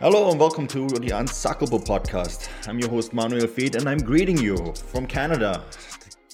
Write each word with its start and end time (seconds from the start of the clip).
Hello 0.00 0.30
and 0.30 0.40
welcome 0.40 0.66
to 0.66 0.86
the 0.88 1.10
Unsuckable 1.10 1.84
podcast. 1.84 2.48
I'm 2.66 2.78
your 2.78 2.88
host 2.88 3.12
Manuel 3.12 3.46
Feed 3.46 3.76
and 3.76 3.86
I'm 3.86 3.98
greeting 3.98 4.38
you 4.38 4.56
from 4.74 5.06
Canada, 5.06 5.62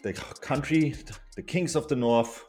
the 0.04 0.12
country, 0.12 0.94
the 1.34 1.42
Kings 1.42 1.74
of 1.74 1.88
the 1.88 1.96
North, 1.96 2.44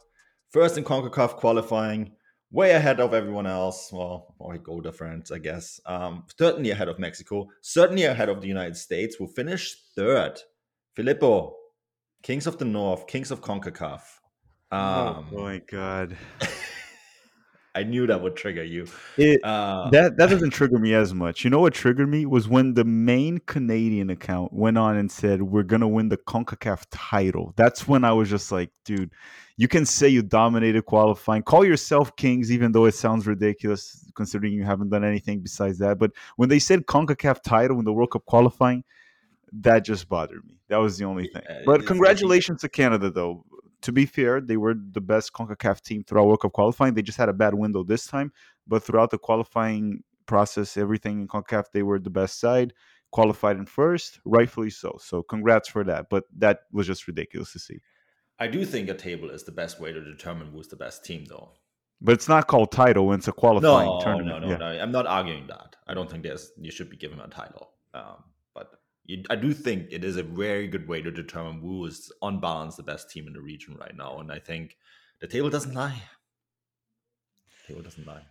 first 0.52 0.78
in 0.78 0.84
CONCACAF 0.84 1.34
qualifying, 1.34 2.12
way 2.52 2.70
ahead 2.70 3.00
of 3.00 3.14
everyone 3.14 3.48
else. 3.48 3.90
Well, 3.92 4.32
or 4.38 4.58
go 4.58 4.80
friends, 4.92 5.32
I 5.32 5.38
guess. 5.38 5.80
Um, 5.86 6.22
certainly 6.38 6.70
ahead 6.70 6.86
of 6.86 7.00
Mexico, 7.00 7.48
certainly 7.62 8.04
ahead 8.04 8.28
of 8.28 8.40
the 8.40 8.46
United 8.46 8.76
States, 8.76 9.16
who 9.16 9.26
finished 9.26 9.76
third. 9.96 10.38
Filippo, 10.94 11.56
Kings 12.22 12.46
of 12.46 12.58
the 12.58 12.64
North, 12.64 13.08
Kings 13.08 13.32
of 13.32 13.40
CONCACAF. 13.40 14.02
Um, 14.70 15.26
oh 15.32 15.42
my 15.42 15.58
god. 15.68 16.16
I 17.78 17.84
knew 17.84 18.08
that 18.08 18.20
would 18.20 18.34
trigger 18.34 18.64
you. 18.64 18.88
It, 19.16 19.42
uh, 19.44 19.88
that 19.90 20.16
that 20.16 20.30
doesn't 20.30 20.50
trigger 20.50 20.78
me 20.80 20.94
as 20.94 21.14
much. 21.14 21.44
You 21.44 21.50
know 21.50 21.60
what 21.60 21.74
triggered 21.74 22.08
me 22.08 22.26
was 22.26 22.48
when 22.48 22.74
the 22.74 22.84
main 22.84 23.38
Canadian 23.38 24.10
account 24.10 24.52
went 24.52 24.76
on 24.76 24.96
and 24.96 25.08
said 25.08 25.40
we're 25.42 25.62
gonna 25.62 25.86
win 25.86 26.08
the 26.08 26.16
Concacaf 26.16 26.86
title. 26.90 27.54
That's 27.54 27.86
when 27.86 28.02
I 28.02 28.12
was 28.12 28.28
just 28.28 28.50
like, 28.50 28.70
dude, 28.84 29.12
you 29.56 29.68
can 29.68 29.86
say 29.86 30.08
you 30.08 30.22
dominated 30.22 30.86
qualifying, 30.86 31.44
call 31.44 31.64
yourself 31.64 32.16
kings, 32.16 32.50
even 32.50 32.72
though 32.72 32.86
it 32.86 32.96
sounds 32.96 33.28
ridiculous 33.28 34.04
considering 34.16 34.52
you 34.52 34.64
haven't 34.64 34.90
done 34.90 35.04
anything 35.04 35.38
besides 35.38 35.78
that. 35.78 36.00
But 36.00 36.10
when 36.34 36.48
they 36.48 36.58
said 36.58 36.86
Concacaf 36.86 37.44
title 37.44 37.78
in 37.78 37.84
the 37.84 37.92
World 37.92 38.10
Cup 38.10 38.24
qualifying, 38.24 38.82
that 39.52 39.84
just 39.84 40.08
bothered 40.08 40.44
me. 40.44 40.56
That 40.68 40.78
was 40.78 40.98
the 40.98 41.04
only 41.04 41.28
thing. 41.28 41.42
But 41.64 41.86
congratulations 41.86 42.60
to 42.62 42.68
Canada, 42.68 43.08
though 43.08 43.44
to 43.82 43.92
be 43.92 44.06
fair, 44.06 44.40
they 44.40 44.56
were 44.56 44.74
the 44.74 45.00
best 45.00 45.32
CONCACAF 45.32 45.82
team 45.82 46.04
throughout 46.04 46.26
World 46.26 46.40
Cup 46.40 46.52
qualifying. 46.52 46.94
They 46.94 47.02
just 47.02 47.18
had 47.18 47.28
a 47.28 47.32
bad 47.34 47.54
window 47.54 47.84
this 47.84 48.06
time, 48.06 48.32
but 48.66 48.82
throughout 48.82 49.10
the 49.10 49.18
qualifying 49.18 50.02
process, 50.26 50.76
everything 50.76 51.20
in 51.20 51.28
CONCACAF, 51.28 51.66
they 51.72 51.82
were 51.82 51.98
the 51.98 52.10
best 52.10 52.40
side, 52.40 52.72
qualified 53.10 53.56
in 53.56 53.66
first, 53.66 54.20
rightfully 54.24 54.70
so. 54.70 54.98
So 55.00 55.22
congrats 55.22 55.68
for 55.68 55.84
that. 55.84 56.06
But 56.10 56.24
that 56.38 56.60
was 56.72 56.86
just 56.86 57.06
ridiculous 57.06 57.52
to 57.52 57.58
see. 57.58 57.80
I 58.38 58.46
do 58.46 58.64
think 58.64 58.88
a 58.88 58.94
table 58.94 59.30
is 59.30 59.44
the 59.44 59.52
best 59.52 59.80
way 59.80 59.92
to 59.92 60.00
determine 60.00 60.50
who's 60.52 60.68
the 60.68 60.76
best 60.76 61.04
team, 61.04 61.24
though. 61.28 61.52
But 62.00 62.12
it's 62.12 62.28
not 62.28 62.46
called 62.46 62.70
title; 62.70 63.08
when 63.08 63.18
it's 63.18 63.26
a 63.26 63.32
qualifying 63.32 63.88
no, 63.88 64.00
tournament. 64.00 64.42
No, 64.42 64.46
no, 64.46 64.52
yeah. 64.52 64.56
no. 64.58 64.82
I'm 64.82 64.92
not 64.92 65.06
arguing 65.06 65.48
that. 65.48 65.74
I 65.88 65.94
don't 65.94 66.08
think 66.08 66.22
there's 66.22 66.52
you 66.56 66.70
should 66.70 66.90
be 66.90 66.96
given 66.96 67.18
a 67.18 67.26
title. 67.26 67.70
Um, 67.92 68.22
I 69.30 69.36
do 69.36 69.54
think 69.54 69.88
it 69.90 70.04
is 70.04 70.16
a 70.16 70.22
very 70.22 70.68
good 70.68 70.86
way 70.86 71.00
to 71.00 71.10
determine 71.10 71.60
who 71.60 71.86
is 71.86 72.12
on 72.20 72.40
balance 72.40 72.76
the 72.76 72.82
best 72.82 73.10
team 73.10 73.26
in 73.26 73.32
the 73.32 73.40
region 73.40 73.74
right 73.80 73.96
now. 73.96 74.18
And 74.18 74.30
I 74.30 74.38
think 74.38 74.76
the 75.20 75.26
table 75.26 75.48
doesn't 75.48 75.74
lie. 75.74 76.02
The 77.66 77.72
table 77.72 77.82
doesn't 77.82 78.06
lie. 78.06 78.26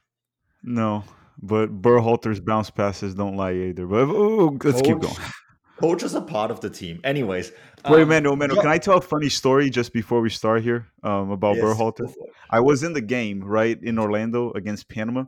No, 0.64 1.03
but 1.42 1.81
Berhalter's 1.81 2.39
bounce 2.39 2.70
passes 2.70 3.16
don't 3.16 3.36
lie 3.36 3.53
either. 3.53 3.88
But 3.88 4.09
oh, 4.09 4.58
let's 4.64 4.81
Coach, 4.81 4.86
keep 4.86 5.00
going. 5.00 5.16
Coach 5.80 6.03
is 6.03 6.14
a 6.14 6.22
part 6.22 6.52
of 6.52 6.59
the 6.61 6.70
team. 6.70 7.00
Anyways. 7.03 7.52
Wait, 7.89 8.02
um, 8.02 8.09
Mano, 8.09 8.36
Mano, 8.36 8.55
can 8.55 8.67
I 8.67 8.78
tell 8.78 8.98
a 8.98 9.02
funny 9.02 9.30
story 9.30 9.70
just 9.70 9.94
before 9.94 10.22
we 10.22 10.30
start 10.30 10.64
here 10.64 10.88
um, 11.03 11.31
about 11.31 11.55
yes, 11.55 11.66
Berhalter? 11.66 12.11
I 12.50 12.59
was 12.59 12.83
in 12.83 12.94
the 12.94 13.02
game, 13.02 13.44
right, 13.44 13.81
in 13.81 13.98
Orlando 13.98 14.52
against 14.53 14.89
Panama. 14.89 15.25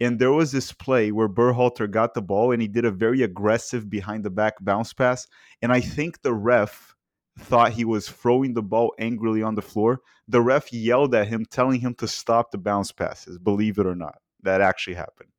And 0.00 0.18
there 0.18 0.32
was 0.32 0.52
this 0.52 0.72
play 0.72 1.12
where 1.12 1.28
Berhalter 1.28 1.90
got 1.90 2.14
the 2.14 2.22
ball 2.22 2.52
and 2.52 2.62
he 2.62 2.68
did 2.68 2.84
a 2.84 2.90
very 2.90 3.22
aggressive 3.22 3.90
behind 3.90 4.24
the 4.24 4.30
back 4.30 4.54
bounce 4.60 4.92
pass. 4.92 5.26
And 5.60 5.72
I 5.72 5.80
think 5.80 6.22
the 6.22 6.32
ref 6.32 6.94
thought 7.38 7.72
he 7.72 7.84
was 7.84 8.08
throwing 8.08 8.54
the 8.54 8.62
ball 8.62 8.94
angrily 8.98 9.42
on 9.42 9.54
the 9.54 9.62
floor. 9.62 10.00
The 10.28 10.40
ref 10.40 10.72
yelled 10.72 11.14
at 11.14 11.28
him, 11.28 11.44
telling 11.44 11.80
him 11.80 11.94
to 11.96 12.08
stop 12.08 12.50
the 12.50 12.58
bounce 12.58 12.92
passes, 12.92 13.38
believe 13.38 13.78
it 13.78 13.86
or 13.86 13.94
not. 13.94 14.18
That 14.42 14.60
actually 14.60 14.94
happened. 14.94 15.30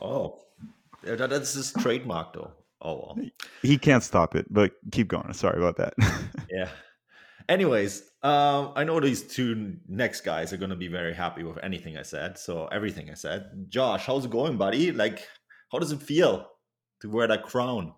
oh, 0.00 0.40
that's 1.02 1.54
his 1.54 1.72
trademark, 1.72 2.32
though. 2.32 2.52
Oh, 2.80 3.14
well. 3.16 3.26
He 3.62 3.78
can't 3.78 4.02
stop 4.02 4.34
it, 4.34 4.46
but 4.50 4.72
keep 4.92 5.08
going. 5.08 5.32
Sorry 5.32 5.58
about 5.58 5.76
that. 5.76 5.94
yeah. 6.50 6.68
Anyways, 7.48 8.02
um, 8.22 8.72
I 8.74 8.84
know 8.84 9.00
these 9.00 9.22
two 9.22 9.76
next 9.86 10.22
guys 10.22 10.52
are 10.52 10.56
to 10.56 10.76
be 10.76 10.88
very 10.88 11.14
happy 11.14 11.42
with 11.42 11.58
anything 11.62 11.98
I 11.98 12.02
said. 12.02 12.38
So 12.38 12.66
everything 12.66 13.10
I 13.10 13.14
said. 13.14 13.66
Josh, 13.68 14.06
how's 14.06 14.24
it 14.24 14.30
going, 14.30 14.56
buddy? 14.56 14.92
Like, 14.92 15.26
how 15.70 15.78
does 15.78 15.92
it 15.92 16.02
feel 16.02 16.48
to 17.02 17.10
wear 17.10 17.28
that 17.28 17.42
crown? 17.42 17.92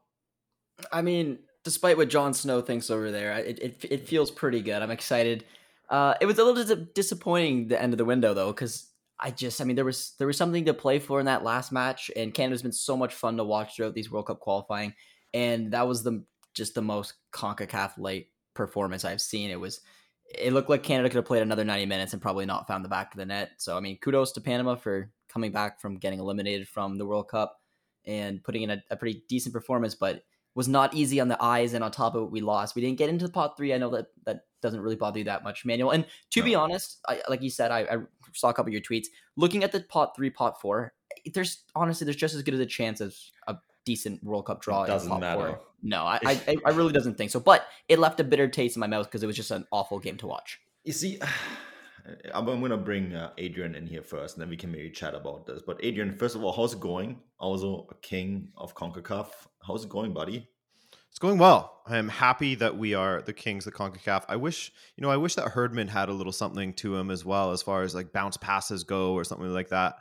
I 0.90 1.02
mean, 1.02 1.38
despite 1.64 1.96
what 1.96 2.08
Jon 2.08 2.34
Snow 2.34 2.60
thinks 2.60 2.90
over 2.90 3.10
there, 3.10 3.32
it 3.34 3.58
it, 3.60 3.84
it 3.90 4.08
feels 4.08 4.30
pretty 4.30 4.62
good. 4.62 4.82
I'm 4.82 4.90
excited. 4.90 5.44
Uh, 5.88 6.14
it 6.20 6.26
was 6.26 6.38
a 6.38 6.44
little 6.44 6.64
dis- 6.64 6.88
disappointing 6.94 7.68
the 7.68 7.80
end 7.80 7.94
of 7.94 7.98
the 7.98 8.04
window 8.04 8.34
though, 8.34 8.52
because 8.52 8.90
I 9.18 9.30
just, 9.30 9.60
I 9.60 9.64
mean, 9.64 9.76
there 9.76 9.84
was 9.84 10.14
there 10.18 10.26
was 10.26 10.36
something 10.36 10.64
to 10.64 10.74
play 10.74 10.98
for 10.98 11.20
in 11.20 11.26
that 11.26 11.44
last 11.44 11.72
match, 11.72 12.10
and 12.16 12.34
Canada's 12.34 12.62
been 12.62 12.72
so 12.72 12.96
much 12.96 13.14
fun 13.14 13.36
to 13.36 13.44
watch 13.44 13.76
throughout 13.76 13.94
these 13.94 14.10
World 14.10 14.26
Cup 14.26 14.40
qualifying, 14.40 14.94
and 15.32 15.72
that 15.72 15.86
was 15.86 16.02
the 16.02 16.24
just 16.54 16.74
the 16.74 16.82
most 16.82 17.14
Concacaf 17.32 17.98
light 17.98 18.26
performance 18.56 19.04
I've 19.04 19.20
seen. 19.20 19.50
It 19.50 19.60
was 19.60 19.80
it 20.34 20.52
looked 20.52 20.68
like 20.68 20.82
Canada 20.82 21.08
could 21.08 21.16
have 21.16 21.24
played 21.24 21.42
another 21.42 21.64
90 21.64 21.86
minutes 21.86 22.12
and 22.12 22.20
probably 22.20 22.46
not 22.46 22.66
found 22.66 22.84
the 22.84 22.88
back 22.88 23.14
of 23.14 23.18
the 23.18 23.26
net. 23.26 23.52
So 23.58 23.76
I 23.76 23.80
mean, 23.80 23.98
kudos 23.98 24.32
to 24.32 24.40
Panama 24.40 24.74
for 24.74 25.10
coming 25.28 25.52
back 25.52 25.80
from 25.80 25.98
getting 25.98 26.18
eliminated 26.18 26.66
from 26.66 26.98
the 26.98 27.06
World 27.06 27.28
Cup 27.28 27.60
and 28.06 28.42
putting 28.42 28.62
in 28.62 28.70
a, 28.70 28.82
a 28.90 28.96
pretty 28.96 29.22
decent 29.28 29.52
performance, 29.52 29.94
but 29.94 30.22
was 30.54 30.68
not 30.68 30.94
easy 30.94 31.20
on 31.20 31.28
the 31.28 31.40
eyes. 31.42 31.74
And 31.74 31.84
on 31.84 31.90
top 31.90 32.14
of 32.14 32.24
it, 32.24 32.30
we 32.30 32.40
lost. 32.40 32.74
We 32.74 32.82
didn't 32.82 32.98
get 32.98 33.10
into 33.10 33.26
the 33.26 33.32
pot 33.32 33.56
three. 33.56 33.74
I 33.74 33.78
know 33.78 33.90
that 33.90 34.06
that 34.24 34.40
doesn't 34.62 34.80
really 34.80 34.96
bother 34.96 35.18
you 35.18 35.24
that 35.26 35.44
much, 35.44 35.64
Manuel. 35.64 35.90
And 35.90 36.06
to 36.30 36.40
no. 36.40 36.46
be 36.46 36.54
honest, 36.54 36.98
I, 37.06 37.20
like 37.28 37.42
you 37.42 37.50
said, 37.50 37.70
I, 37.70 37.80
I, 37.80 37.96
saw 38.32 38.48
a 38.48 38.54
couple 38.54 38.70
of 38.70 38.72
your 38.72 38.82
tweets. 38.82 39.06
Looking 39.36 39.64
at 39.64 39.72
the 39.72 39.80
pot 39.80 40.16
three, 40.16 40.30
pot 40.30 40.60
four, 40.60 40.94
there's 41.34 41.64
honestly 41.74 42.04
there's 42.04 42.16
just 42.16 42.34
as 42.34 42.42
good 42.42 42.54
as 42.54 42.60
a 42.60 42.66
chance 42.66 43.00
as 43.00 43.30
a 43.46 43.56
decent 43.86 44.22
World 44.22 44.44
Cup 44.44 44.60
draw. 44.60 44.82
It 44.82 44.88
doesn't 44.88 45.18
matter. 45.18 45.48
Four. 45.48 45.60
No, 45.82 46.04
I, 46.04 46.18
I, 46.22 46.56
I 46.66 46.70
really 46.70 46.92
doesn't 46.92 47.16
think 47.16 47.30
so. 47.30 47.40
But 47.40 47.66
it 47.88 47.98
left 47.98 48.20
a 48.20 48.24
bitter 48.24 48.48
taste 48.48 48.76
in 48.76 48.80
my 48.80 48.86
mouth 48.86 49.06
because 49.06 49.22
it 49.22 49.26
was 49.26 49.36
just 49.36 49.50
an 49.50 49.66
awful 49.72 49.98
game 49.98 50.18
to 50.18 50.26
watch. 50.26 50.60
You 50.84 50.92
see, 50.92 51.18
I'm, 52.34 52.44
going 52.44 52.70
to 52.70 52.76
bring 52.76 53.14
uh, 53.14 53.30
Adrian 53.38 53.74
in 53.74 53.86
here 53.86 54.02
first, 54.02 54.36
and 54.36 54.42
then 54.42 54.50
we 54.50 54.56
can 54.56 54.70
maybe 54.70 54.90
chat 54.90 55.14
about 55.14 55.46
this. 55.46 55.62
But 55.66 55.78
Adrian, 55.82 56.12
first 56.12 56.36
of 56.36 56.44
all, 56.44 56.52
how's 56.52 56.74
it 56.74 56.80
going? 56.80 57.20
Also, 57.38 57.86
a 57.90 57.94
king 57.96 58.48
of 58.56 58.74
Concacaf. 58.74 59.28
How's 59.66 59.84
it 59.84 59.88
going, 59.88 60.12
buddy? 60.12 60.46
It's 61.16 61.18
going 61.18 61.38
well. 61.38 61.80
I 61.86 61.96
am 61.96 62.10
happy 62.10 62.56
that 62.56 62.76
we 62.76 62.92
are 62.92 63.22
the 63.22 63.32
kings 63.32 63.66
of 63.66 63.72
CONCACAF. 63.72 64.24
I 64.28 64.36
wish, 64.36 64.70
you 64.96 65.02
know, 65.02 65.08
I 65.08 65.16
wish 65.16 65.34
that 65.36 65.48
Herdman 65.48 65.88
had 65.88 66.10
a 66.10 66.12
little 66.12 66.30
something 66.30 66.74
to 66.74 66.94
him 66.94 67.10
as 67.10 67.24
well, 67.24 67.52
as 67.52 67.62
far 67.62 67.84
as 67.84 67.94
like 67.94 68.12
bounce 68.12 68.36
passes 68.36 68.84
go 68.84 69.14
or 69.14 69.24
something 69.24 69.48
like 69.48 69.70
that. 69.70 69.94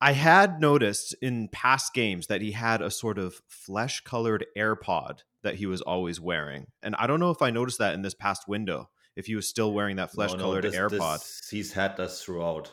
I 0.00 0.12
had 0.12 0.60
noticed 0.60 1.14
in 1.22 1.48
past 1.48 1.94
games 1.94 2.26
that 2.26 2.42
he 2.42 2.52
had 2.52 2.82
a 2.82 2.90
sort 2.90 3.18
of 3.18 3.40
flesh 3.48 4.02
colored 4.02 4.44
AirPod 4.56 5.20
that 5.42 5.54
he 5.54 5.66
was 5.66 5.80
always 5.80 6.20
wearing. 6.20 6.66
And 6.82 6.94
I 6.96 7.06
don't 7.06 7.20
know 7.20 7.30
if 7.30 7.40
I 7.40 7.50
noticed 7.50 7.78
that 7.78 7.94
in 7.94 8.02
this 8.02 8.14
past 8.14 8.46
window, 8.46 8.90
if 9.16 9.26
he 9.26 9.34
was 9.34 9.48
still 9.48 9.72
wearing 9.72 9.96
that 9.96 10.12
flesh 10.12 10.34
colored 10.34 10.64
no, 10.64 10.70
no, 10.70 10.76
AirPod. 10.76 11.18
This, 11.20 11.48
he's 11.50 11.72
had 11.72 11.96
this 11.96 12.22
throughout. 12.22 12.70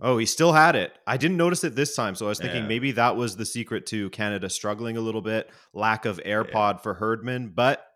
Oh, 0.00 0.18
he 0.18 0.26
still 0.26 0.52
had 0.52 0.74
it. 0.74 0.92
I 1.06 1.16
didn't 1.16 1.36
notice 1.36 1.64
it 1.64 1.74
this 1.74 1.94
time. 1.94 2.14
So 2.14 2.26
I 2.26 2.30
was 2.30 2.38
thinking 2.38 2.62
yeah. 2.62 2.68
maybe 2.68 2.92
that 2.92 3.16
was 3.16 3.36
the 3.36 3.44
secret 3.44 3.86
to 3.86 4.10
Canada 4.10 4.48
struggling 4.48 4.96
a 4.96 5.00
little 5.00 5.22
bit, 5.22 5.50
lack 5.72 6.04
of 6.04 6.18
AirPod 6.24 6.74
yeah. 6.74 6.78
for 6.78 6.94
Herdman. 6.94 7.52
But 7.54 7.86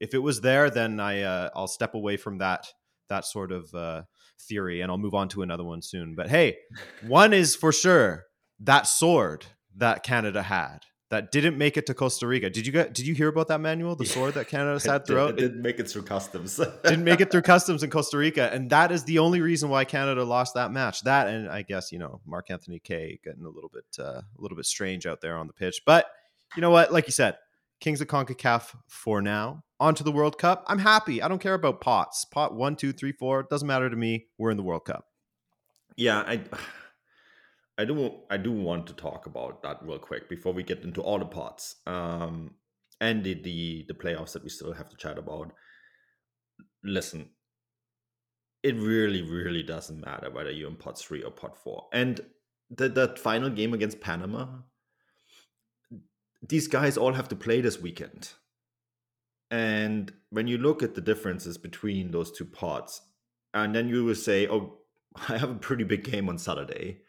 if 0.00 0.14
it 0.14 0.18
was 0.18 0.40
there, 0.40 0.70
then 0.70 0.98
I 0.98 1.22
uh, 1.22 1.50
I'll 1.54 1.68
step 1.68 1.94
away 1.94 2.16
from 2.16 2.38
that 2.38 2.72
that 3.08 3.24
sort 3.26 3.52
of 3.52 3.72
uh, 3.74 4.02
theory, 4.42 4.80
and 4.80 4.90
I'll 4.90 4.98
move 4.98 5.14
on 5.14 5.28
to 5.30 5.42
another 5.42 5.64
one 5.64 5.82
soon. 5.82 6.14
But 6.14 6.28
hey, 6.28 6.58
one 7.06 7.32
is 7.32 7.56
for 7.56 7.72
sure 7.72 8.24
that 8.60 8.86
sword 8.86 9.46
that 9.76 10.02
Canada 10.02 10.42
had 10.42 10.80
that 11.12 11.30
didn't 11.30 11.58
make 11.58 11.76
it 11.76 11.84
to 11.84 11.94
Costa 11.94 12.26
Rica. 12.26 12.48
Did 12.48 12.66
you 12.66 12.72
get? 12.72 12.94
Did 12.94 13.06
you 13.06 13.14
hear 13.14 13.28
about 13.28 13.48
that 13.48 13.60
Manuel? 13.60 13.94
The 13.94 14.06
sword 14.06 14.32
that 14.32 14.48
Canada 14.48 14.80
had 14.90 15.06
throughout. 15.06 15.30
It 15.30 15.36
didn't 15.36 15.60
make 15.60 15.78
it 15.78 15.86
through 15.90 16.04
customs. 16.04 16.56
didn't 16.84 17.04
make 17.04 17.20
it 17.20 17.30
through 17.30 17.42
customs 17.42 17.82
in 17.82 17.90
Costa 17.90 18.16
Rica, 18.16 18.50
and 18.50 18.70
that 18.70 18.90
is 18.90 19.04
the 19.04 19.18
only 19.18 19.42
reason 19.42 19.68
why 19.68 19.84
Canada 19.84 20.24
lost 20.24 20.54
that 20.54 20.72
match. 20.72 21.02
That 21.02 21.28
and 21.28 21.50
I 21.50 21.62
guess 21.62 21.92
you 21.92 21.98
know 21.98 22.22
Mark 22.24 22.50
Anthony 22.50 22.78
Kaye 22.78 23.20
getting 23.22 23.44
a 23.44 23.50
little 23.50 23.68
bit 23.68 23.84
uh, 23.98 24.22
a 24.22 24.38
little 24.38 24.56
bit 24.56 24.64
strange 24.64 25.06
out 25.06 25.20
there 25.20 25.36
on 25.36 25.46
the 25.46 25.52
pitch. 25.52 25.82
But 25.84 26.06
you 26.56 26.62
know 26.62 26.70
what? 26.70 26.94
Like 26.94 27.06
you 27.06 27.12
said, 27.12 27.36
Kings 27.78 28.00
of 28.00 28.06
Concacaf 28.06 28.74
for 28.88 29.20
now. 29.20 29.64
On 29.82 29.96
to 29.96 30.04
the 30.04 30.12
World 30.12 30.38
Cup. 30.38 30.64
I'm 30.68 30.78
happy. 30.78 31.20
I 31.20 31.26
don't 31.26 31.40
care 31.40 31.54
about 31.54 31.80
pots. 31.80 32.24
Pot 32.24 32.54
one, 32.54 32.76
two, 32.76 32.92
three, 32.92 33.10
four. 33.10 33.42
Doesn't 33.42 33.66
matter 33.66 33.90
to 33.90 33.96
me. 33.96 34.26
We're 34.38 34.52
in 34.52 34.56
the 34.56 34.62
World 34.62 34.84
Cup. 34.84 35.06
Yeah, 35.96 36.20
I 36.20 36.40
I 37.78 37.84
do 37.84 38.20
I 38.30 38.36
do 38.36 38.52
want 38.52 38.86
to 38.86 38.92
talk 38.92 39.26
about 39.26 39.60
that 39.64 39.78
real 39.82 39.98
quick 39.98 40.28
before 40.28 40.52
we 40.52 40.62
get 40.62 40.84
into 40.84 41.02
all 41.02 41.18
the 41.18 41.24
pots. 41.24 41.74
Um 41.84 42.54
and 43.00 43.24
the, 43.24 43.34
the 43.34 43.84
the 43.88 43.94
playoffs 43.94 44.34
that 44.34 44.44
we 44.44 44.50
still 44.50 44.72
have 44.72 44.88
to 44.88 44.96
chat 44.96 45.18
about. 45.18 45.52
Listen, 46.84 47.30
it 48.62 48.76
really, 48.76 49.22
really 49.22 49.64
doesn't 49.64 50.00
matter 50.00 50.30
whether 50.30 50.52
you're 50.52 50.70
in 50.70 50.76
pot 50.76 50.96
three 50.96 51.24
or 51.24 51.32
pot 51.32 51.56
four. 51.56 51.88
And 51.92 52.20
the 52.70 52.88
that 52.90 53.18
final 53.18 53.50
game 53.50 53.74
against 53.74 54.00
Panama, 54.00 54.46
these 56.40 56.68
guys 56.68 56.96
all 56.96 57.14
have 57.14 57.28
to 57.30 57.34
play 57.34 57.60
this 57.60 57.80
weekend. 57.80 58.34
And 59.52 60.10
when 60.30 60.48
you 60.48 60.56
look 60.56 60.82
at 60.82 60.94
the 60.94 61.02
differences 61.02 61.58
between 61.58 62.10
those 62.10 62.32
two 62.32 62.46
pots, 62.46 63.02
and 63.52 63.74
then 63.74 63.86
you 63.86 64.02
will 64.04 64.14
say, 64.14 64.48
Oh, 64.48 64.78
I 65.28 65.36
have 65.36 65.50
a 65.50 65.54
pretty 65.54 65.84
big 65.84 66.04
game 66.04 66.28
on 66.28 66.38
Saturday. 66.38 67.02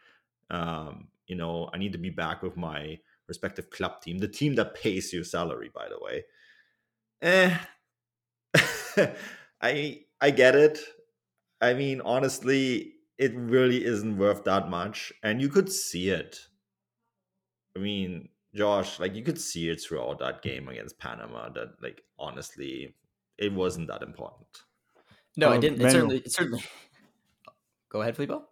Um, 0.51 1.07
you 1.25 1.38
know, 1.38 1.69
I 1.74 1.78
need 1.78 1.94
to 1.94 1.98
be 1.98 2.10
back 2.10 2.44
with 2.44 2.57
my 2.57 3.00
respective 3.30 3.69
club 3.69 4.01
team, 4.01 4.18
the 4.18 4.28
team 4.28 4.56
that 4.56 4.75
pays 4.75 5.13
your 5.13 5.24
salary, 5.24 5.72
by 5.74 5.88
the 5.88 5.98
way. 6.04 6.25
Eh, 7.22 7.57
I 9.62 10.01
I 10.19 10.31
get 10.31 10.56
it. 10.56 10.80
I 11.62 11.74
mean, 11.74 12.01
honestly, 12.01 12.95
it 13.18 13.34
really 13.36 13.86
isn't 13.86 14.18
worth 14.18 14.44
that 14.44 14.69
much, 14.69 15.13
and 15.24 15.42
you 15.42 15.48
could 15.48 15.72
see 15.72 16.10
it. 16.10 16.40
I 17.78 17.80
mean, 17.80 18.28
Josh, 18.54 19.00
like 19.00 19.16
you 19.16 19.24
could 19.24 19.40
see 19.40 19.69
it 19.69 19.81
throughout 19.81 20.19
that 20.19 20.42
game 20.42 20.68
against 20.68 21.00
Panama 21.00 21.50
that, 21.50 21.69
like, 21.81 22.04
honestly, 22.24 22.96
it 23.38 23.54
wasn't 23.54 23.88
that 23.88 24.02
important. 24.02 24.48
No, 25.36 25.50
um, 25.50 25.56
it 25.56 25.62
didn't. 25.62 25.81
It 25.81 25.92
certainly, 25.92 26.18
it 26.18 26.31
certainly. 26.31 26.64
Go 27.90 28.02
ahead, 28.02 28.16
Filippo. 28.16 28.46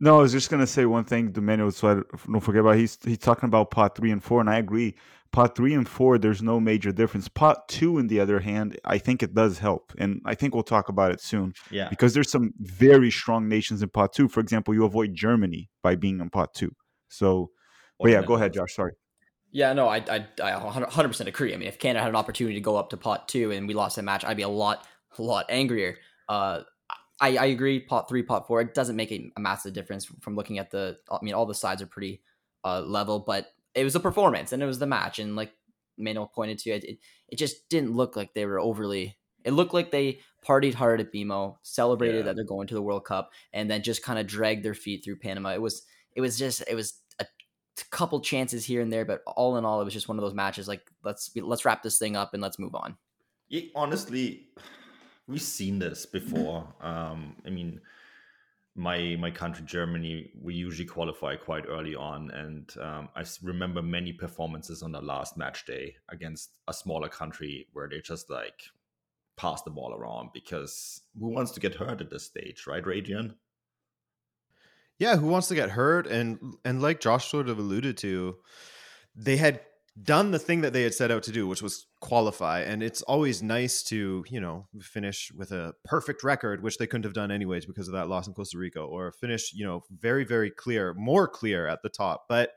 No, 0.00 0.18
I 0.18 0.22
was 0.22 0.32
just 0.32 0.50
gonna 0.50 0.66
say 0.66 0.86
one 0.86 1.04
thing 1.04 1.32
to 1.34 1.40
Manuel, 1.40 1.70
so 1.70 1.88
I 1.88 1.94
don't 2.30 2.40
forget 2.40 2.60
about. 2.60 2.76
He's 2.76 2.98
he's 3.04 3.18
talking 3.18 3.48
about 3.48 3.70
pot 3.70 3.96
three 3.96 4.10
and 4.10 4.22
four, 4.22 4.40
and 4.40 4.48
I 4.48 4.58
agree. 4.58 4.96
Pot 5.32 5.54
three 5.54 5.74
and 5.74 5.88
four, 5.88 6.18
there's 6.18 6.42
no 6.42 6.58
major 6.58 6.90
difference. 6.90 7.28
Pot 7.28 7.68
two, 7.68 7.98
on 7.98 8.08
the 8.08 8.18
other 8.18 8.40
hand, 8.40 8.76
I 8.84 8.98
think 8.98 9.22
it 9.22 9.34
does 9.34 9.58
help, 9.58 9.92
and 9.98 10.20
I 10.24 10.34
think 10.34 10.54
we'll 10.54 10.64
talk 10.64 10.88
about 10.88 11.12
it 11.12 11.20
soon. 11.20 11.52
Yeah, 11.70 11.88
because 11.88 12.14
there's 12.14 12.30
some 12.30 12.52
very 12.58 13.10
strong 13.10 13.48
nations 13.48 13.82
in 13.82 13.90
pot 13.90 14.12
two. 14.12 14.28
For 14.28 14.40
example, 14.40 14.74
you 14.74 14.84
avoid 14.84 15.14
Germany 15.14 15.68
by 15.82 15.96
being 15.96 16.18
in 16.20 16.30
pot 16.30 16.54
two. 16.54 16.74
So, 17.08 17.50
but 18.00 18.10
yeah, 18.10 18.22
go 18.22 18.34
ahead, 18.34 18.54
Josh. 18.54 18.74
Sorry. 18.74 18.92
Yeah, 19.52 19.72
no, 19.72 19.88
I, 19.88 19.96
I, 19.96 20.26
I 20.42 20.52
100% 20.52 21.26
agree. 21.26 21.52
I 21.54 21.56
mean, 21.56 21.68
if 21.68 21.78
Canada 21.78 22.02
had 22.02 22.08
an 22.10 22.16
opportunity 22.16 22.54
to 22.54 22.60
go 22.60 22.76
up 22.76 22.90
to 22.90 22.96
pot 22.96 23.28
two 23.28 23.50
and 23.50 23.66
we 23.66 23.74
lost 23.74 23.96
that 23.96 24.02
match, 24.02 24.24
I'd 24.24 24.36
be 24.36 24.44
a 24.44 24.48
lot, 24.48 24.86
a 25.18 25.22
lot 25.22 25.46
angrier. 25.48 25.96
Uh, 26.28 26.62
I, 27.20 27.36
I 27.36 27.44
agree. 27.46 27.80
Pot 27.80 28.08
three, 28.08 28.22
pot 28.22 28.46
four, 28.46 28.60
it 28.60 28.74
doesn't 28.74 28.96
make 28.96 29.10
a, 29.12 29.30
massive 29.38 29.72
difference 29.72 30.06
from 30.20 30.36
looking 30.36 30.58
at 30.58 30.70
the. 30.70 30.98
I 31.10 31.18
mean, 31.22 31.34
all 31.34 31.46
the 31.46 31.54
sides 31.54 31.82
are 31.82 31.86
pretty 31.86 32.22
uh, 32.64 32.80
level, 32.80 33.18
but 33.18 33.48
it 33.74 33.84
was 33.84 33.94
a 33.94 34.00
performance 34.00 34.52
and 34.52 34.62
it 34.62 34.66
was 34.66 34.78
the 34.78 34.86
match. 34.86 35.18
And 35.18 35.36
like 35.36 35.52
Manuel 35.98 36.30
pointed 36.32 36.58
to, 36.60 36.70
it, 36.70 36.84
it, 36.84 36.98
it 37.28 37.36
just 37.36 37.68
didn't 37.68 37.94
look 37.94 38.16
like 38.16 38.34
they 38.34 38.46
were 38.46 38.60
overly. 38.60 39.18
It 39.44 39.52
looked 39.52 39.74
like 39.74 39.90
they 39.90 40.20
partied 40.46 40.74
hard 40.74 41.00
at 41.00 41.12
BMO, 41.12 41.56
celebrated 41.62 42.18
yeah. 42.18 42.22
that 42.22 42.36
they're 42.36 42.44
going 42.44 42.66
to 42.68 42.74
the 42.74 42.82
World 42.82 43.04
Cup, 43.04 43.30
and 43.52 43.70
then 43.70 43.82
just 43.82 44.02
kind 44.02 44.18
of 44.18 44.26
dragged 44.26 44.64
their 44.64 44.74
feet 44.74 45.04
through 45.04 45.16
Panama. 45.16 45.50
It 45.50 45.62
was, 45.62 45.82
it 46.14 46.20
was 46.20 46.38
just, 46.38 46.62
it 46.68 46.74
was 46.74 46.99
couple 47.84 48.20
chances 48.20 48.64
here 48.64 48.80
and 48.80 48.92
there, 48.92 49.04
but 49.04 49.22
all 49.26 49.56
in 49.56 49.64
all, 49.64 49.80
it 49.80 49.84
was 49.84 49.94
just 49.94 50.08
one 50.08 50.18
of 50.18 50.22
those 50.22 50.34
matches. 50.34 50.68
Like 50.68 50.90
let's 51.02 51.30
let's 51.36 51.64
wrap 51.64 51.82
this 51.82 51.98
thing 51.98 52.16
up 52.16 52.34
and 52.34 52.42
let's 52.42 52.58
move 52.58 52.74
on. 52.74 52.96
Yeah, 53.48 53.62
honestly, 53.74 54.48
we've 55.26 55.42
seen 55.42 55.78
this 55.78 56.06
before. 56.06 56.72
Um, 56.80 57.36
I 57.46 57.50
mean, 57.50 57.80
my 58.74 59.16
my 59.18 59.30
country, 59.30 59.64
Germany, 59.66 60.30
we 60.40 60.54
usually 60.54 60.86
qualify 60.86 61.36
quite 61.36 61.64
early 61.68 61.94
on, 61.94 62.30
and 62.30 62.72
um, 62.80 63.08
I 63.16 63.24
remember 63.42 63.82
many 63.82 64.12
performances 64.12 64.82
on 64.82 64.92
the 64.92 65.00
last 65.00 65.36
match 65.36 65.66
day 65.66 65.96
against 66.08 66.58
a 66.68 66.72
smaller 66.72 67.08
country 67.08 67.66
where 67.72 67.88
they 67.88 68.00
just 68.00 68.30
like 68.30 68.62
pass 69.36 69.62
the 69.62 69.70
ball 69.70 69.94
around 69.94 70.30
because 70.34 71.00
who 71.18 71.28
wants 71.28 71.50
to 71.52 71.60
get 71.60 71.74
hurt 71.74 72.00
at 72.00 72.10
this 72.10 72.24
stage, 72.24 72.66
right, 72.66 72.84
Radian? 72.84 73.34
Yeah, 75.00 75.16
who 75.16 75.26
wants 75.26 75.48
to 75.48 75.54
get 75.54 75.70
hurt? 75.70 76.06
And 76.06 76.38
and 76.64 76.80
like 76.80 77.00
Josh 77.00 77.28
sort 77.28 77.48
of 77.48 77.58
alluded 77.58 77.96
to, 77.98 78.36
they 79.16 79.38
had 79.38 79.60
done 80.00 80.30
the 80.30 80.38
thing 80.38 80.60
that 80.60 80.72
they 80.72 80.82
had 80.82 80.94
set 80.94 81.10
out 81.10 81.22
to 81.24 81.32
do, 81.32 81.46
which 81.48 81.62
was 81.62 81.86
qualify. 82.00 82.60
And 82.60 82.82
it's 82.82 83.02
always 83.02 83.42
nice 83.42 83.82
to, 83.84 84.24
you 84.28 84.40
know, 84.40 84.66
finish 84.80 85.32
with 85.34 85.52
a 85.52 85.72
perfect 85.84 86.22
record, 86.22 86.62
which 86.62 86.78
they 86.78 86.86
couldn't 86.86 87.04
have 87.04 87.14
done 87.14 87.30
anyways 87.30 87.66
because 87.66 87.88
of 87.88 87.94
that 87.94 88.08
loss 88.08 88.28
in 88.28 88.34
Costa 88.34 88.58
Rica, 88.58 88.80
or 88.80 89.10
finish, 89.10 89.52
you 89.54 89.64
know, 89.64 89.82
very, 89.90 90.24
very 90.24 90.50
clear, 90.50 90.94
more 90.94 91.26
clear 91.26 91.66
at 91.66 91.80
the 91.82 91.88
top. 91.88 92.26
But 92.28 92.52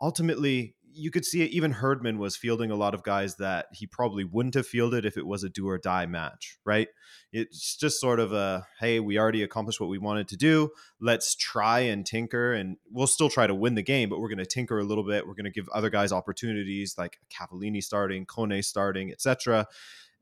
ultimately, 0.00 0.76
you 0.92 1.10
could 1.10 1.24
see 1.24 1.42
it. 1.42 1.50
Even 1.50 1.72
Herdman 1.72 2.18
was 2.18 2.36
fielding 2.36 2.70
a 2.70 2.76
lot 2.76 2.94
of 2.94 3.02
guys 3.02 3.36
that 3.36 3.66
he 3.72 3.86
probably 3.86 4.24
wouldn't 4.24 4.54
have 4.54 4.66
fielded 4.66 5.04
if 5.04 5.16
it 5.16 5.26
was 5.26 5.44
a 5.44 5.48
do 5.48 5.68
or 5.68 5.78
die 5.78 6.06
match, 6.06 6.58
right? 6.64 6.88
It's 7.32 7.76
just 7.76 8.00
sort 8.00 8.20
of 8.20 8.32
a 8.32 8.66
hey, 8.80 9.00
we 9.00 9.18
already 9.18 9.42
accomplished 9.42 9.80
what 9.80 9.88
we 9.88 9.98
wanted 9.98 10.28
to 10.28 10.36
do. 10.36 10.70
Let's 11.00 11.34
try 11.34 11.80
and 11.80 12.04
tinker, 12.04 12.52
and 12.52 12.76
we'll 12.90 13.06
still 13.06 13.28
try 13.28 13.46
to 13.46 13.54
win 13.54 13.74
the 13.74 13.82
game, 13.82 14.08
but 14.08 14.20
we're 14.20 14.28
going 14.28 14.38
to 14.38 14.46
tinker 14.46 14.78
a 14.78 14.84
little 14.84 15.04
bit. 15.04 15.26
We're 15.26 15.34
going 15.34 15.44
to 15.44 15.50
give 15.50 15.68
other 15.70 15.90
guys 15.90 16.12
opportunities, 16.12 16.96
like 16.98 17.18
Cavallini 17.30 17.82
starting, 17.82 18.26
Kone 18.26 18.64
starting, 18.64 19.12
etc. 19.12 19.66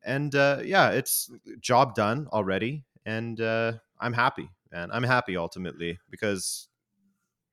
And 0.05 0.35
uh, 0.35 0.61
yeah, 0.65 0.91
it's 0.91 1.31
job 1.61 1.95
done 1.95 2.29
already, 2.33 2.85
and 3.05 3.41
uh, 3.41 3.73
I'm 4.01 4.13
happy, 4.13 4.51
and 4.73 4.93
I'm 4.93 5.05
happy 5.05 5.37
ultimately 5.37 5.99
because 6.11 6.69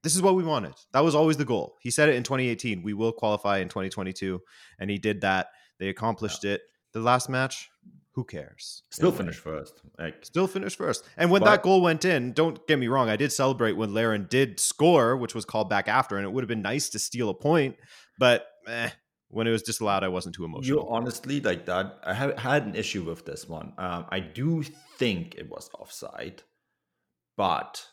this 0.05 0.15
is 0.15 0.21
what 0.21 0.35
we 0.35 0.43
wanted. 0.43 0.75
That 0.93 1.03
was 1.03 1.15
always 1.15 1.35
the 1.35 1.45
goal. 1.45 1.77
He 1.81 1.89
said 1.89 2.09
it 2.09 2.15
in 2.15 2.21
2018. 2.21 2.83
We 2.83 2.93
will 2.93 3.11
qualify 3.11 3.57
in 3.57 3.69
2022, 3.69 4.39
and 4.77 4.91
he 4.91 4.99
did 4.99 5.21
that. 5.21 5.47
They 5.79 5.87
accomplished 5.87 6.43
yeah. 6.43 6.51
it. 6.51 6.61
The 6.93 6.99
last 6.99 7.27
match, 7.27 7.71
who 8.11 8.23
cares? 8.23 8.83
Still 8.91 9.07
anyway. 9.07 9.17
finished 9.17 9.39
first. 9.39 9.81
Like, 9.97 10.23
Still 10.23 10.45
finished 10.45 10.77
first. 10.77 11.05
And 11.17 11.31
when 11.31 11.41
but, 11.41 11.49
that 11.49 11.63
goal 11.63 11.81
went 11.81 12.05
in, 12.05 12.33
don't 12.33 12.67
get 12.67 12.77
me 12.77 12.87
wrong, 12.87 13.09
I 13.09 13.15
did 13.15 13.31
celebrate 13.31 13.71
when 13.71 13.95
Larin 13.95 14.27
did 14.29 14.59
score, 14.59 15.17
which 15.17 15.33
was 15.33 15.43
called 15.43 15.71
back 15.71 15.87
after, 15.87 16.17
and 16.17 16.23
it 16.23 16.31
would 16.31 16.43
have 16.43 16.49
been 16.49 16.61
nice 16.61 16.89
to 16.89 16.99
steal 16.99 17.29
a 17.29 17.33
point. 17.33 17.75
But 18.19 18.45
eh, 18.67 18.91
when 19.29 19.47
it 19.47 19.51
was 19.51 19.63
disallowed, 19.63 20.03
I 20.03 20.09
wasn't 20.09 20.35
too 20.35 20.45
emotional. 20.45 20.83
You 20.83 20.87
honestly 20.87 21.41
like 21.41 21.65
that. 21.65 21.97
I 22.03 22.13
have 22.13 22.37
had 22.37 22.67
an 22.67 22.75
issue 22.75 23.03
with 23.03 23.25
this 23.25 23.49
one. 23.49 23.73
Um, 23.79 24.05
I 24.09 24.19
do 24.19 24.61
think 24.99 25.33
it 25.33 25.49
was 25.49 25.67
offside, 25.79 26.43
but 27.35 27.87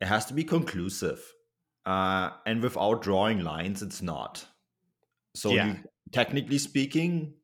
it 0.00 0.06
has 0.06 0.24
to 0.26 0.34
be 0.34 0.44
conclusive. 0.44 1.34
Uh, 1.86 2.30
and 2.46 2.62
without 2.62 3.02
drawing 3.02 3.40
lines, 3.40 3.82
it's 3.82 4.02
not. 4.02 4.44
So, 5.34 5.50
yeah. 5.52 5.68
you, 5.68 5.76
technically 6.12 6.58
speaking, 6.58 7.34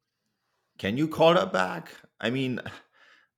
can 0.78 0.96
you 0.96 1.08
call 1.08 1.34
that 1.34 1.52
back? 1.52 1.92
I 2.20 2.30
mean, 2.30 2.60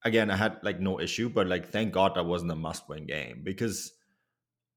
again, 0.05 0.31
I 0.31 0.37
had 0.37 0.59
like 0.63 0.81
no 0.81 1.01
issue, 1.01 1.29
but 1.29 1.47
like, 1.47 1.69
thank 1.69 1.93
God 1.93 2.15
that 2.15 2.25
wasn't 2.25 2.53
a 2.53 2.57
must 2.57 2.89
win 2.89 3.07
game 3.07 3.43
because 3.45 3.93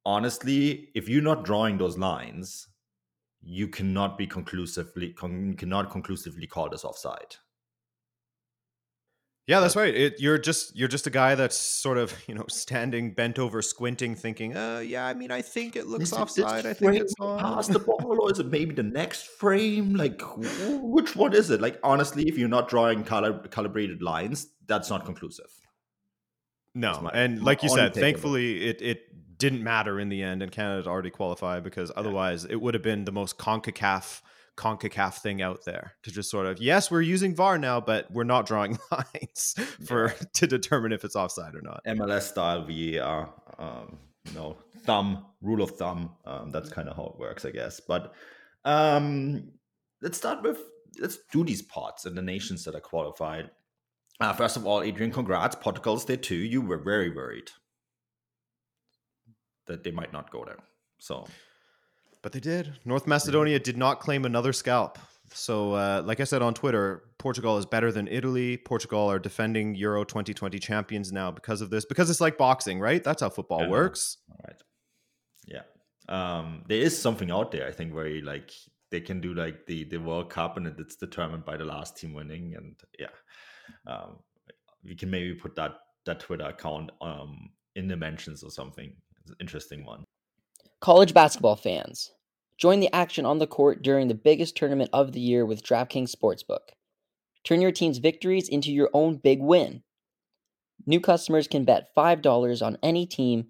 honestly, 0.05 0.89
if 0.95 1.07
you're 1.07 1.21
not 1.21 1.45
drawing 1.45 1.77
those 1.77 1.97
lines, 1.97 2.67
you 3.41 3.67
cannot 3.67 4.17
be 4.17 4.27
conclusively 4.27 5.13
con- 5.13 5.53
cannot 5.53 5.89
conclusively 5.89 6.47
call 6.47 6.69
this 6.69 6.83
offside. 6.83 7.35
Yeah, 9.49 9.61
that's 9.61 9.75
right. 9.75 9.95
It, 9.95 10.19
you're 10.19 10.37
just 10.37 10.77
you're 10.77 10.87
just 10.87 11.07
a 11.07 11.09
guy 11.09 11.33
that's 11.33 11.57
sort 11.57 11.97
of 11.97 12.13
you 12.27 12.35
know 12.35 12.45
standing 12.49 13.13
bent 13.13 13.39
over, 13.39 13.63
squinting, 13.63 14.13
thinking, 14.13 14.55
"Uh, 14.55 14.77
yeah, 14.77 15.07
I 15.07 15.15
mean, 15.15 15.31
I 15.31 15.41
think 15.41 15.75
it 15.75 15.87
looks 15.87 16.13
offside. 16.13 16.67
I 16.67 16.73
think 16.73 16.97
it's 16.97 17.15
on. 17.19 17.39
Pass 17.39 17.67
the 17.67 17.79
ball, 17.79 18.15
or 18.21 18.31
is 18.31 18.37
it 18.37 18.45
maybe 18.45 18.75
the 18.75 18.83
next 18.83 19.25
frame? 19.25 19.95
Like, 19.95 20.21
which 20.83 21.15
one 21.15 21.33
is 21.33 21.49
it? 21.49 21.61
Like, 21.61 21.79
honestly, 21.81 22.27
if 22.27 22.37
you're 22.37 22.47
not 22.47 22.69
drawing 22.69 23.03
color 23.03 23.39
calibrated 23.49 24.03
lines, 24.03 24.49
that's 24.67 24.91
not 24.91 25.03
conclusive. 25.03 25.49
No, 26.75 27.01
my, 27.01 27.09
and 27.11 27.41
like 27.41 27.63
you 27.63 27.69
said, 27.69 27.95
thankfully, 27.95 28.67
it 28.67 28.83
it 28.83 29.39
didn't 29.39 29.63
matter 29.63 29.99
in 29.99 30.09
the 30.09 30.21
end, 30.21 30.43
and 30.43 30.51
Canada 30.51 30.87
already 30.87 31.09
qualified 31.09 31.63
because 31.63 31.91
otherwise, 31.95 32.45
yeah. 32.45 32.51
it 32.51 32.61
would 32.61 32.75
have 32.75 32.83
been 32.83 33.05
the 33.05 33.11
most 33.11 33.39
Concacaf 33.39 34.21
CONCACAF 34.59 35.15
thing 35.15 35.41
out 35.41 35.63
there 35.63 35.93
to 36.03 36.11
just 36.11 36.29
sort 36.29 36.45
of, 36.45 36.61
yes, 36.61 36.91
we're 36.91 37.01
using 37.01 37.33
VAR 37.33 37.57
now, 37.57 37.79
but 37.79 38.11
we're 38.11 38.25
not 38.25 38.45
drawing 38.45 38.77
lines 38.91 39.55
for 39.85 40.07
yeah. 40.07 40.27
to 40.33 40.47
determine 40.47 40.91
if 40.91 41.05
it's 41.05 41.15
offside 41.15 41.55
or 41.55 41.61
not. 41.61 41.81
MLS 41.87 42.23
style 42.23 42.65
VAR, 42.65 43.33
um, 43.57 43.97
you 44.25 44.33
know, 44.33 44.57
thumb, 44.83 45.25
rule 45.41 45.61
of 45.61 45.71
thumb. 45.71 46.11
Um, 46.25 46.51
that's 46.51 46.69
kind 46.69 46.89
of 46.89 46.97
how 46.97 47.05
it 47.05 47.19
works, 47.19 47.45
I 47.45 47.51
guess. 47.51 47.79
But 47.79 48.13
um, 48.65 49.51
let's 50.01 50.17
start 50.17 50.43
with, 50.43 50.59
let's 50.99 51.17
do 51.31 51.45
these 51.45 51.61
pots 51.61 52.05
and 52.05 52.17
the 52.17 52.21
nations 52.21 52.65
that 52.65 52.75
are 52.75 52.81
qualified. 52.81 53.49
Uh, 54.19 54.33
first 54.33 54.57
of 54.57 54.67
all, 54.67 54.83
Adrian, 54.83 55.11
congrats. 55.11 55.55
Portugal's 55.55 56.03
there 56.03 56.17
too. 56.17 56.35
You 56.35 56.61
were 56.61 56.77
very 56.77 57.09
worried 57.15 57.51
that 59.67 59.85
they 59.85 59.91
might 59.91 60.11
not 60.11 60.31
go 60.31 60.43
there. 60.43 60.59
So 60.99 61.25
but 62.21 62.31
they 62.31 62.39
did. 62.39 62.79
North 62.85 63.07
Macedonia 63.07 63.59
did 63.59 63.77
not 63.77 63.99
claim 63.99 64.25
another 64.25 64.53
scalp. 64.53 64.97
So, 65.31 65.73
uh, 65.73 66.01
like 66.05 66.19
I 66.19 66.23
said 66.23 66.41
on 66.41 66.53
Twitter, 66.53 67.03
Portugal 67.17 67.57
is 67.57 67.65
better 67.65 67.91
than 67.91 68.07
Italy. 68.07 68.57
Portugal 68.57 69.09
are 69.11 69.19
defending 69.19 69.75
Euro 69.75 70.03
2020 70.03 70.57
champions 70.59 71.11
now 71.11 71.31
because 71.31 71.61
of 71.61 71.69
this. 71.69 71.85
Because 71.85 72.09
it's 72.09 72.21
like 72.21 72.37
boxing, 72.37 72.79
right? 72.79 73.03
That's 73.03 73.21
how 73.21 73.29
football 73.29 73.61
yeah. 73.61 73.69
works. 73.69 74.17
All 74.29 74.37
right. 74.47 74.61
Yeah. 75.47 75.61
Um, 76.07 76.63
there 76.67 76.79
is 76.79 76.99
something 76.99 77.29
out 77.31 77.51
there, 77.51 77.67
I 77.67 77.71
think, 77.71 77.93
where 77.93 78.07
you, 78.07 78.21
like 78.21 78.51
they 78.89 78.99
can 78.99 79.21
do 79.21 79.33
like 79.33 79.65
the 79.67 79.83
the 79.83 79.97
World 79.97 80.29
Cup, 80.29 80.57
and 80.57 80.67
it's 80.67 80.95
determined 80.95 81.45
by 81.45 81.57
the 81.57 81.65
last 81.65 81.97
team 81.97 82.13
winning. 82.13 82.55
And 82.55 82.75
yeah, 82.97 83.07
um, 83.85 84.17
we 84.83 84.95
can 84.95 85.11
maybe 85.11 85.35
put 85.35 85.55
that 85.55 85.75
that 86.05 86.19
Twitter 86.19 86.45
account 86.45 86.91
um, 87.01 87.49
in 87.75 87.87
the 87.87 87.95
mentions 87.95 88.43
or 88.43 88.49
something. 88.49 88.91
It's 89.21 89.29
an 89.29 89.37
interesting 89.39 89.85
one. 89.85 90.05
College 90.81 91.13
basketball 91.13 91.57
fans, 91.57 92.11
join 92.57 92.79
the 92.79 92.93
action 92.95 93.25
on 93.25 93.39
the 93.39 93.47
court 93.47 93.81
during 93.81 94.07
the 94.07 94.13
biggest 94.13 94.55
tournament 94.55 94.89
of 94.93 95.11
the 95.11 95.19
year 95.19 95.45
with 95.45 95.61
DraftKings 95.61 96.15
Sportsbook. 96.15 96.69
Turn 97.43 97.59
your 97.59 97.73
team's 97.73 97.97
victories 97.97 98.47
into 98.47 98.71
your 98.71 98.89
own 98.93 99.17
big 99.17 99.41
win. 99.41 99.83
New 100.85 101.01
customers 101.01 101.49
can 101.49 101.65
bet 101.65 101.89
$5 101.97 102.65
on 102.65 102.77
any 102.81 103.05
team 103.05 103.47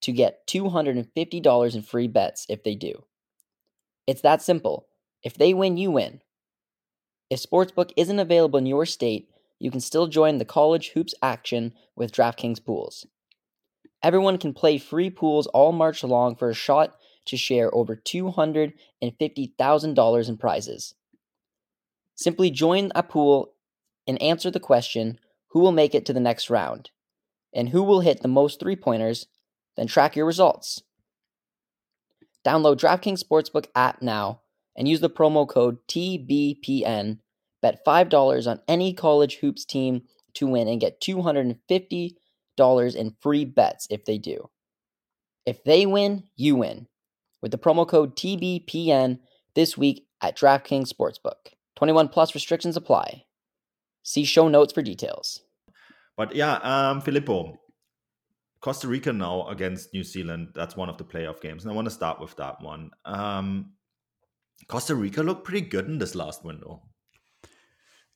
to 0.00 0.10
get 0.10 0.44
$250 0.48 1.74
in 1.76 1.82
free 1.82 2.08
bets 2.08 2.46
if 2.48 2.64
they 2.64 2.74
do. 2.74 3.04
It's 4.08 4.22
that 4.22 4.42
simple. 4.42 4.88
If 5.22 5.34
they 5.34 5.54
win, 5.54 5.76
you 5.76 5.92
win. 5.92 6.20
If 7.30 7.40
Sportsbook 7.40 7.92
isn't 7.96 8.18
available 8.18 8.58
in 8.58 8.66
your 8.66 8.86
state, 8.86 9.28
you 9.60 9.70
can 9.70 9.80
still 9.80 10.08
join 10.08 10.38
the 10.38 10.44
college 10.44 10.90
hoops 10.90 11.14
action 11.22 11.74
with 11.94 12.10
DraftKings 12.10 12.64
pools. 12.64 13.06
Everyone 14.02 14.38
can 14.38 14.52
play 14.52 14.78
free 14.78 15.10
pools 15.10 15.46
all 15.48 15.72
March 15.72 16.02
long 16.02 16.34
for 16.34 16.50
a 16.50 16.54
shot 16.54 16.96
to 17.26 17.36
share 17.36 17.72
over 17.74 17.94
$250,000 17.94 20.28
in 20.28 20.36
prizes. 20.36 20.94
Simply 22.14 22.50
join 22.50 22.90
a 22.94 23.02
pool 23.02 23.54
and 24.06 24.20
answer 24.20 24.50
the 24.50 24.60
question 24.60 25.18
who 25.48 25.60
will 25.60 25.72
make 25.72 25.94
it 25.94 26.04
to 26.06 26.12
the 26.12 26.20
next 26.20 26.50
round 26.50 26.90
and 27.54 27.68
who 27.68 27.82
will 27.82 28.00
hit 28.00 28.22
the 28.22 28.28
most 28.28 28.58
three 28.58 28.76
pointers, 28.76 29.26
then 29.76 29.86
track 29.86 30.16
your 30.16 30.26
results. 30.26 30.82
Download 32.44 32.76
DraftKings 32.76 33.22
Sportsbook 33.22 33.66
app 33.74 34.02
now 34.02 34.40
and 34.76 34.88
use 34.88 35.00
the 35.00 35.10
promo 35.10 35.48
code 35.48 35.78
TBPN. 35.88 37.18
Bet 37.60 37.84
$5 37.86 38.50
on 38.50 38.60
any 38.66 38.92
college 38.92 39.36
hoops 39.36 39.64
team 39.64 40.02
to 40.34 40.48
win 40.48 40.66
and 40.66 40.80
get 40.80 41.00
$250 41.00 42.16
in 42.58 43.16
free 43.20 43.44
bets 43.44 43.86
if 43.90 44.04
they 44.04 44.18
do. 44.18 44.50
If 45.44 45.64
they 45.64 45.86
win, 45.86 46.24
you 46.36 46.56
win. 46.56 46.86
With 47.40 47.50
the 47.50 47.58
promo 47.58 47.86
code 47.86 48.16
TBPN 48.16 49.18
this 49.54 49.76
week 49.76 50.06
at 50.20 50.36
DraftKings 50.36 50.92
Sportsbook. 50.92 51.54
21 51.76 52.08
plus 52.08 52.34
restrictions 52.34 52.76
apply. 52.76 53.24
See 54.02 54.24
show 54.24 54.48
notes 54.48 54.72
for 54.72 54.82
details. 54.82 55.40
But 56.16 56.34
yeah, 56.34 56.54
um, 56.56 57.00
Filippo, 57.00 57.58
Costa 58.60 58.86
Rica 58.86 59.12
now 59.12 59.48
against 59.48 59.92
New 59.92 60.04
Zealand. 60.04 60.50
That's 60.54 60.76
one 60.76 60.88
of 60.88 60.98
the 60.98 61.04
playoff 61.04 61.40
games. 61.40 61.64
And 61.64 61.72
I 61.72 61.74
want 61.74 61.86
to 61.86 61.94
start 61.94 62.20
with 62.20 62.36
that 62.36 62.62
one. 62.62 62.90
Um, 63.04 63.72
Costa 64.68 64.94
Rica 64.94 65.22
looked 65.22 65.44
pretty 65.44 65.66
good 65.66 65.86
in 65.86 65.98
this 65.98 66.14
last 66.14 66.44
window. 66.44 66.82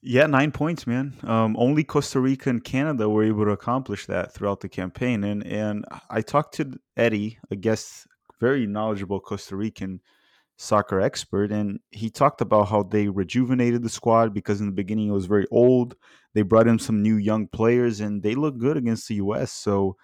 Yeah, 0.09 0.27
nine 0.27 0.53
points, 0.53 0.87
man. 0.87 1.15
Um, 1.25 1.57
only 1.59 1.83
Costa 1.83 2.21
Rica 2.21 2.49
and 2.49 2.63
Canada 2.63 3.09
were 3.09 3.25
able 3.25 3.45
to 3.45 3.51
accomplish 3.51 4.07
that 4.07 4.33
throughout 4.33 4.61
the 4.61 4.69
campaign. 4.69 5.25
And 5.25 5.45
and 5.45 5.85
I 6.09 6.21
talked 6.21 6.55
to 6.55 6.75
Eddie, 6.97 7.39
a 7.51 7.57
guest, 7.57 8.07
very 8.41 8.69
knowledgeable 8.69 9.19
Costa 9.19 9.57
Rican 9.57 10.01
soccer 10.59 11.01
expert, 11.01 11.51
and 11.51 11.81
he 11.91 12.09
talked 12.09 12.41
about 12.41 12.69
how 12.69 12.85
they 12.85 13.09
rejuvenated 13.09 13.83
the 13.83 13.89
squad 13.89 14.33
because 14.33 14.61
in 14.61 14.67
the 14.67 14.73
beginning 14.73 15.09
it 15.09 15.13
was 15.13 15.27
very 15.27 15.47
old. 15.51 15.97
They 16.35 16.43
brought 16.43 16.69
in 16.69 16.79
some 16.79 17.03
new 17.03 17.17
young 17.17 17.49
players, 17.49 17.99
and 18.01 18.23
they 18.23 18.37
look 18.37 18.59
good 18.59 18.77
against 18.77 19.09
the 19.09 19.17
U.S. 19.17 19.53
So 19.53 19.97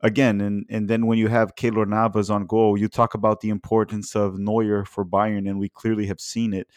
again, 0.00 0.40
and 0.40 0.66
and 0.70 0.88
then 0.88 1.06
when 1.06 1.18
you 1.18 1.28
have 1.28 1.56
Keylor 1.56 1.86
Navas 1.86 2.30
on 2.30 2.46
goal, 2.46 2.78
you 2.78 2.88
talk 2.88 3.14
about 3.14 3.40
the 3.40 3.50
importance 3.50 4.16
of 4.16 4.38
Neuer 4.38 4.84
for 4.84 5.04
Bayern, 5.04 5.48
and 5.48 5.58
we 5.58 5.68
clearly 5.68 6.06
have 6.06 6.20
seen 6.20 6.54
it. 6.54 6.68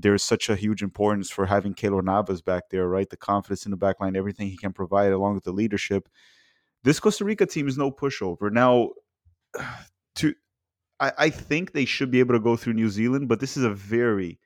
There's 0.00 0.22
such 0.22 0.48
a 0.48 0.56
huge 0.56 0.82
importance 0.82 1.30
for 1.30 1.46
having 1.46 1.74
Keylor 1.74 2.04
Navas 2.04 2.40
back 2.40 2.64
there, 2.70 2.86
right? 2.88 3.08
The 3.08 3.16
confidence 3.16 3.64
in 3.64 3.70
the 3.70 3.76
back 3.76 4.00
line, 4.00 4.16
everything 4.16 4.48
he 4.48 4.56
can 4.56 4.72
provide, 4.72 5.12
along 5.12 5.34
with 5.34 5.44
the 5.44 5.52
leadership. 5.52 6.08
This 6.84 7.00
Costa 7.00 7.24
Rica 7.24 7.46
team 7.46 7.66
is 7.66 7.76
no 7.76 7.90
pushover. 7.90 8.52
Now, 8.52 8.90
to 10.16 10.34
I, 11.00 11.12
I 11.18 11.30
think 11.30 11.72
they 11.72 11.84
should 11.84 12.10
be 12.10 12.20
able 12.20 12.34
to 12.34 12.40
go 12.40 12.56
through 12.56 12.74
New 12.74 12.88
Zealand, 12.88 13.28
but 13.28 13.40
this 13.40 13.56
is 13.56 13.64
a 13.64 13.70
very, 13.70 14.38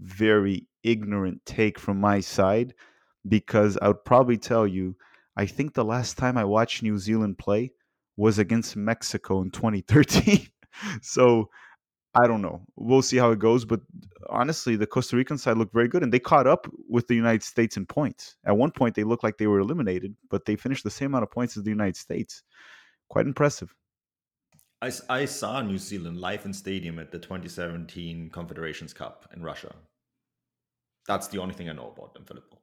very 0.00 0.66
ignorant 0.82 1.44
take 1.46 1.78
from 1.78 2.00
my 2.00 2.20
side 2.20 2.74
because 3.28 3.76
I 3.80 3.88
would 3.88 4.04
probably 4.04 4.38
tell 4.38 4.66
you 4.66 4.96
I 5.36 5.46
think 5.46 5.74
the 5.74 5.84
last 5.84 6.16
time 6.16 6.38
I 6.38 6.44
watched 6.44 6.82
New 6.82 6.98
Zealand 6.98 7.38
play 7.38 7.72
was 8.16 8.38
against 8.38 8.74
Mexico 8.74 9.42
in 9.42 9.50
2013. 9.50 10.48
so 11.02 11.50
I 12.16 12.26
don't 12.26 12.40
know. 12.40 12.62
We'll 12.76 13.02
see 13.02 13.18
how 13.18 13.30
it 13.30 13.38
goes. 13.38 13.64
But 13.64 13.80
honestly, 14.30 14.76
the 14.76 14.86
Costa 14.86 15.16
Rican 15.16 15.36
side 15.36 15.58
looked 15.58 15.74
very 15.74 15.88
good, 15.88 16.02
and 16.02 16.12
they 16.12 16.18
caught 16.18 16.46
up 16.46 16.66
with 16.88 17.06
the 17.08 17.14
United 17.14 17.42
States 17.42 17.76
in 17.76 17.84
points. 17.84 18.36
At 18.44 18.56
one 18.56 18.70
point, 18.70 18.94
they 18.94 19.04
looked 19.04 19.22
like 19.22 19.36
they 19.36 19.46
were 19.46 19.60
eliminated, 19.60 20.16
but 20.30 20.46
they 20.46 20.56
finished 20.56 20.82
the 20.82 20.90
same 20.90 21.08
amount 21.08 21.24
of 21.24 21.30
points 21.30 21.56
as 21.56 21.64
the 21.64 21.70
United 21.70 21.96
States. 21.96 22.42
Quite 23.08 23.26
impressive. 23.26 23.74
I, 24.80 24.90
I 25.08 25.24
saw 25.26 25.60
New 25.60 25.78
Zealand 25.78 26.18
live 26.18 26.44
in 26.46 26.52
stadium 26.52 26.98
at 26.98 27.10
the 27.10 27.18
2017 27.18 28.30
Confederations 28.30 28.92
Cup 28.92 29.28
in 29.34 29.42
Russia. 29.42 29.74
That's 31.06 31.28
the 31.28 31.38
only 31.38 31.54
thing 31.54 31.68
I 31.68 31.72
know 31.72 31.92
about 31.96 32.14
them, 32.14 32.24
Filippo. 32.24 32.58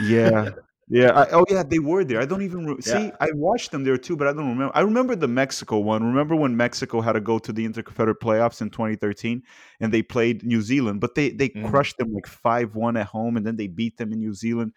Yeah, 0.00 0.50
Yeah. 0.90 1.10
I, 1.10 1.26
oh, 1.32 1.44
yeah. 1.50 1.62
They 1.62 1.78
were 1.78 2.02
there. 2.04 2.20
I 2.20 2.24
don't 2.24 2.42
even 2.42 2.66
re- 2.66 2.80
see. 2.80 2.92
Yeah. 3.06 3.16
I 3.20 3.28
watched 3.34 3.72
them 3.72 3.84
there 3.84 3.98
too, 3.98 4.16
but 4.16 4.26
I 4.26 4.32
don't 4.32 4.48
remember. 4.48 4.72
I 4.74 4.80
remember 4.80 5.14
the 5.16 5.28
Mexico 5.28 5.78
one. 5.78 6.02
Remember 6.02 6.34
when 6.34 6.56
Mexico 6.56 7.00
had 7.00 7.12
to 7.12 7.20
go 7.20 7.38
to 7.38 7.52
the 7.52 7.68
Interconfederate 7.68 8.20
playoffs 8.22 8.62
in 8.62 8.70
2013, 8.70 9.42
and 9.80 9.92
they 9.92 10.02
played 10.02 10.44
New 10.44 10.62
Zealand, 10.62 11.00
but 11.00 11.14
they 11.14 11.30
they 11.30 11.50
Mhm. 11.50 11.68
crushed 11.68 11.98
them 11.98 12.12
like 12.12 12.26
five 12.26 12.74
one 12.74 12.96
at 12.96 13.06
home, 13.06 13.36
and 13.36 13.46
then 13.46 13.56
they 13.56 13.66
beat 13.66 13.96
them 13.98 14.12
in 14.12 14.18
New 14.18 14.32
Zealand. 14.32 14.72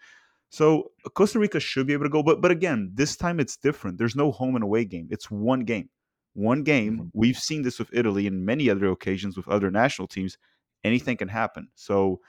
So 0.50 0.92
Costa 1.14 1.38
Rica 1.38 1.58
should 1.60 1.86
be 1.86 1.94
able 1.94 2.04
to 2.04 2.10
go, 2.10 2.22
but 2.22 2.42
but 2.42 2.50
again, 2.50 2.90
this 2.94 3.16
time 3.16 3.40
it's 3.40 3.56
different. 3.56 3.96
There's 3.96 4.16
no 4.16 4.30
home 4.32 4.54
and 4.54 4.62
away 4.64 4.84
game. 4.84 5.08
It's 5.10 5.30
one 5.30 5.60
game, 5.60 5.88
one 6.34 6.62
game. 6.62 6.98
Mhm. 6.98 7.10
We've 7.14 7.38
seen 7.38 7.62
this 7.62 7.78
with 7.78 7.88
Italy 7.94 8.26
and 8.26 8.44
many 8.44 8.68
other 8.68 8.88
occasions 8.90 9.36
with 9.36 9.48
other 9.48 9.70
national 9.70 10.08
teams. 10.08 10.36
Anything 10.84 11.16
can 11.16 11.28
happen. 11.28 11.68
So 11.74 12.20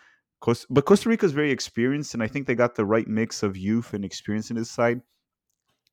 Costa, 0.44 0.68
but 0.70 0.84
Costa 0.84 1.08
Rica 1.08 1.26
is 1.26 1.32
very 1.32 1.52
experienced, 1.52 2.14
and 2.14 2.22
I 2.22 2.28
think 2.28 2.48
they 2.48 2.56
got 2.56 2.76
the 2.76 2.84
right 2.84 3.08
mix 3.08 3.44
of 3.44 3.56
youth 3.56 3.94
and 3.94 4.04
experience 4.04 4.50
in 4.50 4.58
this 4.58 4.70
side. 4.70 5.00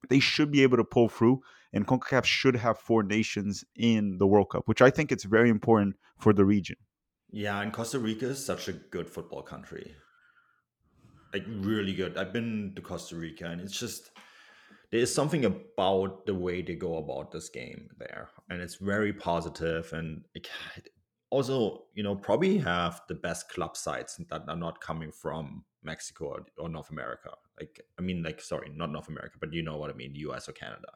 They 0.09 0.19
should 0.19 0.50
be 0.50 0.64
able 0.64 0.76
to 0.78 0.85
pull 0.85 1.09
through, 1.09 1.40
and 1.73 1.87
CONCACAF 1.87 2.25
should 2.25 2.57
have 2.57 2.76
four 2.76 3.04
nations 3.04 3.64
in 3.76 4.19
the 4.19 4.26
World 4.26 4.50
Cup, 4.50 4.64
which 4.66 4.83
I 4.83 4.90
think 4.90 5.12
it's 5.12 5.23
very 5.23 5.50
important 5.50 5.95
for 6.19 6.33
the 6.33 6.45
region. 6.45 6.75
Yeah, 7.30 7.61
and 7.61 7.73
Costa 7.73 8.00
Rica 8.00 8.26
is 8.26 8.45
such 8.45 8.66
a 8.66 8.73
good 8.73 9.09
football 9.09 9.42
country. 9.42 9.95
Like 11.33 11.45
really 11.47 11.95
good. 11.95 12.16
I've 12.16 12.33
been 12.33 12.73
to 12.75 12.83
Costa 12.83 13.14
Rica 13.14 13.47
and 13.47 13.61
it's 13.61 13.78
just 13.78 14.11
there 14.90 14.99
is 14.99 15.14
something 15.14 15.45
about 15.45 16.26
the 16.26 16.35
way 16.35 16.61
they 16.61 16.75
go 16.75 16.97
about 16.97 17.30
this 17.30 17.49
game 17.49 17.88
there. 17.99 18.30
And 18.49 18.61
it's 18.61 18.75
very 18.75 19.12
positive 19.12 19.92
and 19.92 20.25
it, 20.35 20.49
also, 21.31 21.85
you 21.95 22.03
know, 22.03 22.17
probably 22.17 22.59
have 22.59 23.01
the 23.09 23.15
best 23.15 23.49
club 23.49 23.77
sites 23.77 24.17
that 24.31 24.43
are 24.49 24.57
not 24.57 24.81
coming 24.81 25.13
from 25.13 25.65
Mexico 25.83 26.27
or, 26.27 26.47
or 26.59 26.69
North 26.69 26.91
America. 26.91 27.31
Like 27.59 27.81
I 27.99 28.03
mean 28.03 28.23
like 28.23 28.41
sorry, 28.41 28.71
not 28.75 28.91
North 28.91 29.09
America, 29.09 29.37
but 29.41 29.53
you 29.53 29.63
know 29.63 29.77
what 29.79 29.91
I 29.91 29.95
mean, 29.95 30.15
US 30.15 30.49
or 30.49 30.53
Canada. 30.53 30.89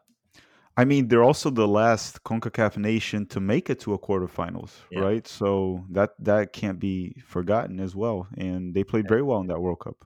I 0.77 0.85
mean, 0.85 1.07
they're 1.07 1.23
also 1.23 1.51
the 1.51 1.69
last 1.69 2.25
CONCACAF 2.25 2.77
nation 2.77 3.27
to 3.27 3.41
make 3.41 3.71
it 3.71 3.79
to 3.81 3.95
a 3.95 3.99
quarterfinals, 3.99 4.73
Yeah. 4.91 5.01
right? 5.01 5.27
So 5.27 5.85
that 5.91 6.11
that 6.19 6.53
can't 6.53 6.81
be 6.81 7.23
forgotten 7.25 7.79
as 7.79 7.95
well. 7.95 8.27
And 8.37 8.75
they 8.75 8.83
played 8.83 9.07
very 9.09 9.23
well 9.23 9.41
in 9.41 9.47
that 9.49 9.61
World 9.61 9.81
Cup. 9.81 10.05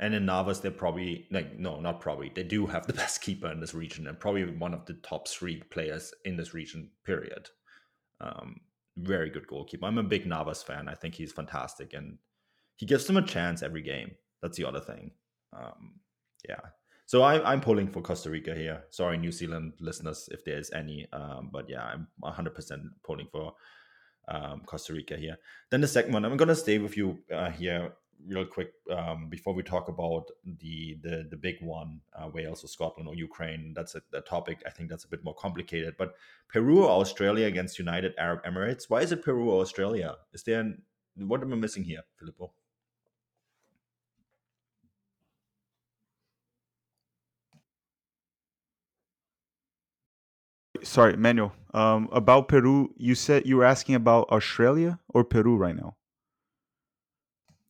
And 0.00 0.14
in 0.14 0.26
Navas, 0.26 0.60
they're 0.60 0.70
probably 0.70 1.26
like 1.30 1.58
no, 1.58 1.80
not 1.80 2.00
probably. 2.00 2.30
They 2.34 2.44
do 2.44 2.66
have 2.66 2.86
the 2.86 2.92
best 3.02 3.20
keeper 3.20 3.50
in 3.50 3.60
this 3.60 3.74
region, 3.74 4.06
and 4.06 4.18
probably 4.18 4.44
one 4.46 4.72
of 4.72 4.86
the 4.86 4.94
top 4.94 5.28
three 5.28 5.62
players 5.70 6.14
in 6.24 6.36
this 6.36 6.54
region. 6.54 6.90
Period. 7.04 7.50
Um, 8.20 8.60
very 8.98 9.30
good 9.30 9.46
goalkeeper. 9.46 9.86
I'm 9.86 9.98
a 9.98 10.02
big 10.02 10.26
Navas 10.26 10.62
fan. 10.62 10.88
I 10.88 10.94
think 10.94 11.14
he's 11.14 11.32
fantastic, 11.32 11.94
and 11.94 12.18
he 12.76 12.86
gives 12.86 13.06
them 13.06 13.16
a 13.16 13.22
chance 13.22 13.62
every 13.62 13.82
game. 13.82 14.12
That's 14.42 14.56
the 14.56 14.64
other 14.64 14.80
thing. 14.80 15.12
Um, 15.52 16.00
yeah. 16.48 16.60
So 17.06 17.22
I, 17.22 17.42
I'm 17.50 17.60
pulling 17.60 17.88
for 17.88 18.02
Costa 18.02 18.30
Rica 18.30 18.54
here. 18.54 18.84
Sorry, 18.90 19.16
New 19.16 19.32
Zealand 19.32 19.72
listeners, 19.80 20.28
if 20.30 20.44
there's 20.44 20.70
any. 20.72 21.06
Um, 21.12 21.48
but 21.50 21.68
yeah, 21.68 21.82
I'm 21.82 22.06
100% 22.22 22.82
pulling 23.02 23.28
for 23.32 23.54
um, 24.28 24.60
Costa 24.66 24.92
Rica 24.92 25.16
here. 25.16 25.38
Then 25.70 25.80
the 25.80 25.88
second 25.88 26.12
one, 26.12 26.24
I'm 26.24 26.36
going 26.36 26.48
to 26.48 26.54
stay 26.54 26.78
with 26.78 26.96
you 26.96 27.18
uh, 27.34 27.50
here 27.50 27.94
real 28.26 28.44
quick 28.44 28.72
um, 28.90 29.28
before 29.28 29.54
we 29.54 29.62
talk 29.62 29.88
about 29.88 30.26
the 30.44 30.98
the 31.02 31.26
the 31.30 31.36
big 31.36 31.56
one, 31.62 32.00
uh, 32.14 32.28
Wales 32.32 32.64
or 32.64 32.68
Scotland 32.68 33.08
or 33.08 33.14
Ukraine. 33.14 33.72
That's 33.74 33.94
a, 33.94 34.02
a 34.12 34.20
topic 34.20 34.62
I 34.66 34.70
think 34.70 34.90
that's 34.90 35.04
a 35.04 35.08
bit 35.08 35.24
more 35.24 35.34
complicated. 35.34 35.94
But 35.98 36.14
Peru 36.48 36.84
or 36.84 36.90
Australia 36.90 37.46
against 37.46 37.78
United 37.78 38.14
Arab 38.18 38.44
Emirates. 38.44 38.84
Why 38.88 39.02
is 39.02 39.12
it 39.12 39.22
Peru 39.22 39.50
or 39.50 39.60
Australia? 39.62 40.16
Is 40.32 40.42
there 40.42 40.60
an, 40.60 40.82
what 41.16 41.42
am 41.42 41.52
I 41.52 41.56
missing 41.56 41.84
here, 41.84 42.02
Filippo? 42.18 42.52
Sorry, 50.82 51.16
Manuel. 51.16 51.52
Um, 51.74 52.08
about 52.12 52.48
Peru, 52.48 52.94
you 52.96 53.14
said 53.14 53.46
you 53.46 53.58
were 53.58 53.64
asking 53.64 53.94
about 53.94 54.28
Australia 54.30 55.00
or 55.10 55.24
Peru 55.24 55.56
right 55.56 55.76
now. 55.76 55.97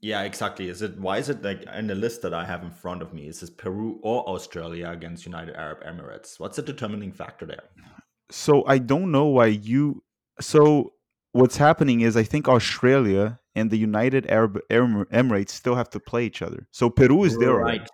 Yeah, 0.00 0.22
exactly. 0.22 0.68
Is 0.68 0.80
it 0.82 0.98
why 0.98 1.18
is 1.18 1.28
it 1.28 1.42
like 1.42 1.64
in 1.74 1.88
the 1.88 1.94
list 1.94 2.22
that 2.22 2.32
I 2.32 2.44
have 2.44 2.62
in 2.62 2.70
front 2.70 3.02
of 3.02 3.12
me? 3.12 3.26
Is 3.26 3.40
this 3.40 3.50
Peru 3.50 3.98
or 4.02 4.22
Australia 4.28 4.90
against 4.90 5.26
United 5.26 5.56
Arab 5.56 5.82
Emirates? 5.84 6.38
What's 6.38 6.56
the 6.56 6.62
determining 6.62 7.12
factor 7.12 7.46
there? 7.46 7.64
So 8.30 8.64
I 8.66 8.78
don't 8.78 9.10
know 9.10 9.26
why 9.26 9.46
you. 9.46 10.04
So 10.40 10.92
what's 11.32 11.56
happening 11.56 12.02
is 12.02 12.16
I 12.16 12.22
think 12.22 12.48
Australia 12.48 13.40
and 13.56 13.70
the 13.70 13.76
United 13.78 14.30
Arab 14.30 14.60
Emirates 14.70 15.50
still 15.50 15.74
have 15.74 15.90
to 15.90 16.00
play 16.00 16.24
each 16.26 16.42
other. 16.42 16.68
So 16.70 16.90
Peru 16.90 17.24
is 17.24 17.36
there 17.36 17.50
already. 17.60 17.84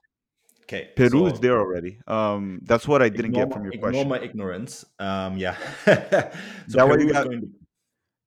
Okay. 0.65 0.91
Peru 0.97 1.09
so 1.11 1.27
is 1.27 1.41
there 1.41 1.59
already. 1.59 1.99
Um, 2.07 2.61
that's 2.65 2.87
what 2.89 3.03
I 3.03 3.09
didn't 3.09 3.33
get 3.33 3.53
from 3.53 3.65
your 3.65 3.73
ignore 3.73 3.91
question. 3.91 4.09
my 4.09 4.19
ignorance. 4.21 4.85
Um, 4.99 5.37
yeah. 5.39 5.57
so 5.85 6.33
That 6.69 6.89
way 6.89 6.97
Peru 6.97 7.07
you 7.07 7.13
got- 7.13 7.25
going 7.27 7.41
to 7.41 7.49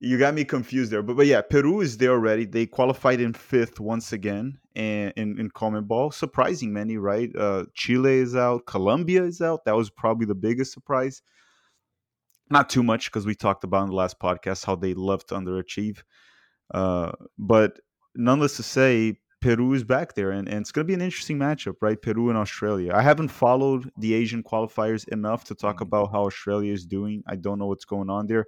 you 0.00 0.18
got 0.18 0.34
me 0.34 0.44
confused 0.44 0.92
there. 0.92 1.02
But 1.02 1.16
but 1.16 1.26
yeah, 1.26 1.40
Peru 1.42 1.80
is 1.80 1.98
there 1.98 2.12
already. 2.12 2.44
They 2.44 2.66
qualified 2.66 3.20
in 3.20 3.32
fifth 3.32 3.80
once 3.80 4.12
again 4.12 4.58
and 4.76 5.12
in, 5.16 5.38
in 5.38 5.84
ball. 5.84 6.10
Surprising 6.10 6.72
many, 6.72 6.96
right? 6.96 7.34
Uh, 7.36 7.64
Chile 7.74 8.14
is 8.18 8.36
out, 8.36 8.66
Colombia 8.66 9.24
is 9.24 9.40
out. 9.40 9.64
That 9.64 9.76
was 9.76 9.90
probably 9.90 10.26
the 10.26 10.34
biggest 10.34 10.72
surprise. 10.72 11.22
Not 12.50 12.70
too 12.70 12.82
much 12.82 13.06
because 13.06 13.26
we 13.26 13.34
talked 13.34 13.64
about 13.64 13.82
in 13.84 13.90
the 13.90 13.96
last 13.96 14.18
podcast 14.18 14.64
how 14.64 14.76
they 14.76 14.94
love 14.94 15.26
to 15.26 15.34
underachieve. 15.34 16.02
Uh, 16.72 17.12
but 17.36 17.80
nonetheless 18.14 18.56
to 18.56 18.62
say, 18.62 19.18
Peru 19.40 19.72
is 19.74 19.84
back 19.84 20.14
there, 20.14 20.30
and, 20.30 20.48
and 20.48 20.60
it's 20.60 20.72
going 20.72 20.84
to 20.84 20.88
be 20.88 20.94
an 20.94 21.02
interesting 21.02 21.38
matchup, 21.38 21.76
right? 21.80 22.00
Peru 22.00 22.28
and 22.28 22.38
Australia. 22.38 22.92
I 22.92 23.02
haven't 23.02 23.28
followed 23.28 23.90
the 23.98 24.14
Asian 24.14 24.42
qualifiers 24.42 25.06
enough 25.08 25.44
to 25.44 25.54
talk 25.54 25.80
about 25.80 26.10
how 26.10 26.24
Australia 26.26 26.72
is 26.72 26.86
doing. 26.86 27.22
I 27.26 27.36
don't 27.36 27.58
know 27.58 27.66
what's 27.66 27.84
going 27.84 28.10
on 28.10 28.26
there. 28.26 28.46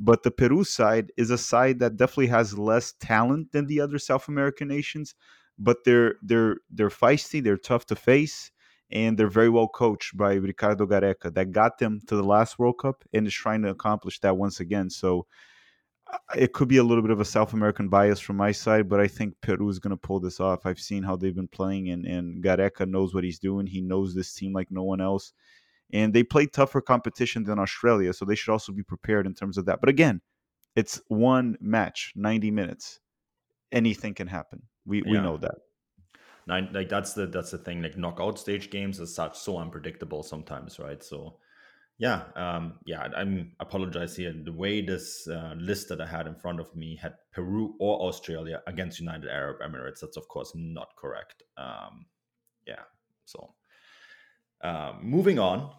But 0.00 0.22
the 0.22 0.30
Peru 0.30 0.64
side 0.64 1.12
is 1.16 1.30
a 1.30 1.38
side 1.38 1.78
that 1.78 1.96
definitely 1.96 2.28
has 2.28 2.58
less 2.58 2.94
talent 3.00 3.52
than 3.52 3.66
the 3.66 3.80
other 3.80 3.98
South 3.98 4.28
American 4.28 4.68
nations, 4.68 5.14
but 5.58 5.84
they're 5.84 6.16
they're 6.22 6.56
they're 6.70 6.88
feisty, 6.88 7.42
they're 7.42 7.56
tough 7.56 7.86
to 7.86 7.96
face, 7.96 8.50
and 8.90 9.16
they're 9.16 9.28
very 9.28 9.48
well 9.48 9.68
coached 9.68 10.16
by 10.16 10.34
Ricardo 10.34 10.86
Gareca 10.86 11.32
that 11.34 11.52
got 11.52 11.78
them 11.78 12.00
to 12.08 12.16
the 12.16 12.24
last 12.24 12.58
World 12.58 12.78
Cup 12.80 13.04
and 13.12 13.26
is 13.26 13.34
trying 13.34 13.62
to 13.62 13.70
accomplish 13.70 14.20
that 14.20 14.36
once 14.36 14.60
again. 14.60 14.90
So 14.90 15.26
uh, 16.12 16.18
it 16.36 16.52
could 16.52 16.68
be 16.68 16.78
a 16.78 16.84
little 16.84 17.02
bit 17.02 17.12
of 17.12 17.20
a 17.20 17.24
South 17.24 17.52
American 17.52 17.88
bias 17.88 18.20
from 18.20 18.36
my 18.36 18.52
side, 18.52 18.88
but 18.88 19.00
I 19.00 19.06
think 19.06 19.34
Peru 19.40 19.68
is 19.68 19.78
going 19.78 19.92
to 19.92 19.96
pull 19.96 20.20
this 20.20 20.40
off. 20.40 20.66
I've 20.66 20.80
seen 20.80 21.04
how 21.04 21.16
they've 21.16 21.34
been 21.34 21.48
playing, 21.48 21.90
and, 21.90 22.04
and 22.06 22.42
Gareca 22.42 22.88
knows 22.88 23.14
what 23.14 23.24
he's 23.24 23.38
doing. 23.38 23.66
He 23.66 23.80
knows 23.80 24.14
this 24.14 24.34
team 24.34 24.52
like 24.52 24.70
no 24.70 24.82
one 24.82 25.00
else 25.00 25.32
and 25.92 26.12
they 26.12 26.22
play 26.22 26.46
tougher 26.46 26.80
competition 26.80 27.44
than 27.44 27.58
Australia, 27.58 28.12
so 28.12 28.24
they 28.24 28.34
should 28.34 28.52
also 28.52 28.72
be 28.72 28.82
prepared 28.82 29.26
in 29.26 29.34
terms 29.34 29.58
of 29.58 29.66
that. 29.66 29.80
But 29.80 29.88
again, 29.88 30.20
it's 30.74 31.00
one 31.08 31.56
match, 31.60 32.12
90 32.16 32.50
minutes. 32.50 33.00
Anything 33.70 34.14
can 34.14 34.26
happen. 34.26 34.62
We 34.84 34.98
yeah. 34.98 35.12
we 35.12 35.20
know 35.20 35.36
that. 35.38 35.56
Nine, 36.46 36.70
like 36.72 36.88
that's 36.88 37.14
the 37.14 37.26
that's 37.26 37.52
the 37.52 37.58
thing. 37.58 37.82
Like 37.82 37.96
knockout 37.96 38.38
stage 38.38 38.70
games 38.70 39.00
as 39.00 39.14
such 39.14 39.38
so 39.38 39.58
unpredictable 39.58 40.22
sometimes, 40.22 40.78
right? 40.78 41.02
So 41.02 41.38
yeah, 41.98 42.24
um, 42.34 42.80
yeah. 42.84 43.08
I'm 43.16 43.52
apologize 43.60 44.16
here. 44.16 44.34
The 44.34 44.52
way 44.52 44.82
this 44.82 45.28
uh, 45.28 45.54
list 45.56 45.88
that 45.88 46.00
I 46.00 46.06
had 46.06 46.26
in 46.26 46.34
front 46.34 46.58
of 46.58 46.74
me 46.74 46.96
had 46.96 47.14
Peru 47.32 47.74
or 47.78 48.00
Australia 48.00 48.60
against 48.66 48.98
United 48.98 49.30
Arab 49.30 49.60
Emirates. 49.60 50.00
That's 50.00 50.16
of 50.16 50.26
course 50.28 50.52
not 50.54 50.88
correct. 50.96 51.44
Um, 51.56 52.06
yeah. 52.66 52.82
So 53.24 53.54
uh, 54.62 54.94
moving 55.00 55.38
on, 55.38 55.70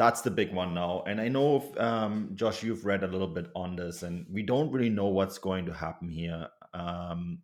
that's 0.00 0.22
the 0.22 0.30
big 0.30 0.50
one 0.54 0.72
now. 0.72 1.04
And 1.06 1.20
I 1.20 1.28
know, 1.28 1.56
if, 1.56 1.78
um, 1.78 2.30
Josh, 2.34 2.62
you've 2.62 2.86
read 2.86 3.04
a 3.04 3.06
little 3.06 3.28
bit 3.28 3.48
on 3.54 3.76
this, 3.76 4.02
and 4.02 4.24
we 4.32 4.42
don't 4.42 4.72
really 4.72 4.88
know 4.88 5.08
what's 5.08 5.36
going 5.36 5.66
to 5.66 5.74
happen 5.74 6.08
here. 6.08 6.48
Um, 6.72 7.40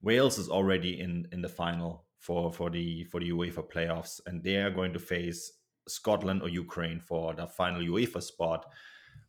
Wales 0.00 0.38
is 0.38 0.48
already 0.48 1.00
in 1.00 1.26
in 1.32 1.42
the 1.42 1.48
final 1.48 2.04
for 2.20 2.52
for 2.52 2.70
the 2.70 3.02
for 3.10 3.18
the 3.18 3.32
UEFA 3.32 3.68
playoffs, 3.68 4.20
and 4.26 4.44
they 4.44 4.58
are 4.58 4.70
going 4.70 4.92
to 4.92 5.00
face 5.00 5.50
Scotland 5.88 6.40
or 6.40 6.48
Ukraine 6.48 7.00
for 7.00 7.34
the 7.34 7.48
final 7.48 7.80
UEFA 7.80 8.22
spot. 8.22 8.66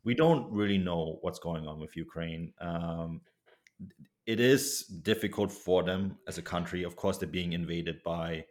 We 0.03 0.13
don't 0.13 0.51
really 0.51 0.77
know 0.77 1.17
what's 1.21 1.39
going 1.39 1.65
on 1.65 1.79
with 1.79 1.95
Ukraine. 1.95 2.53
Um, 2.61 3.21
it 4.27 4.39
is 4.39 4.83
difficult 5.01 5.51
for 5.51 5.81
them 5.81 6.19
as 6.27 6.37
a 6.37 6.43
country. 6.43 6.83
Of 6.83 6.95
course, 6.95 7.17
they're 7.17 7.39
being 7.39 7.53
invaded 7.53 8.03
by 8.03 8.45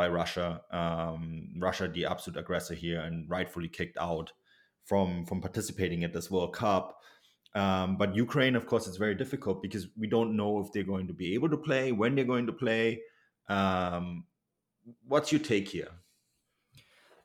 by 0.00 0.08
Russia. 0.08 0.62
Um, 0.70 1.50
Russia, 1.58 1.86
the 1.86 2.06
absolute 2.06 2.40
aggressor 2.40 2.74
here, 2.74 3.00
and 3.00 3.28
rightfully 3.28 3.68
kicked 3.68 3.98
out 3.98 4.32
from 4.86 5.26
from 5.26 5.42
participating 5.42 6.04
at 6.04 6.14
this 6.14 6.30
World 6.30 6.54
Cup. 6.54 7.02
Um, 7.54 7.98
but 7.98 8.16
Ukraine, 8.16 8.56
of 8.56 8.64
course, 8.66 8.86
it's 8.86 8.96
very 8.96 9.14
difficult 9.14 9.60
because 9.60 9.88
we 9.98 10.06
don't 10.06 10.36
know 10.40 10.60
if 10.60 10.72
they're 10.72 10.92
going 10.94 11.08
to 11.08 11.12
be 11.12 11.34
able 11.34 11.50
to 11.50 11.58
play, 11.58 11.92
when 11.92 12.14
they're 12.14 12.32
going 12.34 12.46
to 12.46 12.52
play. 12.64 13.02
Um, 13.50 14.24
what's 15.06 15.32
your 15.32 15.42
take 15.52 15.68
here? 15.68 15.92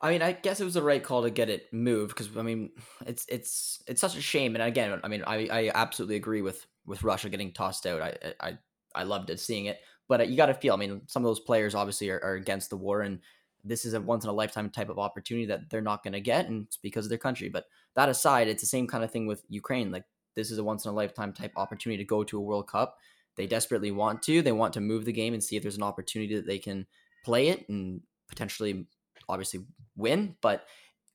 I 0.02 0.10
mean, 0.10 0.20
I 0.20 0.32
guess 0.32 0.60
it 0.60 0.64
was 0.64 0.74
the 0.74 0.82
right 0.82 1.02
call 1.02 1.22
to 1.22 1.30
get 1.30 1.48
it 1.48 1.72
moved 1.72 2.14
because 2.14 2.36
I 2.36 2.42
mean, 2.42 2.72
it's 3.06 3.24
it's 3.36 3.82
it's 3.88 4.02
such 4.02 4.16
a 4.18 4.20
shame. 4.32 4.54
And 4.54 4.62
again, 4.62 5.00
I 5.02 5.08
mean, 5.08 5.24
I, 5.26 5.48
I 5.50 5.70
absolutely 5.74 6.16
agree 6.16 6.42
with 6.42 6.66
with 6.84 7.02
Russia 7.02 7.30
getting 7.30 7.52
tossed 7.52 7.86
out. 7.86 8.02
I 8.02 8.34
I 8.48 8.58
I 8.94 9.04
loved 9.04 9.30
it 9.30 9.40
seeing 9.40 9.64
it. 9.64 9.78
But 10.08 10.20
uh, 10.20 10.24
you 10.24 10.36
got 10.36 10.46
to 10.46 10.54
feel. 10.54 10.74
I 10.74 10.76
mean, 10.76 11.02
some 11.06 11.24
of 11.24 11.28
those 11.28 11.40
players 11.40 11.74
obviously 11.74 12.10
are, 12.10 12.20
are 12.22 12.34
against 12.34 12.70
the 12.70 12.76
war, 12.76 13.02
and 13.02 13.20
this 13.64 13.84
is 13.84 13.94
a 13.94 14.00
once 14.00 14.24
in 14.24 14.30
a 14.30 14.34
lifetime 14.34 14.70
type 14.70 14.88
of 14.88 14.98
opportunity 14.98 15.46
that 15.46 15.70
they're 15.70 15.80
not 15.80 16.02
going 16.02 16.12
to 16.12 16.20
get, 16.20 16.48
and 16.48 16.66
it's 16.66 16.76
because 16.76 17.06
of 17.06 17.08
their 17.08 17.18
country. 17.18 17.48
But 17.48 17.64
that 17.94 18.08
aside, 18.08 18.48
it's 18.48 18.62
the 18.62 18.68
same 18.68 18.86
kind 18.86 19.04
of 19.04 19.10
thing 19.10 19.26
with 19.26 19.42
Ukraine. 19.48 19.90
Like 19.90 20.04
this 20.34 20.50
is 20.50 20.58
a 20.58 20.64
once 20.64 20.84
in 20.84 20.90
a 20.90 20.94
lifetime 20.94 21.32
type 21.32 21.52
opportunity 21.56 22.02
to 22.02 22.06
go 22.06 22.22
to 22.24 22.38
a 22.38 22.40
World 22.40 22.68
Cup. 22.68 22.98
They 23.36 23.46
desperately 23.46 23.90
want 23.90 24.22
to. 24.22 24.42
They 24.42 24.52
want 24.52 24.72
to 24.74 24.80
move 24.80 25.04
the 25.04 25.12
game 25.12 25.34
and 25.34 25.42
see 25.42 25.56
if 25.56 25.62
there's 25.62 25.76
an 25.76 25.82
opportunity 25.82 26.36
that 26.36 26.46
they 26.46 26.58
can 26.58 26.86
play 27.24 27.48
it 27.48 27.68
and 27.68 28.00
potentially, 28.28 28.86
obviously, 29.28 29.66
win. 29.96 30.36
But 30.40 30.64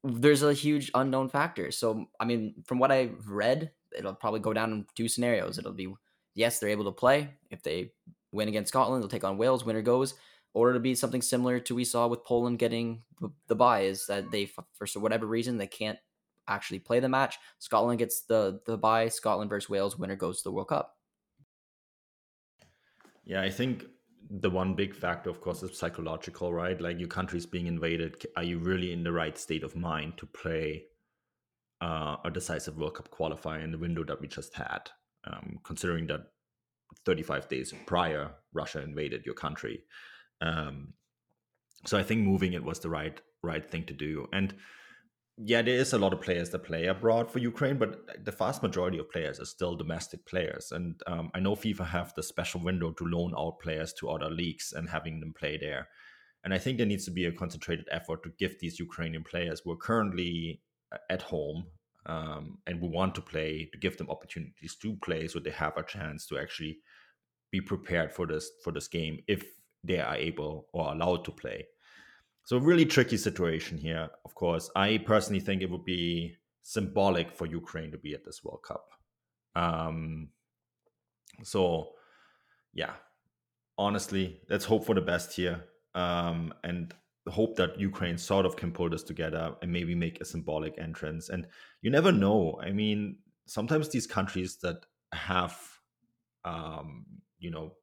there's 0.03 0.43
a 0.43 0.53
huge 0.53 0.91
unknown 0.93 1.29
factor. 1.29 1.71
So, 1.71 2.05
I 2.19 2.25
mean, 2.25 2.55
from 2.65 2.79
what 2.79 2.91
I've 2.91 3.27
read, 3.27 3.71
it'll 3.97 4.13
probably 4.13 4.39
go 4.39 4.53
down 4.53 4.71
in 4.71 4.85
two 4.95 5.07
scenarios. 5.07 5.57
It'll 5.57 5.73
be 5.73 5.93
yes, 6.35 6.59
they're 6.59 6.69
able 6.69 6.85
to 6.85 6.91
play. 6.91 7.29
If 7.49 7.63
they 7.63 7.91
win 8.31 8.47
against 8.47 8.69
Scotland. 8.69 9.01
They'll 9.01 9.09
take 9.09 9.23
on 9.23 9.37
Wales. 9.37 9.65
Winner 9.65 9.81
goes. 9.81 10.15
Or 10.53 10.69
it'll 10.69 10.81
be 10.81 10.95
something 10.95 11.21
similar 11.21 11.59
to 11.61 11.75
we 11.75 11.85
saw 11.85 12.07
with 12.07 12.25
Poland 12.25 12.59
getting 12.59 13.03
the 13.47 13.55
bye 13.55 13.81
is 13.81 14.05
that 14.07 14.31
they 14.31 14.45
for 14.45 14.87
whatever 14.99 15.25
reason 15.25 15.57
they 15.57 15.67
can't 15.67 15.97
actually 16.47 16.79
play 16.79 16.99
the 16.99 17.07
match. 17.07 17.37
Scotland 17.59 17.99
gets 17.99 18.23
the 18.23 18.59
the 18.65 18.77
bye. 18.77 19.07
Scotland 19.07 19.49
versus 19.49 19.69
Wales. 19.69 19.97
Winner 19.97 20.17
goes 20.17 20.39
to 20.39 20.43
the 20.43 20.51
World 20.51 20.67
Cup. 20.67 20.97
Yeah, 23.23 23.41
I 23.41 23.49
think 23.49 23.85
the 24.29 24.49
one 24.49 24.73
big 24.73 24.93
factor, 24.93 25.29
of 25.29 25.41
course, 25.41 25.63
is 25.63 25.77
psychological, 25.77 26.53
right? 26.53 26.79
Like 26.79 26.99
your 26.99 27.07
country's 27.07 27.45
being 27.45 27.67
invaded. 27.67 28.25
Are 28.35 28.43
you 28.43 28.59
really 28.59 28.91
in 28.91 29.03
the 29.03 29.11
right 29.11 29.37
state 29.37 29.63
of 29.63 29.75
mind 29.75 30.17
to 30.17 30.25
play 30.25 30.83
uh, 31.81 32.17
a 32.25 32.31
decisive 32.31 32.77
World 32.77 32.95
Cup 32.95 33.09
qualifier 33.09 33.63
in 33.63 33.71
the 33.71 33.77
window 33.77 34.03
that 34.03 34.19
we 34.19 34.27
just 34.27 34.53
had? 34.53 34.89
Um, 35.23 35.59
considering 35.63 36.07
that 36.07 36.31
35 37.05 37.47
days 37.47 37.73
prior 37.85 38.31
Russia 38.53 38.81
invaded 38.81 39.25
your 39.25 39.35
country. 39.35 39.83
Um, 40.41 40.93
so 41.85 41.97
I 41.97 42.03
think 42.03 42.21
moving 42.21 42.53
it 42.53 42.63
was 42.63 42.79
the 42.79 42.89
right 42.89 43.19
right 43.43 43.69
thing 43.69 43.85
to 43.85 43.93
do. 43.93 44.27
And 44.31 44.53
yeah, 45.37 45.61
there 45.61 45.75
is 45.75 45.93
a 45.93 45.97
lot 45.97 46.13
of 46.13 46.21
players 46.21 46.51
that 46.51 46.63
play 46.63 46.85
abroad 46.85 47.31
for 47.31 47.39
Ukraine, 47.39 47.77
but 47.77 48.23
the 48.23 48.31
vast 48.31 48.61
majority 48.61 48.99
of 48.99 49.09
players 49.09 49.39
are 49.39 49.45
still 49.45 49.75
domestic 49.75 50.25
players. 50.27 50.71
And 50.71 51.01
um, 51.07 51.31
I 51.33 51.39
know 51.39 51.55
FIFA 51.55 51.87
have 51.87 52.13
the 52.13 52.21
special 52.21 52.61
window 52.61 52.91
to 52.91 53.05
loan 53.05 53.33
out 53.35 53.59
players 53.59 53.93
to 53.93 54.09
other 54.09 54.29
leagues 54.29 54.73
and 54.75 54.89
having 54.89 55.19
them 55.19 55.33
play 55.33 55.57
there. 55.57 55.87
And 56.43 56.53
I 56.53 56.59
think 56.59 56.77
there 56.77 56.87
needs 56.87 57.05
to 57.05 57.11
be 57.11 57.25
a 57.25 57.31
concentrated 57.31 57.87
effort 57.91 58.23
to 58.23 58.33
give 58.37 58.59
these 58.59 58.79
Ukrainian 58.79 59.23
players 59.23 59.61
who 59.63 59.71
are 59.71 59.77
currently 59.77 60.61
uh, 60.91 60.97
at 61.09 61.23
home 61.23 61.65
um, 62.05 62.57
and 62.65 62.81
we 62.81 62.87
want 62.87 63.15
to 63.15 63.21
play 63.21 63.69
to 63.71 63.77
give 63.77 63.97
them 63.97 64.09
opportunities 64.09 64.75
to 64.75 64.95
play 64.97 65.27
so 65.27 65.39
they 65.39 65.51
have 65.51 65.77
a 65.77 65.83
chance 65.83 66.25
to 66.27 66.37
actually 66.37 66.79
be 67.51 67.61
prepared 67.61 68.11
for 68.11 68.25
this 68.25 68.49
for 68.63 68.71
this 68.71 68.87
game 68.87 69.19
if 69.27 69.43
they 69.83 69.99
are 69.99 70.15
able 70.15 70.67
or 70.73 70.91
allowed 70.91 71.25
to 71.25 71.31
play. 71.31 71.65
So 72.43 72.57
really 72.57 72.85
tricky 72.85 73.17
situation 73.17 73.77
here 73.77 74.09
of 74.25 74.33
course. 74.35 74.69
I 74.75 74.97
personally 74.99 75.41
think 75.41 75.61
it 75.61 75.69
would 75.69 75.85
be 75.85 76.35
symbolic 76.63 77.35
for 77.35 77.45
ukraine 77.45 77.91
to 77.91 77.97
be 77.97 78.13
at 78.13 78.23
this 78.23 78.43
world 78.43 78.63
cup. 78.67 78.89
Um, 79.55 80.29
so 81.43 81.89
yeah. 82.73 82.93
Honestly 83.77 84.41
let's 84.49 84.65
hope 84.65 84.85
for 84.85 84.95
the 84.95 85.01
best 85.01 85.35
here. 85.35 85.65
Um, 85.93 86.53
and 86.63 86.93
hope 87.29 87.55
that 87.57 87.79
Ukraine 87.79 88.17
sort 88.17 88.45
of 88.45 88.55
can 88.55 88.71
pull 88.71 88.89
this 88.89 89.03
together 89.03 89.55
and 89.61 89.71
maybe 89.71 89.93
make 89.93 90.19
a 90.19 90.25
symbolic 90.25 90.77
entrance. 90.79 91.29
And 91.29 91.47
you 91.81 91.91
never 91.91 92.11
know. 92.11 92.59
I 92.61 92.71
mean, 92.71 93.17
sometimes 93.45 93.89
these 93.89 94.07
countries 94.07 94.57
that 94.57 94.85
have, 95.13 95.59
um, 96.45 97.05
you 97.37 97.51
know, 97.51 97.73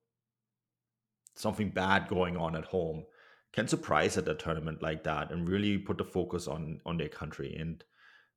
something 1.36 1.70
bad 1.70 2.08
going 2.08 2.36
on 2.36 2.56
at 2.56 2.64
home 2.64 3.04
can 3.52 3.68
surprise 3.68 4.18
at 4.18 4.28
a 4.28 4.34
tournament 4.34 4.82
like 4.82 5.04
that 5.04 5.30
and 5.30 5.48
really 5.48 5.78
put 5.78 5.98
the 5.98 6.04
focus 6.04 6.48
on 6.48 6.80
on 6.84 6.96
their 6.96 7.08
country. 7.08 7.54
And 7.58 7.82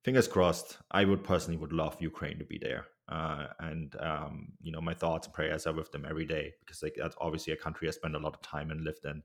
fingers 0.03 0.27
crossed. 0.27 0.77
I 0.91 1.05
would 1.05 1.23
personally 1.23 1.57
would 1.57 1.73
love 1.73 1.97
Ukraine 1.99 2.37
to 2.39 2.45
be 2.45 2.59
there. 2.59 2.85
Uh, 3.09 3.47
and 3.59 3.95
um, 3.99 4.53
you 4.61 4.71
know, 4.71 4.81
my 4.81 4.93
thoughts 4.93 5.27
and 5.27 5.33
prayers 5.33 5.67
are 5.67 5.73
with 5.73 5.91
them 5.91 6.05
every 6.07 6.25
day 6.25 6.53
because 6.59 6.81
like 6.81 6.95
that's 6.97 7.15
obviously 7.19 7.53
a 7.53 7.57
country 7.57 7.87
I 7.87 7.91
spend 7.91 8.15
a 8.15 8.19
lot 8.19 8.35
of 8.35 8.41
time 8.41 8.71
and 8.71 8.83
lived 8.83 9.05
in 9.05 9.21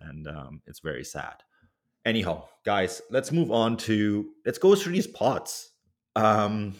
and 0.00 0.28
um, 0.28 0.62
it's 0.66 0.80
very 0.80 1.04
sad. 1.04 1.42
Anyhow, 2.04 2.44
guys, 2.64 3.02
let's 3.10 3.32
move 3.32 3.50
on 3.50 3.76
to 3.78 4.30
let's 4.46 4.58
go 4.58 4.74
through 4.74 4.92
these 4.92 5.06
pots. 5.06 5.70
Um, 6.16 6.74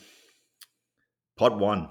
pot 1.37 1.59
one. 1.59 1.90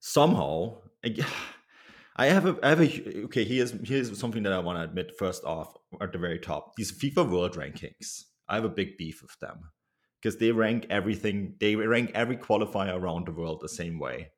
Somehow, 0.00 0.78
I 2.16 2.26
have 2.26 2.46
a, 2.46 2.58
I 2.62 2.68
have 2.70 2.80
a. 2.80 3.24
Okay, 3.24 3.44
here's 3.44 3.72
here's 3.86 4.16
something 4.18 4.42
that 4.44 4.52
I 4.52 4.58
want 4.58 4.78
to 4.78 4.84
admit 4.84 5.12
first 5.18 5.44
off 5.44 5.74
at 6.00 6.12
the 6.12 6.18
very 6.18 6.38
top. 6.38 6.74
These 6.76 6.92
FIFA 6.98 7.30
World 7.30 7.52
Rankings. 7.56 8.24
I 8.48 8.56
have 8.56 8.64
a 8.64 8.68
big 8.68 8.96
beef 8.98 9.22
with 9.22 9.38
them. 9.40 9.70
because 10.20 10.38
they 10.38 10.52
rank 10.52 10.86
everything. 10.90 11.54
They 11.60 11.76
rank 11.76 12.12
every 12.14 12.36
qualifier 12.38 12.96
around 12.98 13.26
the 13.26 13.32
world 13.32 13.60
the 13.60 13.68
same 13.68 13.98
way. 13.98 14.30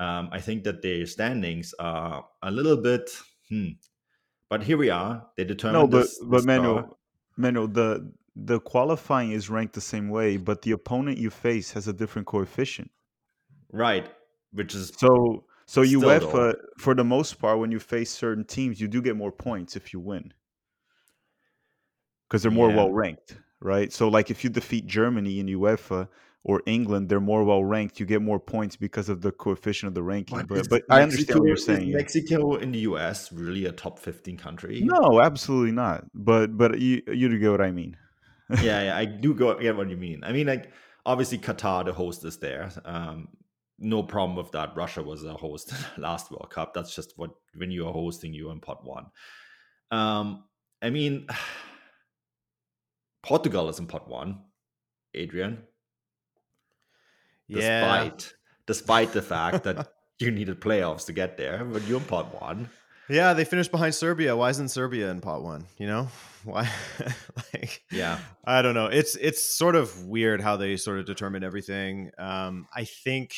Um, 0.00 0.30
I 0.32 0.40
think 0.40 0.64
that 0.64 0.82
their 0.82 1.06
standings 1.06 1.74
are 1.78 2.24
a 2.42 2.50
little 2.50 2.78
bit. 2.78 3.10
Hmm, 3.50 3.72
but 4.48 4.62
here 4.62 4.76
we 4.76 4.90
are. 4.90 5.26
They 5.36 5.44
determine. 5.44 5.80
No, 5.80 5.86
but 5.86 6.02
this, 6.02 6.20
but 6.24 6.44
Menu, 6.44 6.88
Menu, 7.36 7.66
the 7.66 8.12
the 8.36 8.60
qualifying 8.60 9.32
is 9.32 9.50
ranked 9.50 9.74
the 9.74 9.80
same 9.80 10.08
way, 10.08 10.36
but 10.36 10.62
the 10.62 10.70
opponent 10.72 11.18
you 11.18 11.30
face 11.30 11.72
has 11.72 11.88
a 11.88 11.92
different 11.92 12.26
coefficient. 12.26 12.90
Right, 13.72 14.08
which 14.52 14.74
is 14.74 14.92
so 14.96 15.44
so 15.66 15.82
UEFA 15.82 16.32
though. 16.32 16.54
for 16.78 16.94
the 16.94 17.04
most 17.04 17.38
part 17.38 17.58
when 17.58 17.70
you 17.70 17.78
face 17.78 18.10
certain 18.10 18.44
teams, 18.44 18.80
you 18.80 18.88
do 18.88 19.02
get 19.02 19.16
more 19.16 19.32
points 19.32 19.76
if 19.76 19.92
you 19.92 20.00
win 20.00 20.32
because 22.26 22.42
they're 22.42 22.50
more 22.52 22.70
Yeah. 22.70 22.76
well 22.76 22.92
ranked, 22.92 23.36
right? 23.60 23.92
So 23.92 24.08
like 24.08 24.30
if 24.30 24.44
you 24.44 24.50
defeat 24.50 24.86
Germany 24.86 25.40
in 25.40 25.46
UEFA 25.46 26.08
or 26.44 26.62
England, 26.66 27.08
they're 27.08 27.20
more 27.20 27.44
well 27.44 27.64
ranked. 27.64 28.00
You 28.00 28.06
get 28.06 28.22
more 28.22 28.40
points 28.40 28.76
because 28.76 29.08
of 29.08 29.20
the 29.20 29.32
coefficient 29.32 29.88
of 29.88 29.94
the 29.94 30.02
ranking. 30.02 30.44
But 30.46 30.68
but 30.68 30.82
I 30.90 31.02
understand 31.02 31.40
what 31.40 31.46
you're 31.46 31.56
saying. 31.56 31.92
Mexico 31.92 32.56
in 32.56 32.72
the 32.72 32.80
US 32.80 33.32
really 33.32 33.66
a 33.66 33.72
top 33.72 33.98
fifteen 33.98 34.36
country? 34.36 34.80
No, 34.84 35.20
absolutely 35.20 35.72
not. 35.72 36.04
But 36.14 36.56
but 36.56 36.78
you 36.78 37.02
you 37.08 37.38
get 37.38 37.50
what 37.50 37.60
I 37.60 37.70
mean. 37.70 37.96
yeah, 38.62 38.82
yeah, 38.84 38.96
I 38.96 39.04
do 39.04 39.34
go 39.34 39.58
get 39.58 39.76
what 39.76 39.90
you 39.90 39.96
mean. 39.96 40.22
I 40.24 40.32
mean, 40.32 40.46
like 40.46 40.72
obviously 41.04 41.38
Qatar, 41.38 41.84
the 41.84 41.92
host 41.92 42.24
is 42.24 42.38
there. 42.38 42.70
Um, 42.84 43.28
no 43.78 44.02
problem 44.02 44.36
with 44.36 44.50
that. 44.52 44.76
Russia 44.76 45.02
was 45.02 45.24
a 45.24 45.34
host 45.34 45.72
last 45.98 46.30
World 46.30 46.50
Cup. 46.50 46.74
That's 46.74 46.94
just 46.94 47.14
what 47.16 47.30
when 47.54 47.70
you 47.70 47.86
are 47.86 47.92
hosting, 47.92 48.32
you 48.32 48.48
are 48.48 48.52
in 48.52 48.60
pot 48.60 48.84
one. 48.84 49.06
Um, 49.90 50.44
I 50.82 50.90
mean, 50.90 51.26
Portugal 53.22 53.68
is 53.68 53.78
in 53.78 53.86
pot 53.86 54.08
one. 54.08 54.40
Adrian, 55.14 55.62
Yeah. 57.48 57.80
despite 58.04 58.34
despite 58.66 59.12
the 59.12 59.22
fact 59.22 59.64
that 59.64 59.92
you 60.18 60.30
needed 60.30 60.60
playoffs 60.60 61.06
to 61.06 61.12
get 61.12 61.36
there, 61.36 61.64
but 61.64 61.86
you're 61.86 61.98
in 61.98 62.04
pot 62.04 62.40
one. 62.40 62.68
Yeah, 63.08 63.32
they 63.32 63.46
finished 63.46 63.70
behind 63.70 63.94
Serbia. 63.94 64.36
Why 64.36 64.50
isn't 64.50 64.68
Serbia 64.68 65.10
in 65.10 65.22
pot 65.22 65.42
one? 65.42 65.64
You 65.78 65.86
know, 65.86 66.08
why? 66.44 66.68
like, 67.54 67.82
Yeah. 67.90 68.18
I 68.44 68.60
don't 68.62 68.74
know. 68.74 68.86
It's 68.86 69.16
it's 69.16 69.56
sort 69.56 69.76
of 69.76 70.04
weird 70.04 70.40
how 70.42 70.56
they 70.56 70.76
sort 70.76 70.98
of 70.98 71.06
determine 71.06 71.42
everything. 71.42 72.10
Um, 72.18 72.66
I 72.74 72.84
think, 72.84 73.32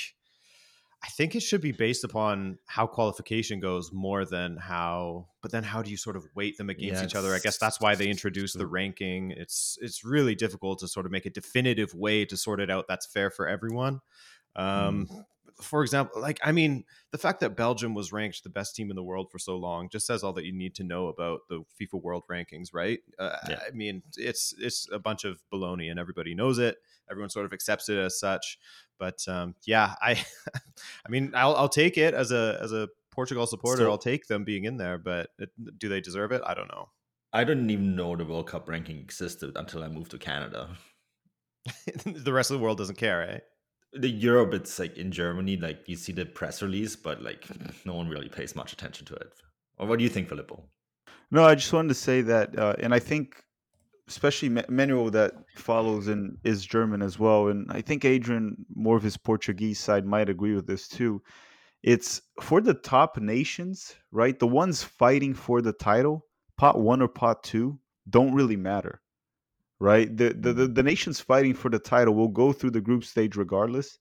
I 1.02 1.08
think 1.08 1.34
it 1.34 1.40
should 1.40 1.62
be 1.62 1.72
based 1.72 2.04
upon 2.04 2.58
how 2.66 2.86
qualification 2.86 3.58
goes 3.58 3.90
more 3.92 4.26
than 4.26 4.58
how. 4.58 5.28
But 5.40 5.50
then, 5.50 5.62
how 5.62 5.80
do 5.82 5.90
you 5.90 5.96
sort 5.96 6.16
of 6.16 6.26
weight 6.34 6.58
them 6.58 6.68
against 6.68 7.00
Yeah, 7.00 7.06
each 7.06 7.14
other? 7.14 7.34
I 7.34 7.38
guess 7.38 7.56
that's 7.56 7.80
why 7.80 7.94
they 7.94 8.08
introduced 8.08 8.58
the 8.58 8.66
ranking. 8.66 9.30
It's 9.30 9.78
it's 9.80 10.04
really 10.04 10.34
difficult 10.34 10.80
to 10.80 10.88
sort 10.88 11.06
of 11.06 11.12
make 11.12 11.24
a 11.24 11.30
definitive 11.30 11.94
way 11.94 12.26
to 12.26 12.36
sort 12.36 12.60
it 12.60 12.70
out 12.70 12.86
that's 12.86 13.06
fair 13.06 13.30
for 13.30 13.48
everyone. 13.48 14.00
Um, 14.56 15.08
for 15.62 15.82
example, 15.82 16.20
like 16.20 16.38
I 16.42 16.52
mean, 16.52 16.84
the 17.12 17.18
fact 17.18 17.40
that 17.40 17.56
Belgium 17.56 17.94
was 17.94 18.12
ranked 18.12 18.42
the 18.42 18.50
best 18.50 18.74
team 18.74 18.90
in 18.90 18.96
the 18.96 19.02
world 19.02 19.30
for 19.30 19.38
so 19.38 19.56
long 19.56 19.88
just 19.88 20.06
says 20.06 20.22
all 20.22 20.32
that 20.34 20.44
you 20.44 20.52
need 20.52 20.74
to 20.76 20.84
know 20.84 21.08
about 21.08 21.40
the 21.48 21.62
FIFA 21.80 22.02
World 22.02 22.24
Rankings, 22.30 22.68
right? 22.74 23.00
Uh, 23.18 23.36
Yeah. 23.48 23.60
I 23.66 23.70
mean, 23.70 24.02
it's 24.16 24.54
it's 24.58 24.88
a 24.92 24.98
bunch 24.98 25.24
of 25.24 25.42
baloney, 25.52 25.90
and 25.90 25.98
everybody 25.98 26.34
knows 26.34 26.58
it. 26.58 26.76
Everyone 27.10 27.30
sort 27.30 27.46
of 27.46 27.52
accepts 27.52 27.88
it 27.88 27.98
as 27.98 28.18
such. 28.18 28.58
But 28.98 29.26
um, 29.28 29.54
yeah, 29.66 29.94
I, 30.02 30.12
I 31.06 31.08
mean, 31.08 31.32
I'll, 31.34 31.56
I'll 31.56 31.68
take 31.68 31.98
it 31.98 32.14
as 32.14 32.32
a 32.32 32.58
as 32.62 32.72
a 32.72 32.88
Portugal 33.10 33.46
supporter. 33.46 33.84
So- 33.84 33.90
I'll 33.90 33.98
take 33.98 34.26
them 34.26 34.44
being 34.44 34.64
in 34.64 34.76
there, 34.76 34.98
but 34.98 35.30
it, 35.38 35.50
do 35.78 35.88
they 35.88 36.00
deserve 36.00 36.32
it? 36.32 36.42
I 36.44 36.54
don't 36.54 36.68
know. 36.68 36.88
I 37.32 37.44
didn't 37.44 37.70
even 37.70 37.94
know 37.94 38.16
the 38.16 38.24
World 38.24 38.48
Cup 38.48 38.68
ranking 38.68 38.98
existed 38.98 39.52
until 39.56 39.84
I 39.84 39.88
moved 39.88 40.10
to 40.10 40.18
Canada. 40.18 40.68
the 42.04 42.32
rest 42.32 42.50
of 42.50 42.58
the 42.58 42.62
world 42.62 42.78
doesn't 42.78 42.98
care, 42.98 43.22
eh? 43.22 43.38
the 43.92 44.08
Europe, 44.08 44.54
it's 44.54 44.78
like 44.78 44.96
in 44.96 45.10
Germany, 45.10 45.56
like 45.56 45.88
you 45.88 45.96
see 45.96 46.12
the 46.12 46.24
press 46.24 46.62
release, 46.62 46.96
but 46.96 47.22
like 47.22 47.46
no 47.84 47.94
one 47.94 48.08
really 48.08 48.28
pays 48.28 48.54
much 48.54 48.72
attention 48.72 49.06
to 49.06 49.14
it. 49.14 49.32
Or 49.78 49.86
what 49.86 49.98
do 49.98 50.04
you 50.04 50.10
think, 50.10 50.28
Filippo? 50.28 50.62
No, 51.30 51.44
I 51.44 51.54
just 51.54 51.72
wanted 51.72 51.88
to 51.88 51.94
say 51.94 52.22
that, 52.22 52.58
uh, 52.58 52.74
and 52.80 52.92
I 52.92 52.98
think 52.98 53.42
especially 54.10 54.48
Ma- 54.48 54.62
Manuel 54.68 55.08
that 55.10 55.32
follows 55.54 56.08
and 56.08 56.36
is 56.42 56.66
German 56.66 57.00
as 57.00 57.18
well, 57.18 57.48
and 57.48 57.70
I 57.70 57.80
think 57.80 58.04
Adrian, 58.04 58.66
more 58.74 58.96
of 58.96 59.04
his 59.04 59.16
Portuguese 59.16 59.78
side, 59.78 60.04
might 60.04 60.28
agree 60.28 60.54
with 60.54 60.66
this 60.66 60.88
too. 60.88 61.22
It's 61.82 62.20
for 62.42 62.60
the 62.60 62.74
top 62.74 63.18
nations, 63.18 63.94
right? 64.10 64.36
The 64.38 64.48
ones 64.48 64.82
fighting 64.82 65.32
for 65.32 65.62
the 65.62 65.72
title, 65.72 66.26
pot 66.58 66.80
one 66.80 67.00
or 67.00 67.08
pot 67.08 67.44
two, 67.44 67.78
don't 68.08 68.34
really 68.34 68.56
matter, 68.56 69.00
right? 69.78 70.14
The 70.14 70.30
the 70.30 70.52
the, 70.52 70.64
mm-hmm. 70.64 70.74
the 70.74 70.82
nations 70.82 71.20
fighting 71.20 71.54
for 71.54 71.70
the 71.70 71.78
title 71.78 72.14
will 72.14 72.28
go 72.28 72.52
through 72.52 72.72
the 72.72 72.80
group 72.80 73.04
stage 73.04 73.36
regardless. 73.36 73.98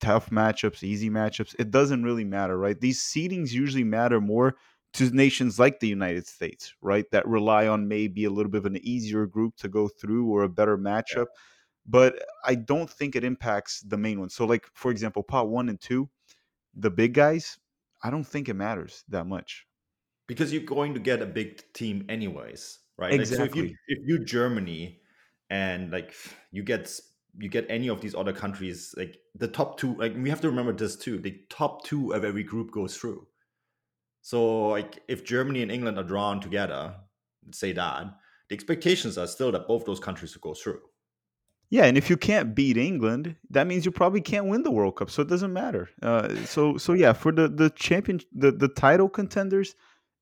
Tough 0.00 0.30
matchups, 0.30 0.82
easy 0.82 1.10
matchups, 1.10 1.54
it 1.58 1.70
doesn't 1.70 2.02
really 2.02 2.24
matter, 2.24 2.58
right? 2.58 2.80
These 2.80 3.02
seedings 3.02 3.52
usually 3.52 3.84
matter 3.84 4.20
more 4.20 4.56
to 4.94 5.10
nations 5.10 5.58
like 5.58 5.80
the 5.80 5.88
United 5.88 6.26
States, 6.26 6.74
right? 6.80 7.10
That 7.10 7.26
rely 7.26 7.66
on 7.66 7.88
maybe 7.88 8.24
a 8.24 8.30
little 8.30 8.50
bit 8.50 8.58
of 8.58 8.66
an 8.66 8.78
easier 8.82 9.26
group 9.26 9.56
to 9.56 9.68
go 9.68 9.88
through 9.88 10.28
or 10.28 10.42
a 10.42 10.48
better 10.48 10.78
matchup. 10.78 11.26
But 11.86 12.22
I 12.44 12.54
don't 12.54 12.90
think 12.90 13.16
it 13.16 13.24
impacts 13.24 13.80
the 13.80 13.96
main 13.96 14.20
one. 14.20 14.28
So, 14.30 14.44
like 14.44 14.66
for 14.74 14.90
example, 14.90 15.22
pot 15.22 15.48
one 15.48 15.68
and 15.68 15.80
two, 15.80 16.08
the 16.74 16.90
big 16.90 17.14
guys, 17.14 17.58
I 18.02 18.10
don't 18.10 18.24
think 18.24 18.48
it 18.48 18.54
matters 18.54 19.04
that 19.08 19.26
much. 19.26 19.66
Because 20.26 20.52
you're 20.52 20.62
going 20.62 20.92
to 20.94 21.00
get 21.00 21.22
a 21.22 21.26
big 21.26 21.62
team 21.72 22.04
anyways, 22.08 22.78
right? 22.98 23.16
Like, 23.16 23.26
so 23.26 23.44
if 23.44 23.56
you 23.56 23.64
Exactly. 23.64 23.76
if 23.88 23.98
you 24.06 24.24
Germany 24.24 25.00
and 25.48 25.90
like 25.90 26.14
you 26.50 26.62
get 26.62 27.00
you 27.38 27.48
get 27.48 27.66
any 27.70 27.88
of 27.88 28.00
these 28.00 28.14
other 28.14 28.32
countries, 28.32 28.94
like 28.96 29.18
the 29.34 29.48
top 29.48 29.78
two, 29.78 29.94
like 29.96 30.14
we 30.16 30.28
have 30.28 30.40
to 30.42 30.48
remember 30.48 30.72
this 30.72 30.96
too. 30.96 31.18
The 31.18 31.40
top 31.48 31.84
two 31.84 32.12
of 32.12 32.24
every 32.24 32.42
group 32.42 32.70
goes 32.70 32.96
through. 32.96 33.26
So 34.28 34.68
like 34.68 35.02
if 35.08 35.24
Germany 35.24 35.62
and 35.62 35.72
England 35.72 35.98
are 35.98 36.04
drawn 36.04 36.38
together, 36.38 36.94
say 37.50 37.72
that, 37.72 38.14
the 38.50 38.54
expectations 38.54 39.16
are 39.16 39.26
still 39.26 39.50
that 39.52 39.66
both 39.66 39.86
those 39.86 40.00
countries 40.00 40.34
will 40.34 40.50
go 40.50 40.54
through. 40.54 40.82
Yeah, 41.70 41.86
and 41.86 41.96
if 41.96 42.10
you 42.10 42.18
can't 42.18 42.54
beat 42.54 42.76
England, 42.76 43.36
that 43.48 43.66
means 43.66 43.86
you 43.86 43.90
probably 43.90 44.20
can't 44.20 44.44
win 44.44 44.64
the 44.64 44.70
World 44.70 44.96
Cup. 44.96 45.08
So 45.08 45.22
it 45.22 45.28
doesn't 45.28 45.54
matter. 45.54 45.88
Uh, 46.02 46.44
so 46.44 46.76
so 46.76 46.92
yeah, 46.92 47.14
for 47.14 47.32
the 47.32 47.48
the 47.48 47.70
champion 47.70 48.20
the 48.34 48.52
the 48.52 48.68
title 48.68 49.08
contenders, 49.08 49.74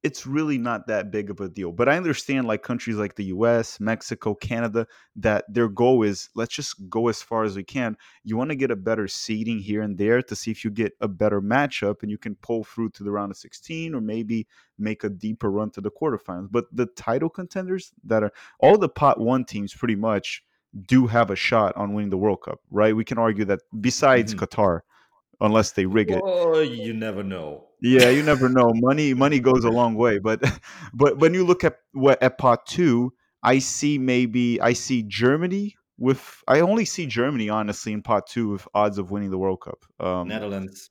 it's 0.06 0.24
really 0.24 0.56
not 0.56 0.86
that 0.86 1.10
big 1.10 1.30
of 1.30 1.40
a 1.40 1.48
deal. 1.48 1.72
But 1.72 1.88
I 1.88 1.96
understand 1.96 2.46
like 2.46 2.62
countries 2.62 2.94
like 2.94 3.16
the 3.16 3.24
U.S., 3.24 3.80
Mexico, 3.80 4.36
Canada, 4.36 4.86
that 5.16 5.52
their 5.52 5.68
goal 5.68 6.04
is 6.04 6.28
let's 6.36 6.54
just 6.54 6.88
go 6.88 7.08
as 7.08 7.20
far 7.20 7.42
as 7.42 7.56
we 7.56 7.64
can. 7.64 7.96
You 8.22 8.36
want 8.36 8.50
to 8.50 8.56
get 8.56 8.70
a 8.70 8.76
better 8.76 9.08
seeding 9.08 9.58
here 9.58 9.82
and 9.82 9.98
there 9.98 10.22
to 10.22 10.36
see 10.36 10.52
if 10.52 10.64
you 10.64 10.70
get 10.70 10.92
a 11.00 11.08
better 11.08 11.42
matchup 11.42 12.02
and 12.02 12.10
you 12.10 12.18
can 12.18 12.36
pull 12.36 12.62
through 12.62 12.90
to 12.90 13.02
the 13.02 13.10
round 13.10 13.32
of 13.32 13.36
16 13.36 13.96
or 13.96 14.00
maybe 14.00 14.46
make 14.78 15.02
a 15.02 15.08
deeper 15.08 15.50
run 15.50 15.70
to 15.70 15.80
the 15.80 15.90
quarterfinals. 15.90 16.52
But 16.52 16.66
the 16.70 16.86
title 16.86 17.28
contenders 17.28 17.92
that 18.04 18.22
are 18.22 18.32
all 18.60 18.78
the 18.78 18.88
pot 18.88 19.18
one 19.18 19.44
teams 19.44 19.74
pretty 19.74 19.96
much 19.96 20.44
do 20.86 21.08
have 21.08 21.32
a 21.32 21.36
shot 21.36 21.76
on 21.76 21.94
winning 21.94 22.10
the 22.10 22.16
World 22.16 22.42
Cup, 22.42 22.60
right? 22.70 22.94
We 22.94 23.04
can 23.04 23.18
argue 23.18 23.44
that 23.46 23.60
besides 23.80 24.34
Mhm. 24.34 24.38
Qatar, 24.38 24.80
unless 25.40 25.72
they 25.72 25.86
rig 25.86 26.12
it. 26.12 26.22
Oh, 26.24 26.60
you 26.60 26.92
never 26.92 27.24
know. 27.24 27.65
Yeah, 27.80 28.08
you 28.10 28.22
never 28.22 28.48
know. 28.48 28.72
Money 28.74 29.14
money 29.14 29.40
goes 29.40 29.64
a 29.64 29.70
long 29.70 29.94
way, 29.94 30.18
but 30.18 30.42
but 30.94 31.18
when 31.18 31.34
you 31.34 31.44
look 31.44 31.64
at 31.64 31.78
what 31.92 32.22
at 32.22 32.38
part 32.38 32.66
two, 32.66 33.12
I 33.42 33.58
see 33.58 33.98
maybe 33.98 34.60
I 34.60 34.72
see 34.72 35.02
Germany 35.02 35.76
with 35.98 36.42
I 36.48 36.60
only 36.60 36.84
see 36.84 37.06
Germany 37.06 37.48
honestly 37.48 37.92
in 37.92 38.02
part 38.02 38.26
two 38.26 38.50
with 38.50 38.68
odds 38.74 38.98
of 38.98 39.10
winning 39.10 39.30
the 39.30 39.38
World 39.38 39.60
Cup. 39.60 39.84
Um, 40.00 40.28
Netherlands. 40.28 40.90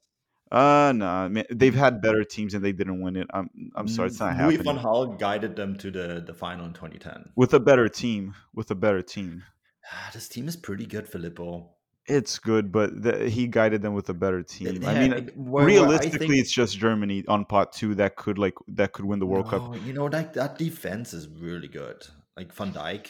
uh 0.51 0.93
no, 0.95 1.27
man, 1.29 1.45
they've 1.49 1.75
had 1.75 2.01
better 2.01 2.23
teams 2.23 2.53
and 2.53 2.63
they 2.63 2.71
didn't 2.71 3.01
win 3.01 3.15
it. 3.15 3.27
I'm 3.33 3.49
I'm 3.75 3.87
sorry, 3.87 4.07
it's 4.07 4.19
not 4.19 4.37
Louis 4.37 4.57
happening. 4.57 4.75
van 4.75 4.83
Gaal 4.83 5.19
guided 5.19 5.55
them 5.55 5.77
to 5.77 5.91
the, 5.91 6.23
the 6.25 6.33
final 6.33 6.65
in 6.65 6.73
2010. 6.73 7.31
With 7.35 7.53
a 7.53 7.59
better 7.59 7.89
team, 7.89 8.35
with 8.53 8.69
a 8.71 8.75
better 8.75 9.01
team. 9.01 9.43
This 10.13 10.27
team 10.27 10.47
is 10.47 10.55
pretty 10.55 10.85
good, 10.87 11.07
Filippo. 11.07 11.74
It's 12.07 12.37
good, 12.37 12.71
but 12.71 13.01
the, 13.01 13.27
he 13.29 13.47
guided 13.47 13.81
them 13.81 13.93
with 13.95 14.09
a 14.09 14.13
better 14.13 14.43
team. 14.43 14.85
I 14.85 14.99
mean, 14.99 15.11
like, 15.11 15.33
where- 15.33 15.45
where 15.51 15.63
I 15.63 15.65
realistically, 15.67 16.37
it's 16.37 16.51
just 16.51 16.77
Germany 16.77 17.23
on 17.27 17.45
pot 17.45 17.73
two 17.73 17.95
that 17.95 18.15
could 18.15 18.37
like 18.37 18.53
that 18.67 18.93
could 18.93 19.05
win 19.05 19.19
the 19.19 19.25
World 19.25 19.49
Cup. 19.49 19.75
You 19.85 19.93
know, 19.93 20.05
like 20.05 20.33
that 20.33 20.57
defense 20.59 21.13
is 21.13 21.27
really 21.27 21.67
good. 21.67 22.05
Like 22.37 22.53
Van 22.53 22.71
Dijk, 22.71 23.07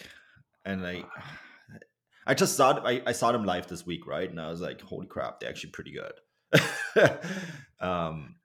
and 0.63 0.81
like 0.81 1.05
I 2.25 2.33
just 2.35 2.55
saw 2.55 2.79
I, 2.85 3.01
I 3.05 3.11
saw 3.11 3.31
them 3.33 3.43
live 3.43 3.67
this 3.67 3.85
week, 3.85 4.07
right? 4.07 4.29
And 4.29 4.39
I 4.39 4.49
was 4.49 4.61
like, 4.61 4.79
holy 4.81 5.07
crap, 5.07 5.39
they're 5.39 5.49
actually 5.49 5.71
pretty 5.71 5.91
good. 5.91 6.13
um, 7.79 8.35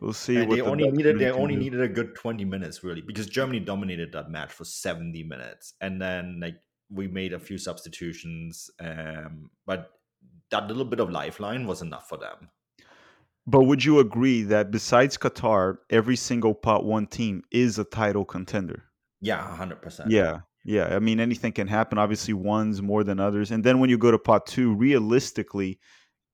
We'll 0.00 0.12
see. 0.12 0.36
what 0.38 0.50
they 0.50 0.56
the 0.56 0.64
only 0.66 0.90
needed 0.90 1.18
they 1.18 1.30
only 1.30 1.54
do. 1.54 1.60
needed 1.60 1.80
a 1.80 1.88
good 1.88 2.14
20 2.16 2.44
minutes 2.44 2.84
really 2.84 3.00
because 3.00 3.28
Germany 3.28 3.60
dominated 3.60 4.12
that 4.12 4.30
match 4.30 4.52
for 4.52 4.64
70 4.64 5.22
minutes 5.24 5.72
and 5.80 6.00
then 6.02 6.38
like 6.40 6.56
we 6.90 7.06
made 7.08 7.32
a 7.32 7.38
few 7.38 7.58
substitutions 7.58 8.70
um 8.80 9.50
but 9.66 9.90
that 10.50 10.68
little 10.68 10.84
bit 10.84 11.00
of 11.00 11.10
lifeline 11.10 11.66
was 11.66 11.82
enough 11.82 12.08
for 12.08 12.18
them 12.18 12.50
But 13.46 13.62
would 13.62 13.84
you 13.84 14.00
agree 14.00 14.42
that 14.42 14.70
besides 14.70 15.16
Qatar, 15.16 15.78
every 15.90 16.16
single 16.16 16.54
pot 16.54 16.84
one 16.84 17.06
team 17.06 17.42
is 17.50 17.78
a 17.78 17.84
title 17.84 18.24
contender? 18.24 18.84
yeah 19.20 19.56
100% 19.58 20.06
Yeah, 20.08 20.40
Yeah, 20.64 20.96
I 20.96 20.98
mean 20.98 21.20
anything 21.20 21.52
can 21.52 21.68
happen. 21.68 21.96
Obviously, 21.96 22.34
one's 22.34 22.82
more 22.82 23.04
than 23.04 23.20
others, 23.20 23.52
and 23.52 23.62
then 23.62 23.78
when 23.78 23.88
you 23.88 23.98
go 23.98 24.10
to 24.10 24.18
pot 24.18 24.46
two, 24.46 24.74
realistically, 24.74 25.78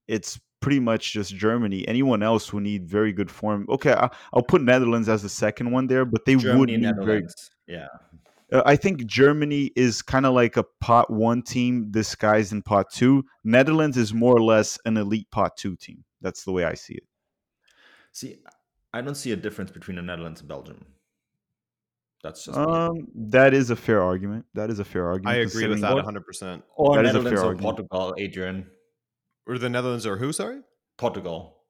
it's 0.08 0.40
pretty 0.62 0.80
much 0.80 1.12
just 1.12 1.34
Germany. 1.36 1.86
Anyone 1.86 2.22
else 2.22 2.48
who 2.48 2.60
need 2.60 2.88
very 2.88 3.12
good 3.12 3.30
form. 3.30 3.66
Okay, 3.68 3.92
I, 3.92 4.08
will 4.32 4.42
put 4.42 4.62
Netherlands 4.62 5.08
as 5.08 5.22
the 5.22 5.28
second 5.28 5.70
one 5.70 5.86
there, 5.86 6.06
but 6.06 6.24
they 6.24 6.36
Germany, 6.36 6.58
would 6.58 6.70
need 6.70 6.96
very. 7.04 7.26
Yeah. 7.66 7.88
Uh, 8.52 8.62
I 8.66 8.76
think 8.76 9.06
Germany 9.06 9.70
is 9.74 10.02
kind 10.02 10.26
of 10.26 10.34
like 10.34 10.56
a 10.56 10.64
pot 10.80 11.10
one 11.10 11.42
team 11.42 11.90
disguised 11.90 12.52
in 12.52 12.62
pot 12.62 12.90
two. 12.90 13.24
Netherlands 13.44 13.96
is 13.96 14.12
more 14.12 14.36
or 14.36 14.42
less 14.42 14.78
an 14.84 14.96
elite 14.96 15.30
pot 15.30 15.56
two 15.56 15.76
team. 15.76 16.04
That's 16.20 16.44
the 16.44 16.52
way 16.52 16.64
I 16.64 16.74
see 16.74 16.94
it. 16.94 17.04
See, 18.12 18.36
I 18.92 19.00
don't 19.00 19.14
see 19.14 19.32
a 19.32 19.36
difference 19.36 19.70
between 19.70 19.96
the 19.96 20.02
Netherlands 20.02 20.40
and 20.40 20.48
Belgium. 20.48 20.84
That's 22.22 22.44
just 22.44 22.56
um, 22.56 22.94
me. 22.94 23.04
that 23.30 23.52
is 23.52 23.70
a 23.70 23.76
fair 23.76 24.00
argument. 24.00 24.44
That 24.54 24.70
is 24.70 24.78
a 24.78 24.84
fair 24.84 25.06
argument. 25.08 25.36
I 25.36 25.40
agree 25.40 25.66
with 25.66 25.80
that 25.80 25.94
100. 25.94 26.24
percent 26.24 26.62
Or 26.76 26.96
that 26.96 27.02
Netherlands 27.02 27.40
or 27.40 27.46
argument. 27.46 27.88
Portugal, 27.90 28.14
Adrian. 28.18 28.66
Or 29.46 29.58
the 29.58 29.68
Netherlands 29.68 30.06
or 30.06 30.18
who? 30.18 30.32
Sorry, 30.32 30.60
Portugal. 30.98 31.61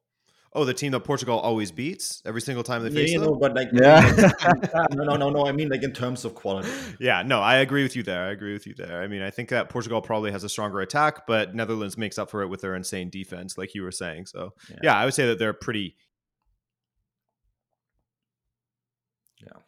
Oh, 0.54 0.66
the 0.66 0.74
team 0.74 0.92
that 0.92 1.00
Portugal 1.00 1.38
always 1.38 1.70
beats 1.70 2.20
every 2.26 2.42
single 2.42 2.62
time 2.62 2.82
they 2.82 2.90
face 2.90 3.12
yeah, 3.12 3.20
them. 3.20 3.30
No, 3.30 3.36
but 3.36 3.54
like, 3.54 3.68
yeah. 3.72 4.32
no, 4.92 5.04
no, 5.04 5.16
no, 5.16 5.30
no. 5.30 5.46
I 5.46 5.52
mean, 5.52 5.70
like 5.70 5.82
in 5.82 5.92
terms 5.92 6.26
of 6.26 6.34
quality. 6.34 6.68
Yeah, 7.00 7.22
no, 7.22 7.40
I 7.40 7.56
agree 7.56 7.82
with 7.82 7.96
you 7.96 8.02
there. 8.02 8.24
I 8.24 8.32
agree 8.32 8.52
with 8.52 8.66
you 8.66 8.74
there. 8.74 9.02
I 9.02 9.06
mean, 9.06 9.22
I 9.22 9.30
think 9.30 9.48
that 9.48 9.70
Portugal 9.70 10.02
probably 10.02 10.30
has 10.30 10.44
a 10.44 10.48
stronger 10.48 10.80
attack, 10.80 11.26
but 11.26 11.54
Netherlands 11.54 11.96
makes 11.96 12.18
up 12.18 12.30
for 12.30 12.42
it 12.42 12.48
with 12.48 12.60
their 12.60 12.74
insane 12.74 13.08
defense, 13.08 13.56
like 13.56 13.74
you 13.74 13.82
were 13.82 13.90
saying. 13.90 14.26
So, 14.26 14.52
yeah, 14.68 14.76
yeah 14.82 14.96
I 14.96 15.06
would 15.06 15.14
say 15.14 15.26
that 15.26 15.38
they're 15.38 15.54
pretty. 15.54 15.96
Yeah. 19.40 19.60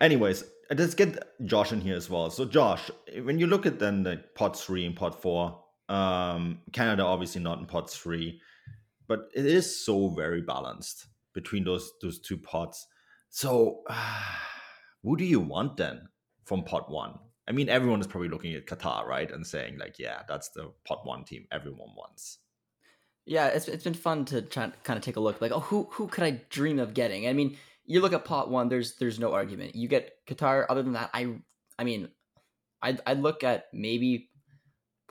Anyways, 0.00 0.44
let's 0.70 0.94
get 0.94 1.24
Josh 1.46 1.72
in 1.72 1.80
here 1.80 1.96
as 1.96 2.10
well. 2.10 2.28
So, 2.30 2.44
Josh, 2.44 2.90
when 3.22 3.38
you 3.38 3.46
look 3.46 3.64
at 3.64 3.78
then 3.78 4.02
the 4.02 4.22
pot 4.34 4.58
three 4.58 4.84
and 4.84 4.94
pot 4.94 5.22
four, 5.22 5.58
um, 5.88 6.60
Canada 6.72 7.02
obviously 7.02 7.40
not 7.40 7.58
in 7.60 7.66
pot 7.66 7.88
three 7.90 8.40
but 9.12 9.28
it 9.34 9.44
is 9.44 9.84
so 9.84 10.08
very 10.08 10.40
balanced 10.40 11.08
between 11.34 11.64
those 11.64 11.92
those 12.00 12.18
two 12.18 12.38
pots. 12.38 12.86
So, 13.28 13.82
uh, 13.86 14.22
who 15.02 15.18
do 15.18 15.24
you 15.26 15.38
want 15.38 15.76
then 15.76 16.08
from 16.46 16.64
pot 16.64 16.90
one? 16.90 17.18
I 17.46 17.52
mean, 17.52 17.68
everyone 17.68 18.00
is 18.00 18.06
probably 18.06 18.30
looking 18.30 18.54
at 18.54 18.64
Qatar, 18.66 19.04
right, 19.04 19.30
and 19.30 19.46
saying 19.46 19.76
like, 19.78 19.98
yeah, 19.98 20.22
that's 20.26 20.48
the 20.50 20.72
pot 20.86 21.04
one 21.04 21.24
team 21.24 21.44
everyone 21.52 21.90
wants. 21.94 22.38
Yeah, 23.26 23.48
it's 23.48 23.68
it's 23.68 23.84
been 23.84 23.92
fun 23.92 24.24
to 24.26 24.40
try 24.40 24.72
kind 24.82 24.96
of 24.96 25.04
take 25.04 25.16
a 25.16 25.20
look. 25.20 25.42
Like, 25.42 25.52
oh, 25.52 25.60
who 25.60 25.88
who 25.90 26.08
could 26.08 26.24
I 26.24 26.40
dream 26.48 26.78
of 26.78 26.94
getting? 26.94 27.28
I 27.28 27.34
mean, 27.34 27.58
you 27.84 28.00
look 28.00 28.14
at 28.14 28.24
pot 28.24 28.50
one. 28.50 28.70
There's 28.70 28.96
there's 28.96 29.20
no 29.20 29.34
argument. 29.34 29.76
You 29.76 29.88
get 29.88 30.10
Qatar. 30.26 30.64
Other 30.70 30.82
than 30.82 30.94
that, 30.94 31.10
I 31.12 31.34
I 31.78 31.84
mean, 31.84 32.08
I 32.80 32.96
I 33.06 33.12
look 33.12 33.44
at 33.44 33.66
maybe 33.74 34.30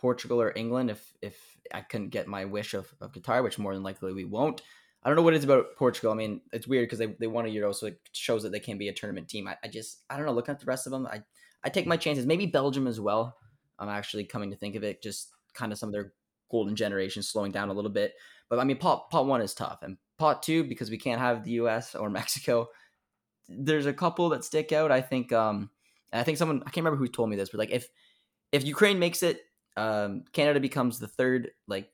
Portugal 0.01 0.41
or 0.41 0.51
England 0.55 0.89
if 0.89 1.13
if 1.21 1.37
I 1.73 1.81
couldn't 1.81 2.09
get 2.09 2.27
my 2.27 2.45
wish 2.45 2.73
of, 2.73 2.93
of 2.99 3.13
Qatar, 3.13 3.43
which 3.43 3.59
more 3.59 3.73
than 3.73 3.83
likely 3.83 4.13
we 4.13 4.25
won't. 4.25 4.61
I 5.03 5.09
don't 5.09 5.15
know 5.15 5.23
what 5.23 5.33
it 5.33 5.37
is 5.37 5.43
about 5.43 5.75
Portugal. 5.77 6.11
I 6.11 6.15
mean, 6.15 6.41
it's 6.53 6.67
weird 6.67 6.85
because 6.85 6.99
they, 6.99 7.07
they 7.19 7.27
won 7.27 7.45
a 7.45 7.49
Euro, 7.49 7.71
so 7.71 7.87
it 7.87 7.99
shows 8.11 8.43
that 8.43 8.51
they 8.51 8.59
can 8.59 8.77
be 8.77 8.87
a 8.87 8.93
tournament 8.93 9.29
team. 9.29 9.47
I, 9.47 9.57
I 9.63 9.67
just, 9.67 10.03
I 10.09 10.15
don't 10.15 10.27
know. 10.27 10.31
Looking 10.31 10.53
at 10.53 10.59
the 10.59 10.67
rest 10.67 10.85
of 10.85 10.91
them, 10.91 11.07
I, 11.07 11.21
I 11.63 11.69
take 11.69 11.87
my 11.87 11.97
chances. 11.97 12.25
Maybe 12.25 12.45
Belgium 12.45 12.85
as 12.85 12.99
well. 12.99 13.35
I'm 13.79 13.89
actually 13.89 14.25
coming 14.25 14.51
to 14.51 14.57
think 14.57 14.75
of 14.75 14.83
it, 14.83 15.01
just 15.01 15.31
kind 15.53 15.71
of 15.71 15.79
some 15.79 15.89
of 15.89 15.93
their 15.93 16.13
golden 16.51 16.75
generation 16.75 17.23
slowing 17.23 17.51
down 17.51 17.69
a 17.69 17.73
little 17.73 17.89
bit. 17.89 18.13
But 18.47 18.59
I 18.59 18.63
mean, 18.63 18.77
pot, 18.77 19.09
pot 19.09 19.25
one 19.25 19.41
is 19.41 19.55
tough. 19.55 19.79
And 19.81 19.97
pot 20.19 20.43
two, 20.43 20.63
because 20.65 20.91
we 20.91 20.99
can't 20.99 21.21
have 21.21 21.43
the 21.43 21.51
US 21.51 21.95
or 21.95 22.09
Mexico, 22.11 22.67
there's 23.47 23.87
a 23.87 23.93
couple 23.93 24.29
that 24.29 24.43
stick 24.43 24.71
out. 24.71 24.91
I 24.91 25.01
think, 25.01 25.33
um, 25.33 25.71
I 26.13 26.21
think 26.21 26.37
someone, 26.37 26.61
I 26.61 26.65
can't 26.65 26.85
remember 26.85 26.97
who 26.97 27.07
told 27.07 27.29
me 27.29 27.37
this, 27.37 27.49
but 27.49 27.57
like 27.57 27.71
if, 27.71 27.87
if 28.51 28.63
Ukraine 28.65 28.99
makes 28.99 29.23
it, 29.23 29.41
um, 29.77 30.23
Canada 30.33 30.59
becomes 30.59 30.99
the 30.99 31.07
third 31.07 31.51
like 31.67 31.89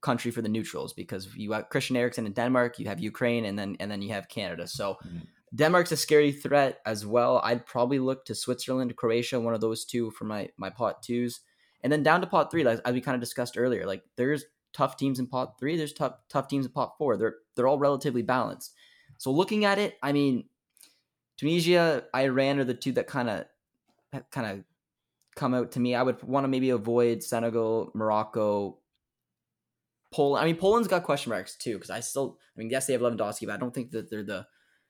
country 0.00 0.30
for 0.30 0.42
the 0.42 0.48
neutrals 0.48 0.92
because 0.92 1.34
you 1.36 1.52
have 1.52 1.68
Christian 1.70 1.96
Eriksen 1.96 2.26
in 2.26 2.32
Denmark, 2.32 2.78
you 2.78 2.86
have 2.86 3.00
Ukraine, 3.00 3.44
and 3.44 3.58
then 3.58 3.76
and 3.80 3.90
then 3.90 4.02
you 4.02 4.12
have 4.12 4.28
Canada. 4.28 4.66
So 4.66 4.94
mm-hmm. 4.94 5.18
Denmark's 5.54 5.92
a 5.92 5.96
scary 5.96 6.32
threat 6.32 6.80
as 6.86 7.06
well. 7.06 7.40
I'd 7.44 7.66
probably 7.66 7.98
look 7.98 8.24
to 8.26 8.34
Switzerland, 8.34 8.96
Croatia, 8.96 9.38
one 9.38 9.54
of 9.54 9.60
those 9.60 9.84
two 9.84 10.10
for 10.10 10.24
my 10.24 10.48
my 10.56 10.70
pot 10.70 11.02
twos, 11.02 11.40
and 11.82 11.92
then 11.92 12.02
down 12.02 12.20
to 12.20 12.26
pot 12.26 12.50
three, 12.50 12.64
like, 12.64 12.80
as 12.84 12.92
we 12.92 13.00
kind 13.00 13.14
of 13.14 13.20
discussed 13.20 13.56
earlier. 13.56 13.86
Like 13.86 14.02
there's 14.16 14.44
tough 14.72 14.96
teams 14.96 15.18
in 15.18 15.26
pot 15.26 15.58
three, 15.58 15.76
there's 15.76 15.92
tough 15.92 16.14
tough 16.28 16.48
teams 16.48 16.66
in 16.66 16.72
pot 16.72 16.94
four. 16.98 17.16
They're 17.16 17.36
they're 17.54 17.68
all 17.68 17.78
relatively 17.78 18.22
balanced. 18.22 18.74
So 19.18 19.30
looking 19.30 19.64
at 19.64 19.78
it, 19.78 19.98
I 20.02 20.12
mean, 20.12 20.44
Tunisia, 21.36 22.04
Iran 22.14 22.58
are 22.58 22.64
the 22.64 22.74
two 22.74 22.92
that 22.92 23.06
kind 23.06 23.30
of 23.30 23.44
kind 24.30 24.46
of 24.46 24.64
come 25.34 25.54
out 25.54 25.72
to 25.72 25.80
me. 25.80 25.94
I 25.94 26.02
would 26.02 26.22
want 26.22 26.44
to 26.44 26.48
maybe 26.48 26.70
avoid 26.70 27.22
Senegal, 27.22 27.90
Morocco, 27.94 28.78
Poland. 30.12 30.42
I 30.42 30.46
mean, 30.46 30.56
Poland's 30.56 30.88
got 30.88 31.04
question 31.04 31.30
marks 31.30 31.56
too 31.56 31.74
because 31.74 31.90
I 31.90 32.00
still. 32.00 32.38
I 32.56 32.58
mean, 32.58 32.70
yes, 32.70 32.86
they 32.86 32.92
have 32.92 33.02
Lewandowski, 33.02 33.46
but 33.46 33.54
I 33.54 33.56
don't 33.56 33.74
think 33.74 33.90
that 33.92 34.10
they're 34.10 34.22
the 34.22 34.46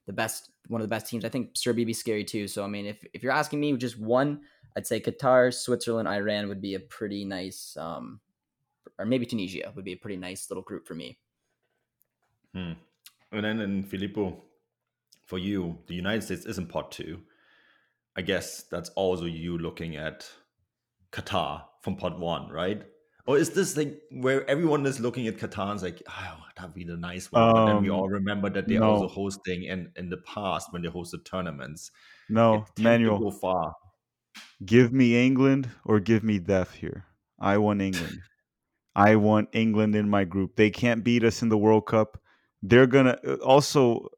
the 0.07 0.13
best, 0.13 0.51
one 0.67 0.81
of 0.81 0.89
the 0.89 0.93
best 0.93 1.07
teams. 1.07 1.25
I 1.25 1.29
think 1.29 1.51
Serbia 1.55 1.87
be 1.87 1.93
scary 1.93 2.25
too. 2.25 2.49
So 2.49 2.65
I 2.65 2.67
mean, 2.67 2.87
if 2.87 3.05
if 3.15 3.23
you're 3.23 3.33
asking 3.33 3.61
me 3.61 3.77
just 3.77 3.99
one, 3.99 4.41
I'd 4.77 4.87
say 4.87 5.01
Qatar, 5.01 5.55
Switzerland, 5.55 6.09
Iran 6.09 6.49
would 6.49 6.61
be 6.61 6.75
a 6.75 6.81
pretty 6.81 7.25
nice, 7.25 7.77
um, 7.77 8.21
or 8.99 9.05
maybe 9.05 9.27
Tunisia 9.27 9.73
would 9.75 9.85
be 9.85 9.93
a 9.93 9.97
pretty 9.97 10.17
nice 10.17 10.51
little 10.51 10.63
group 10.63 10.87
for 10.87 10.95
me. 10.95 11.19
Hmm. 12.55 12.73
And 13.31 13.45
then 13.45 13.61
in 13.61 13.83
Filippo, 13.83 14.43
for 15.25 15.39
you, 15.39 15.79
the 15.87 15.95
United 15.95 16.23
States 16.23 16.45
isn't 16.45 16.69
pot 16.69 16.93
two. 16.93 17.21
I 18.17 18.23
guess 18.23 18.65
that's 18.65 18.91
also 18.91 19.25
you 19.25 19.59
looking 19.59 19.97
at 19.97 20.29
Qatar 21.13 21.65
from 21.83 21.97
pot 21.97 22.19
one, 22.19 22.51
right? 22.51 22.83
Or 23.25 23.39
is 23.39 23.51
this 23.51 23.77
like 23.77 24.01
where 24.11 24.49
everyone 24.51 24.85
is 24.85 24.99
looking 24.99 25.29
at 25.29 25.39
Qatar 25.39 25.71
and 25.71 25.83
like, 25.83 26.03
oh, 26.09 26.39
that'd 26.57 26.75
be 26.75 26.85
the 26.85 26.97
nice 26.97 27.31
one. 27.31 27.43
Um, 27.43 27.53
but 27.53 27.67
then 27.67 27.83
we 27.83 27.91
um, 27.91 27.97
all 27.97 28.09
remember 28.09 28.51
that 28.51 28.67
they're 28.67 28.81
no. 28.81 28.91
also 28.91 29.09
hosting 29.09 29.65
in, 29.65 29.91
in 29.97 30.11
the 30.11 30.17
past 30.19 30.73
when 30.73 30.83
they 30.83 30.89
hosted 30.89 31.25
tournaments. 31.25 31.93
No, 32.29 32.65
Manuel. 32.79 33.19
Go 33.19 33.31
far. 33.31 33.75
Give 34.65 34.93
me 34.93 35.25
England 35.25 35.71
or 35.85 36.01
give 36.01 36.25
me 36.25 36.39
death 36.39 36.75
here. 36.75 37.05
I 37.39 37.59
want 37.59 37.81
England. 37.81 38.19
I 38.95 39.17
want 39.17 39.49
England 39.53 39.95
in 39.95 40.09
my 40.09 40.25
group. 40.25 40.57
They 40.57 40.71
can't 40.71 41.05
beat 41.05 41.25
us 41.25 41.43
in 41.43 41.49
the 41.49 41.59
World 41.59 41.87
Cup. 41.87 42.21
They're 42.63 42.87
gonna 42.87 43.19
uh, 43.27 43.35
also 43.37 44.09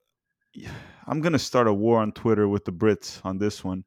I'm 1.06 1.20
gonna 1.20 1.38
start 1.38 1.66
a 1.66 1.74
war 1.74 2.00
on 2.00 2.12
Twitter 2.12 2.48
with 2.48 2.64
the 2.64 2.72
Brits 2.72 3.20
on 3.24 3.38
this 3.38 3.62
one. 3.64 3.84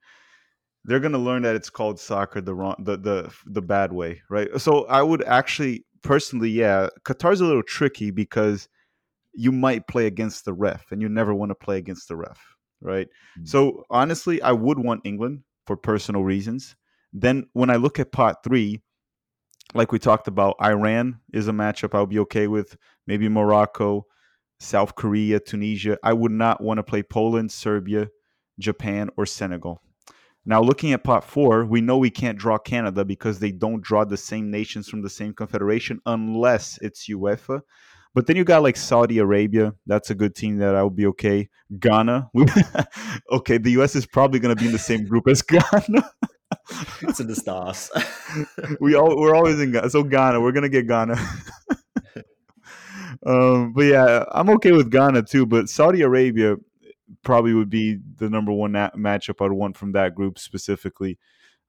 They're 0.86 1.00
gonna 1.00 1.18
learn 1.18 1.44
that 1.44 1.56
it's 1.56 1.70
called 1.70 2.00
soccer 2.00 2.42
the 2.42 2.54
wrong 2.54 2.76
the 2.80 2.98
the 2.98 3.34
the 3.46 3.62
bad 3.62 3.92
way, 3.92 4.22
right? 4.30 4.50
So 4.60 4.86
I 4.86 5.02
would 5.02 5.24
actually 5.24 5.86
personally, 6.04 6.50
yeah, 6.50 6.88
Qatar's 7.04 7.42
a 7.42 7.46
little 7.46 7.64
tricky 7.64 8.12
because 8.12 8.70
you 9.34 9.52
might 9.52 9.88
play 9.88 10.08
against 10.08 10.46
the 10.46 10.54
ref, 10.54 10.92
and 10.92 11.02
you 11.02 11.10
never 11.10 11.34
want 11.34 11.52
to 11.52 11.56
play 11.56 11.78
against 11.78 12.08
the 12.08 12.16
ref, 12.16 12.40
right? 12.82 13.08
Mm-hmm. 13.08 13.46
So 13.46 13.84
honestly, 13.90 14.42
I 14.42 14.52
would 14.52 14.80
want 14.80 15.02
England 15.06 15.42
for 15.66 15.78
personal 15.78 16.24
reasons. 16.24 16.76
Then 17.14 17.48
when 17.54 17.70
I 17.70 17.76
look 17.76 18.00
at 18.00 18.12
pot 18.12 18.44
three, 18.44 18.82
like 19.74 19.92
we 19.92 20.00
talked 20.00 20.28
about, 20.28 20.56
Iran 20.62 21.20
is 21.34 21.48
a 21.48 21.52
matchup 21.52 21.94
I'll 21.94 22.06
be 22.06 22.20
okay 22.20 22.48
with. 22.48 22.78
Maybe 23.06 23.28
Morocco, 23.30 24.06
South 24.60 24.96
Korea, 24.96 25.40
Tunisia. 25.40 25.98
I 26.04 26.14
would 26.14 26.32
not 26.32 26.62
want 26.62 26.78
to 26.78 26.84
play 26.84 27.04
Poland, 27.04 27.52
Serbia, 27.52 28.10
Japan, 28.60 29.10
or 29.18 29.26
Senegal. 29.26 29.82
Now, 30.46 30.62
looking 30.62 30.94
at 30.94 31.04
pot 31.04 31.26
four, 31.26 31.66
we 31.66 31.82
know 31.82 31.98
we 31.98 32.10
can't 32.10 32.38
draw 32.38 32.58
Canada 32.58 33.04
because 33.04 33.40
they 33.40 33.52
don't 33.52 33.82
draw 33.82 34.06
the 34.06 34.16
same 34.16 34.50
nations 34.50 34.88
from 34.88 35.02
the 35.02 35.10
same 35.10 35.34
confederation 35.34 36.00
unless 36.06 36.80
it's 36.82 37.10
UEFA. 37.10 37.62
But 38.16 38.26
then 38.26 38.36
you 38.38 38.46
got 38.46 38.64
like 38.64 38.78
Saudi 38.78 39.20
Arabia. 39.20 39.74
That's 39.86 40.10
a 40.10 40.16
good 40.16 40.36
team 40.36 40.58
that 40.60 40.74
I 40.74 40.84
would 40.84 40.96
be 40.96 41.06
okay. 41.08 41.50
Ghana. 41.78 42.32
okay, 43.32 43.58
the 43.58 43.72
US 43.72 43.96
is 43.96 44.06
probably 44.06 44.40
going 44.40 44.56
to 44.56 44.60
be 44.60 44.68
in 44.68 44.72
the 44.72 44.80
same 44.80 45.06
group 45.06 45.28
as 45.28 45.42
Ghana. 45.44 46.10
it's 47.02 47.20
in 47.20 47.28
the 47.28 47.36
stars. 47.36 47.92
we 48.80 48.96
all 48.96 49.20
we're 49.20 49.36
always 49.36 49.60
in 49.60 49.72
Ghana. 49.72 49.90
So 49.90 50.02
Ghana, 50.02 50.40
we're 50.40 50.54
gonna 50.54 50.70
get 50.70 50.88
Ghana. 50.88 51.18
Um, 53.28 53.74
but 53.74 53.82
yeah, 53.82 54.24
I'm 54.32 54.50
okay 54.52 54.72
with 54.72 54.90
Ghana 54.90 55.24
too. 55.24 55.46
But 55.46 55.70
Saudi 55.70 56.02
Arabia 56.02 56.56
probably 57.24 57.54
would 57.54 57.70
be 57.70 58.00
the 58.16 58.30
number 58.30 58.52
one 58.54 58.72
na- 58.72 58.92
matchup 58.92 59.46
I'd 59.46 59.52
want 59.52 59.76
from 59.76 59.92
that 59.92 60.16
group 60.16 60.40
specifically. 60.40 61.20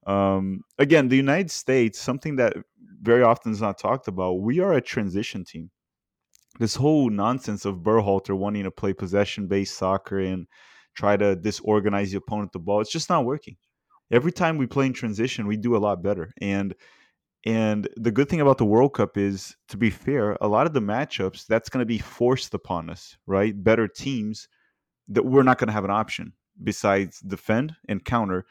Um, 0.07 0.62
again, 0.79 1.09
the 1.09 1.16
United 1.16 1.51
States, 1.51 1.99
something 1.99 2.37
that 2.37 2.55
very 3.03 3.23
often 3.23 3.53
is 3.53 3.61
not 3.61 3.79
talked 3.79 4.09
about, 4.09 4.40
we 4.40 4.61
are 4.61 4.73
a 4.73 4.81
transition 4.81 5.44
team. 5.44 5.71
This 6.59 6.77
whole 6.77 7.11
nonsense 7.11 7.64
of 7.64 7.79
Berhalter 7.79 8.37
wanting 8.37 8.64
to 8.64 8.71
play 8.71 8.92
possession 8.92 9.49
based 9.49 9.77
soccer 9.77 10.21
and 10.21 10.47
try 10.94 11.16
to 11.16 11.37
disorganize 11.37 12.11
the 12.11 12.18
opponent 12.18 12.53
the 12.53 12.59
ball, 12.59 12.81
it's 12.81 12.90
just 12.90 13.11
not 13.11 13.25
working. 13.25 13.57
Every 14.11 14.33
time 14.33 14.57
we 14.57 14.66
play 14.66 14.87
in 14.87 14.92
transition, 14.92 15.47
we 15.47 15.57
do 15.57 15.77
a 15.77 15.79
lot 15.79 16.03
better. 16.03 16.31
And 16.40 16.75
and 17.46 17.88
the 17.96 18.11
good 18.11 18.29
thing 18.29 18.40
about 18.40 18.59
the 18.59 18.64
World 18.64 18.94
Cup 18.94 19.16
is, 19.16 19.57
to 19.68 19.77
be 19.77 19.90
fair, 19.90 20.37
a 20.40 20.48
lot 20.48 20.66
of 20.66 20.72
the 20.72 20.81
matchups 20.81 21.46
that's 21.46 21.68
going 21.68 21.81
to 21.81 21.87
be 21.87 21.98
forced 21.98 22.53
upon 22.53 22.90
us, 22.90 23.16
right? 23.27 23.55
Better 23.62 23.88
teams 23.88 24.48
that 25.09 25.24
we're 25.24 25.42
not 25.44 25.59
going 25.59 25.68
to 25.68 25.72
have 25.72 25.85
an 25.85 25.90
option 25.90 26.33
besides 26.62 27.20
defend 27.20 27.74
and 27.88 28.05
counter. 28.05 28.44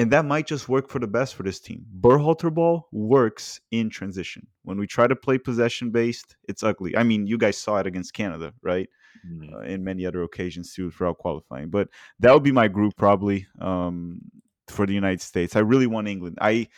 and 0.00 0.10
that 0.12 0.24
might 0.24 0.46
just 0.46 0.66
work 0.66 0.88
for 0.88 0.98
the 0.98 1.06
best 1.06 1.34
for 1.34 1.42
this 1.42 1.60
team. 1.60 1.84
Berhalter 2.00 2.52
ball 2.52 2.88
works 2.90 3.60
in 3.70 3.90
transition. 3.90 4.46
When 4.62 4.78
we 4.78 4.86
try 4.86 5.06
to 5.06 5.14
play 5.14 5.36
possession 5.36 5.90
based, 5.90 6.36
it's 6.48 6.62
ugly. 6.62 6.96
I 6.96 7.02
mean, 7.02 7.26
you 7.26 7.36
guys 7.36 7.58
saw 7.58 7.78
it 7.80 7.86
against 7.86 8.14
Canada, 8.14 8.54
right? 8.62 8.88
Mm. 9.28 9.52
Uh, 9.52 9.58
in 9.60 9.84
many 9.84 10.06
other 10.06 10.22
occasions 10.22 10.72
too 10.72 10.90
throughout 10.90 11.18
qualifying. 11.18 11.68
But 11.68 11.88
that 12.20 12.32
would 12.32 12.42
be 12.42 12.52
my 12.52 12.68
group 12.68 12.96
probably 12.96 13.46
um, 13.60 14.22
for 14.68 14.86
the 14.86 14.94
United 14.94 15.20
States. 15.20 15.54
I 15.54 15.60
really 15.60 15.86
want 15.86 16.08
England. 16.08 16.38
I 16.40 16.68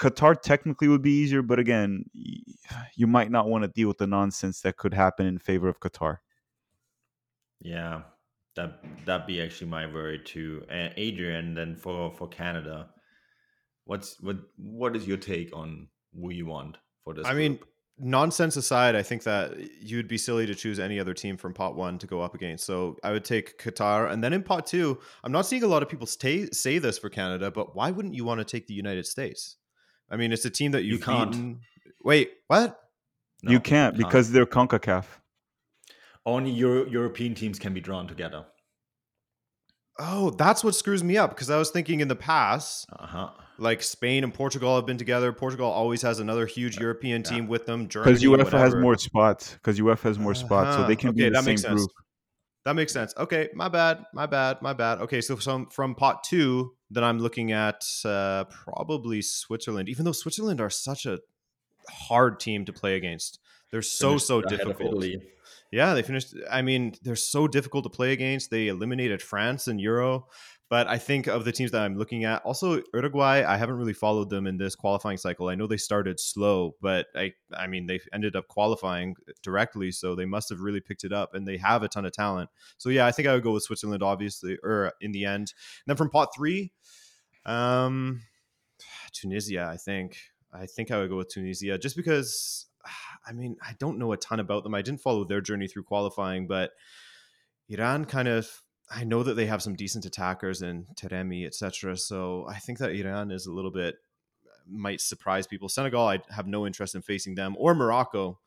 Qatar 0.00 0.40
technically 0.40 0.88
would 0.88 1.02
be 1.02 1.12
easier, 1.12 1.42
but 1.42 1.58
again, 1.58 2.04
you 2.94 3.06
might 3.06 3.30
not 3.30 3.48
want 3.48 3.64
to 3.64 3.68
deal 3.68 3.86
with 3.86 3.98
the 3.98 4.06
nonsense 4.06 4.62
that 4.62 4.78
could 4.78 4.94
happen 4.94 5.26
in 5.26 5.38
favor 5.38 5.68
of 5.68 5.78
Qatar. 5.78 6.18
Yeah, 7.60 8.02
that 8.56 8.82
that 9.04 9.26
be 9.26 9.42
actually 9.42 9.68
my 9.68 9.86
worry 9.86 10.18
too. 10.18 10.64
And 10.70 10.94
Adrian, 10.96 11.54
then 11.54 11.76
for 11.76 12.10
for 12.12 12.26
Canada, 12.28 12.88
what's 13.84 14.18
what 14.20 14.38
what 14.56 14.96
is 14.96 15.06
your 15.06 15.18
take 15.18 15.54
on 15.54 15.88
who 16.14 16.30
you 16.30 16.46
want 16.46 16.78
for 17.04 17.12
this? 17.12 17.26
I 17.26 17.34
group? 17.34 17.38
mean, 17.38 17.58
nonsense 17.98 18.56
aside, 18.56 18.96
I 18.96 19.02
think 19.02 19.24
that 19.24 19.54
you'd 19.82 20.08
be 20.08 20.16
silly 20.16 20.46
to 20.46 20.54
choose 20.54 20.80
any 20.80 20.98
other 20.98 21.12
team 21.12 21.36
from 21.36 21.52
pot 21.52 21.76
one 21.76 21.98
to 21.98 22.06
go 22.06 22.22
up 22.22 22.34
against. 22.34 22.64
So 22.64 22.96
I 23.04 23.12
would 23.12 23.26
take 23.26 23.58
Qatar, 23.58 24.10
and 24.10 24.24
then 24.24 24.32
in 24.32 24.42
pot 24.42 24.66
two, 24.66 24.98
I'm 25.22 25.32
not 25.32 25.44
seeing 25.44 25.62
a 25.62 25.68
lot 25.68 25.82
of 25.82 25.90
people 25.90 26.06
stay, 26.06 26.48
say 26.52 26.78
this 26.78 26.98
for 26.98 27.10
Canada, 27.10 27.50
but 27.50 27.76
why 27.76 27.90
wouldn't 27.90 28.14
you 28.14 28.24
want 28.24 28.38
to 28.38 28.44
take 28.46 28.66
the 28.66 28.72
United 28.72 29.06
States? 29.06 29.56
I 30.10 30.16
mean, 30.16 30.32
it's 30.32 30.44
a 30.44 30.50
team 30.50 30.72
that 30.72 30.82
you've 30.82 31.00
you 31.00 31.04
can't. 31.04 31.30
Beaten. 31.30 31.60
Wait, 32.02 32.30
what? 32.48 32.78
No, 33.42 33.52
you 33.52 33.60
can't 33.60 33.96
because 33.96 34.26
can't. 34.26 34.34
they're 34.34 34.46
Concacaf. 34.46 35.04
Only 36.26 36.50
Euro- 36.50 36.86
European 36.86 37.34
teams 37.34 37.58
can 37.58 37.72
be 37.72 37.80
drawn 37.80 38.06
together. 38.06 38.44
Oh, 39.98 40.30
that's 40.30 40.64
what 40.64 40.74
screws 40.74 41.04
me 41.04 41.16
up 41.18 41.30
because 41.30 41.50
I 41.50 41.58
was 41.58 41.70
thinking 41.70 42.00
in 42.00 42.08
the 42.08 42.16
past, 42.16 42.86
uh-huh. 42.98 43.30
like 43.58 43.82
Spain 43.82 44.24
and 44.24 44.32
Portugal 44.32 44.76
have 44.76 44.86
been 44.86 44.96
together. 44.98 45.32
Portugal 45.32 45.66
always 45.66 46.02
has 46.02 46.20
another 46.20 46.46
huge 46.46 46.78
European 46.78 47.22
team 47.22 47.44
yeah. 47.44 47.50
with 47.50 47.66
them. 47.66 47.84
Because 47.84 48.22
UEFA 48.22 48.30
whatever. 48.30 48.58
has 48.58 48.74
more 48.74 48.96
spots. 48.96 49.54
Because 49.54 49.78
UEFA 49.78 50.02
has 50.02 50.18
more 50.18 50.34
spots, 50.34 50.68
uh-huh. 50.68 50.82
so 50.82 50.88
they 50.88 50.96
can 50.96 51.10
okay, 51.10 51.16
be 51.16 51.26
in 51.26 51.32
the 51.34 51.42
same 51.42 51.74
group. 51.74 51.90
That 52.64 52.76
makes 52.76 52.92
sense. 52.92 53.14
Okay, 53.16 53.48
my 53.54 53.68
bad, 53.68 54.04
my 54.12 54.26
bad, 54.26 54.60
my 54.60 54.74
bad. 54.74 55.00
Okay, 55.00 55.20
so 55.20 55.36
from 55.36 55.66
from 55.66 55.94
pot 55.94 56.24
two, 56.24 56.74
then 56.90 57.02
I'm 57.02 57.18
looking 57.18 57.52
at 57.52 57.84
uh, 58.04 58.44
probably 58.44 59.22
Switzerland. 59.22 59.88
Even 59.88 60.04
though 60.04 60.12
Switzerland 60.12 60.60
are 60.60 60.70
such 60.70 61.06
a 61.06 61.20
hard 61.88 62.38
team 62.38 62.66
to 62.66 62.72
play 62.72 62.96
against, 62.96 63.40
they're 63.70 63.80
so 63.80 64.18
so 64.18 64.42
difficult. 64.42 65.04
Yeah, 65.72 65.94
they 65.94 66.02
finished. 66.02 66.34
I 66.50 66.62
mean, 66.62 66.94
they're 67.02 67.16
so 67.16 67.48
difficult 67.48 67.84
to 67.84 67.90
play 67.90 68.12
against. 68.12 68.50
They 68.50 68.68
eliminated 68.68 69.22
France 69.22 69.68
in 69.68 69.78
Euro. 69.78 70.26
But 70.70 70.86
I 70.86 70.98
think 70.98 71.26
of 71.26 71.44
the 71.44 71.50
teams 71.50 71.72
that 71.72 71.82
I'm 71.82 71.96
looking 71.96 72.22
at, 72.24 72.42
also 72.42 72.80
Uruguay, 72.94 73.42
I 73.44 73.56
haven't 73.56 73.76
really 73.76 73.92
followed 73.92 74.30
them 74.30 74.46
in 74.46 74.56
this 74.56 74.76
qualifying 74.76 75.18
cycle. 75.18 75.48
I 75.48 75.56
know 75.56 75.66
they 75.66 75.76
started 75.76 76.20
slow, 76.20 76.76
but 76.80 77.08
I 77.16 77.32
I 77.52 77.66
mean 77.66 77.86
they 77.86 77.98
ended 78.12 78.36
up 78.36 78.46
qualifying 78.46 79.16
directly, 79.42 79.90
so 79.90 80.14
they 80.14 80.26
must 80.26 80.48
have 80.48 80.60
really 80.60 80.80
picked 80.80 81.02
it 81.02 81.12
up 81.12 81.34
and 81.34 81.46
they 81.46 81.56
have 81.56 81.82
a 81.82 81.88
ton 81.88 82.06
of 82.06 82.12
talent. 82.12 82.50
So 82.78 82.88
yeah, 82.88 83.04
I 83.04 83.10
think 83.10 83.26
I 83.26 83.34
would 83.34 83.42
go 83.42 83.50
with 83.50 83.64
Switzerland, 83.64 84.04
obviously, 84.04 84.58
or 84.62 84.92
in 85.00 85.10
the 85.10 85.24
end. 85.24 85.52
And 85.84 85.88
then 85.88 85.96
from 85.96 86.08
pot 86.08 86.28
three, 86.36 86.72
um 87.44 88.22
Tunisia, 89.12 89.68
I 89.70 89.76
think. 89.76 90.18
I 90.52 90.66
think 90.66 90.92
I 90.92 90.98
would 90.98 91.10
go 91.10 91.16
with 91.16 91.30
Tunisia 91.30 91.78
just 91.78 91.96
because 91.96 92.66
I 93.26 93.32
mean, 93.32 93.56
I 93.60 93.74
don't 93.80 93.98
know 93.98 94.12
a 94.12 94.16
ton 94.16 94.38
about 94.38 94.62
them. 94.62 94.76
I 94.76 94.82
didn't 94.82 95.00
follow 95.00 95.24
their 95.24 95.40
journey 95.40 95.66
through 95.66 95.82
qualifying, 95.82 96.46
but 96.46 96.70
Iran 97.68 98.04
kind 98.04 98.28
of 98.28 98.62
I 98.90 99.04
know 99.04 99.22
that 99.22 99.34
they 99.34 99.46
have 99.46 99.62
some 99.62 99.76
decent 99.76 100.04
attackers 100.04 100.62
in 100.62 100.86
Taremi, 100.96 101.46
etc. 101.46 101.96
So 101.96 102.46
I 102.48 102.58
think 102.58 102.78
that 102.78 102.90
Iran 102.90 103.30
is 103.30 103.46
a 103.46 103.52
little 103.52 103.70
bit 103.70 103.96
might 104.68 105.00
surprise 105.00 105.46
people. 105.46 105.68
Senegal, 105.68 106.06
I 106.06 106.18
have 106.30 106.46
no 106.46 106.66
interest 106.66 106.94
in 106.94 107.02
facing 107.02 107.34
them 107.34 107.56
or 107.58 107.74
Morocco. 107.74 108.38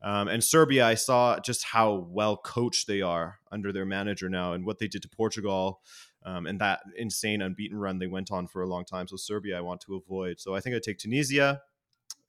Um, 0.00 0.28
and 0.28 0.42
Serbia, 0.42 0.86
I 0.86 0.94
saw 0.94 1.38
just 1.40 1.64
how 1.64 2.06
well 2.08 2.36
coached 2.36 2.86
they 2.86 3.02
are 3.02 3.38
under 3.50 3.72
their 3.72 3.84
manager 3.84 4.28
now 4.28 4.52
and 4.52 4.64
what 4.64 4.78
they 4.78 4.86
did 4.86 5.02
to 5.02 5.08
Portugal 5.08 5.80
um, 6.24 6.46
and 6.46 6.60
that 6.60 6.80
insane 6.96 7.42
unbeaten 7.42 7.78
run 7.78 7.98
they 7.98 8.06
went 8.06 8.30
on 8.30 8.46
for 8.46 8.62
a 8.62 8.68
long 8.68 8.84
time. 8.84 9.08
So 9.08 9.16
Serbia, 9.16 9.58
I 9.58 9.60
want 9.60 9.80
to 9.82 9.96
avoid. 9.96 10.40
So 10.40 10.54
I 10.54 10.60
think 10.60 10.76
I'd 10.76 10.82
take 10.82 10.98
Tunisia. 10.98 11.62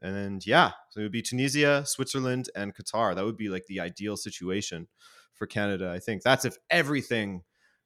And 0.02 0.46
yeah, 0.48 0.72
so 0.90 1.02
it 1.02 1.04
would 1.04 1.12
be 1.12 1.22
Tunisia, 1.22 1.84
Switzerland, 1.86 2.50
and 2.56 2.74
Qatar. 2.74 3.14
That 3.14 3.26
would 3.26 3.38
be 3.38 3.50
like 3.50 3.66
the 3.68 3.82
ideal 3.82 4.16
situation 4.16 4.88
for 5.34 5.46
Canada. 5.46 5.92
I 5.94 6.00
think 6.00 6.24
that's 6.24 6.46
if 6.46 6.58
everything 6.70 7.44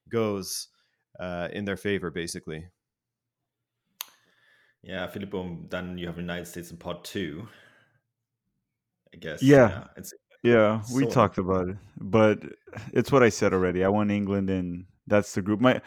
goes 0.10 0.68
uh, 1.20 1.50
in 1.54 1.66
their 1.66 1.78
favor, 1.78 2.12
basically. 2.12 2.66
Yeah, 4.84 5.08
Filippo, 5.08 5.60
then 5.70 5.98
you 5.98 6.08
have 6.08 6.16
the 6.16 6.22
United 6.22 6.46
States 6.46 6.72
in 6.72 6.78
pot 6.78 7.06
two. 7.06 7.48
I 9.14 9.18
guess. 9.18 9.42
Yeah. 9.42 9.70
yeah 9.70 9.84
it's 9.96 10.14
yeah, 10.44 10.82
so... 10.82 10.98
we 10.98 11.06
talked 11.06 11.38
about 11.38 11.70
it. 11.70 11.78
But 11.98 12.40
it's 12.92 13.12
what 13.12 13.24
I 13.24 13.30
said 13.30 13.54
already. 13.54 13.84
I 13.84 13.88
want 13.88 14.12
England 14.12 14.50
and 14.50 14.86
that's 15.08 15.34
the 15.34 15.42
group. 15.42 15.62
My 15.62 15.82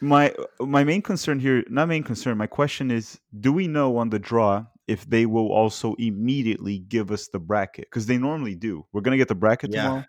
my 0.00 0.34
my 0.58 0.84
main 0.84 1.02
concern 1.02 1.38
here, 1.38 1.64
not 1.68 1.88
main 1.88 2.02
concern, 2.02 2.38
my 2.38 2.46
question 2.46 2.90
is 2.90 3.20
do 3.40 3.52
we 3.52 3.68
know 3.68 3.98
on 3.98 4.08
the 4.08 4.18
draw 4.18 4.64
if 4.86 5.08
they 5.08 5.26
will 5.26 5.52
also 5.52 5.94
immediately 5.98 6.78
give 6.78 7.10
us 7.10 7.28
the 7.28 7.38
bracket? 7.38 7.86
Because 7.90 8.06
they 8.06 8.16
normally 8.16 8.54
do. 8.54 8.86
We're 8.92 9.02
gonna 9.02 9.18
get 9.18 9.28
the 9.28 9.34
bracket 9.34 9.72
yeah. 9.72 9.82
tomorrow. 9.82 10.04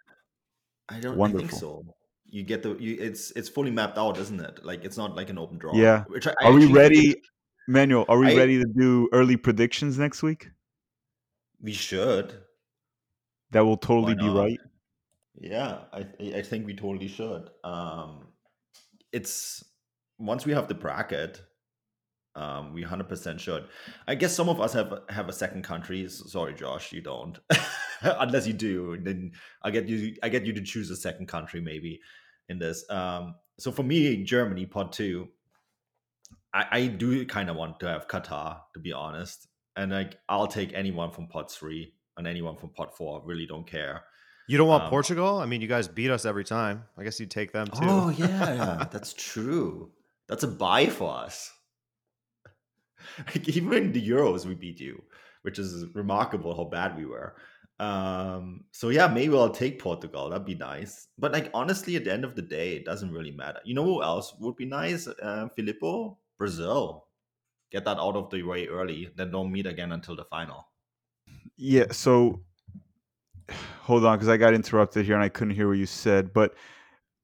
I 0.88 1.00
don't 1.00 1.18
Wonderful. 1.18 1.46
I 1.46 1.50
think 1.50 1.60
so 1.60 1.84
you 2.30 2.44
get 2.44 2.64
the 2.64 2.76
you, 2.80 2.98
it's 3.00 3.32
it's 3.32 3.50
fully 3.50 3.72
mapped 3.72 3.98
out, 3.98 4.18
isn't 4.18 4.40
it? 4.40 4.64
Like 4.64 4.84
it's 4.84 4.98
not 4.98 5.16
like 5.16 5.30
an 5.30 5.38
open 5.38 5.58
draw. 5.58 5.76
Yeah. 5.76 6.04
Which 6.08 6.28
I, 6.28 6.34
I 6.42 6.48
are 6.48 6.54
we 6.54 6.66
ready, 6.66 7.16
Manuel? 7.68 8.06
Are 8.10 8.18
we 8.18 8.34
I, 8.34 8.36
ready 8.36 8.58
to 8.58 8.66
do 8.66 9.10
early 9.14 9.38
predictions 9.38 9.98
next 9.98 10.24
week? 10.24 10.50
We 11.62 11.74
should. 11.74 12.34
That 13.52 13.66
will 13.66 13.78
totally 13.78 14.16
be 14.16 14.28
right. 14.28 14.60
Yeah, 15.40 15.80
I 15.94 16.06
I 16.36 16.42
think 16.42 16.66
we 16.66 16.76
totally 16.76 17.08
should. 17.08 17.50
Um, 17.64 18.28
it's 19.12 19.64
once 20.18 20.46
we 20.46 20.54
have 20.54 20.68
the 20.68 20.74
bracket, 20.74 21.42
um, 22.36 22.74
we 22.74 22.84
hundred 22.84 23.08
percent 23.08 23.40
should. 23.40 23.66
I 24.08 24.16
guess 24.16 24.36
some 24.36 24.50
of 24.50 24.60
us 24.60 24.74
have 24.74 24.94
have 25.10 25.30
a 25.30 25.34
second 25.34 25.64
country. 25.64 26.08
Sorry, 26.10 26.54
Josh, 26.54 26.92
you 26.92 27.02
don't. 27.02 27.38
Unless 28.02 28.48
you 28.48 28.54
do, 28.54 28.98
then 29.02 29.32
I 29.64 29.72
get 29.72 29.88
you. 29.88 30.16
I 30.22 30.30
get 30.30 30.46
you 30.46 30.54
to 30.54 30.62
choose 30.62 30.90
a 30.92 30.96
second 30.96 31.28
country 31.28 31.62
maybe 31.62 32.02
in 32.50 32.60
this. 32.60 32.86
Um, 32.90 33.36
so 33.58 33.72
for 33.72 33.84
me, 33.84 34.24
Germany 34.24 34.66
pot 34.66 34.92
two. 34.92 35.30
I, 36.54 36.66
I 36.72 36.88
do 36.88 37.26
kind 37.26 37.50
of 37.50 37.56
want 37.56 37.80
to 37.82 37.88
have 37.88 38.08
Qatar 38.08 38.60
to 38.74 38.80
be 38.80 38.92
honest, 38.92 39.48
and 39.76 39.92
like 39.92 40.18
I'll 40.28 40.48
take 40.48 40.74
anyone 40.74 41.12
from 41.12 41.28
pot 41.28 41.52
three 41.52 41.94
and 42.18 42.28
anyone 42.28 42.58
from 42.58 42.70
pot 42.70 42.98
four. 42.98 43.22
I 43.22 43.26
Really 43.26 43.46
don't 43.46 43.66
care. 43.66 44.04
You 44.48 44.58
don't 44.58 44.68
want 44.68 44.84
um, 44.84 44.90
Portugal? 44.90 45.40
I 45.40 45.46
mean, 45.46 45.62
you 45.62 45.68
guys 45.68 45.88
beat 45.88 46.12
us 46.12 46.26
every 46.26 46.44
time. 46.44 46.84
I 46.98 47.04
guess 47.04 47.20
you'd 47.20 47.32
take 47.32 47.52
them 47.52 47.68
too. 47.68 47.80
Oh 47.82 48.10
yeah, 48.10 48.88
that's 48.92 49.14
true. 49.14 49.92
That's 50.28 50.44
a 50.44 50.48
buy 50.48 50.88
for 50.88 51.16
us. 51.16 51.52
Like 53.28 53.48
even 53.50 53.92
the 53.92 54.10
Euros, 54.10 54.46
we 54.46 54.56
beat 54.56 54.80
you, 54.80 55.02
which 55.44 55.60
is 55.60 55.86
remarkable 55.94 56.56
how 56.56 56.66
bad 56.66 56.98
we 56.98 57.06
were. 57.06 57.36
Um, 57.80 58.64
so 58.72 58.90
yeah, 58.90 59.08
maybe 59.08 59.36
I'll 59.36 59.50
take 59.50 59.80
Portugal. 59.80 60.30
That'd 60.30 60.46
be 60.46 60.56
nice. 60.56 61.08
But 61.18 61.34
like 61.34 61.50
honestly, 61.54 61.96
at 61.96 62.06
the 62.06 62.14
end 62.14 62.24
of 62.24 62.36
the 62.36 62.42
day, 62.42 62.76
it 62.76 62.86
doesn't 62.86 63.12
really 63.12 63.32
matter. 63.32 63.60
You 63.66 63.76
know 63.76 63.84
who 63.84 64.04
else 64.04 64.34
would 64.40 64.56
be 64.56 64.66
nice? 64.66 65.08
Uh, 65.08 65.50
Filippo, 65.56 66.18
Brazil. 66.38 67.08
Get 67.72 67.84
that 67.86 67.98
out 67.98 68.16
of 68.16 68.30
the 68.30 68.44
way 68.44 68.68
early, 68.68 69.10
then 69.16 69.32
don't 69.32 69.52
meet 69.52 69.66
again 69.66 69.92
until 69.92 70.16
the 70.16 70.24
final. 70.26 70.68
Yeah. 71.58 71.92
So 71.92 72.42
hold 73.82 74.06
on, 74.06 74.18
because 74.18 74.30
I 74.30 74.38
got 74.38 74.54
interrupted 74.54 75.06
here 75.06 75.16
and 75.16 75.24
I 75.24 75.30
couldn't 75.30 75.56
hear 75.56 75.68
what 75.68 75.78
you 75.78 75.86
said. 75.86 76.34
But 76.34 76.56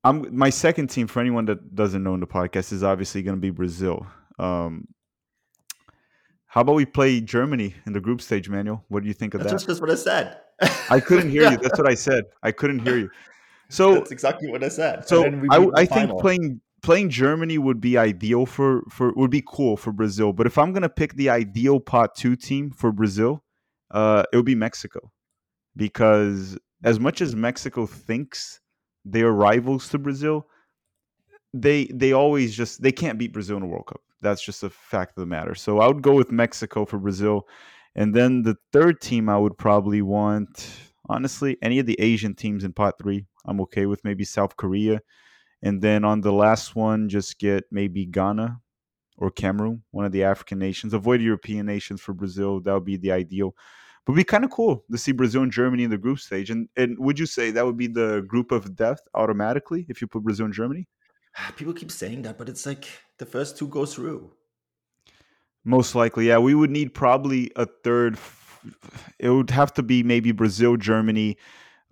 I'm 0.04 0.36
my 0.36 0.50
second 0.50 0.88
team 0.88 1.08
for 1.08 1.20
anyone 1.20 1.46
that 1.46 1.76
doesn't 1.76 2.04
know 2.04 2.14
in 2.14 2.20
the 2.20 2.28
podcast 2.28 2.74
is 2.74 2.84
obviously 2.84 3.22
going 3.22 3.38
to 3.38 3.42
be 3.42 3.52
Brazil. 3.52 4.06
Um, 4.40 4.88
how 6.52 6.60
about 6.60 6.76
we 6.76 6.86
play 6.86 7.22
Germany 7.22 7.76
in 7.86 7.94
the 7.94 8.02
group 8.02 8.22
stage, 8.22 8.50
Manuel? 8.50 8.84
What 8.90 9.04
do 9.04 9.08
you 9.08 9.14
think 9.14 9.34
of 9.34 9.40
That's 9.40 9.52
that? 9.52 9.58
That's 9.60 9.66
just 9.68 9.82
what 9.82 9.90
I 9.90 9.96
said. 9.96 10.38
I 10.90 11.00
couldn't 11.00 11.30
hear 11.30 11.50
you. 11.50 11.58
That's 11.64 11.80
what 11.80 11.90
I 11.90 11.96
said. 11.96 12.26
I 12.44 12.52
couldn't 12.52 12.80
hear 12.80 12.98
you. 12.98 13.10
So 13.70 13.94
that's 13.94 14.12
exactly 14.12 14.52
what 14.52 14.62
I 14.62 14.68
said. 14.68 15.08
So 15.08 15.24
I, 15.50 15.70
I 15.76 15.86
think 15.86 16.20
playing 16.20 16.60
playing 16.84 17.10
Germany 17.10 17.58
would 17.58 17.80
be 17.80 17.98
ideal 17.98 18.46
for 18.46 18.82
for 18.90 19.14
would 19.14 19.32
be 19.32 19.42
cool 19.48 19.78
for 19.78 19.94
Brazil. 19.94 20.34
But 20.34 20.46
if 20.46 20.58
I'm 20.58 20.74
gonna 20.74 20.90
pick 20.90 21.14
the 21.14 21.30
ideal 21.30 21.80
pot 21.80 22.16
two 22.16 22.36
team 22.36 22.72
for 22.72 22.92
Brazil, 22.92 23.46
uh, 23.92 24.24
it 24.34 24.36
would 24.36 24.46
be 24.46 24.56
Mexico, 24.56 25.10
because 25.78 26.58
as 26.84 27.00
much 27.00 27.22
as 27.22 27.34
Mexico 27.34 27.86
thinks 27.86 28.60
they 29.06 29.22
are 29.22 29.32
rivals 29.32 29.88
to 29.88 29.98
Brazil, 29.98 30.46
they 31.54 31.86
they 31.86 32.12
always 32.12 32.54
just 32.54 32.82
they 32.82 32.92
can't 32.92 33.18
beat 33.18 33.32
Brazil 33.32 33.56
in 33.56 33.64
a 33.64 33.68
World 33.68 33.88
Cup. 33.88 34.02
That's 34.22 34.42
just 34.42 34.64
a 34.64 34.70
fact 34.70 35.18
of 35.18 35.22
the 35.22 35.28
matter. 35.28 35.56
So 35.56 35.80
I 35.80 35.88
would 35.88 36.02
go 36.02 36.14
with 36.14 36.32
Mexico 36.32 36.86
for 36.86 37.00
Brazil. 37.00 37.48
And 37.96 38.14
then 38.14 38.44
the 38.44 38.56
third 38.72 39.02
team 39.02 39.28
I 39.28 39.38
would 39.38 39.58
probably 39.58 40.02
want, 40.02 40.70
honestly, 41.10 41.58
any 41.62 41.80
of 41.80 41.86
the 41.86 42.00
Asian 42.00 42.36
teams 42.36 42.64
in 42.64 42.74
pot 42.74 42.96
three. 43.02 43.26
I'm 43.46 43.60
okay 43.62 43.86
with 43.86 44.04
maybe 44.04 44.24
South 44.24 44.56
Korea. 44.56 45.02
And 45.62 45.82
then 45.82 46.06
on 46.06 46.22
the 46.22 46.32
last 46.32 46.76
one, 46.76 47.10
just 47.10 47.40
get 47.40 47.66
maybe 47.72 48.06
Ghana 48.06 48.60
or 49.18 49.30
Cameroon, 49.30 49.84
one 49.92 50.06
of 50.06 50.12
the 50.12 50.24
African 50.24 50.58
nations. 50.58 50.94
Avoid 50.94 51.22
European 51.22 51.66
nations 51.66 52.02
for 52.02 52.14
Brazil. 52.14 52.62
That 52.62 52.74
would 52.74 52.86
be 52.86 52.98
the 52.98 53.12
ideal. 53.12 53.56
But 54.06 54.14
be 54.14 54.24
kind 54.24 54.44
of 54.44 54.50
cool 54.50 54.84
to 54.92 54.98
see 54.98 55.12
Brazil 55.12 55.44
and 55.44 55.52
Germany 55.52 55.84
in 55.84 55.92
the 55.92 55.98
group 55.98 56.20
stage. 56.20 56.50
And 56.50 56.68
and 56.76 56.98
would 56.98 57.20
you 57.20 57.28
say 57.28 57.52
that 57.52 57.66
would 57.66 57.78
be 57.78 57.88
the 57.88 58.24
group 58.28 58.52
of 58.52 58.76
death 58.76 59.00
automatically 59.14 59.86
if 59.90 60.02
you 60.02 60.08
put 60.08 60.24
Brazil 60.24 60.46
and 60.46 60.54
Germany? 60.54 60.88
Ah, 61.38 61.54
people 61.56 61.74
keep 61.74 61.92
saying 61.92 62.24
that, 62.24 62.38
but 62.38 62.50
it's 62.50 62.66
like 62.66 62.86
the 63.22 63.26
first 63.28 63.56
two 63.56 63.68
go 63.68 63.86
through. 63.86 64.32
Most 65.64 65.94
likely, 65.94 66.28
yeah. 66.28 66.40
We 66.40 66.56
would 66.56 66.72
need 66.72 66.94
probably 66.94 67.52
a 67.56 67.68
third. 67.68 68.18
It 69.20 69.30
would 69.30 69.52
have 69.52 69.72
to 69.76 69.84
be 69.84 70.02
maybe 70.02 70.32
Brazil, 70.32 70.76
Germany, 70.76 71.38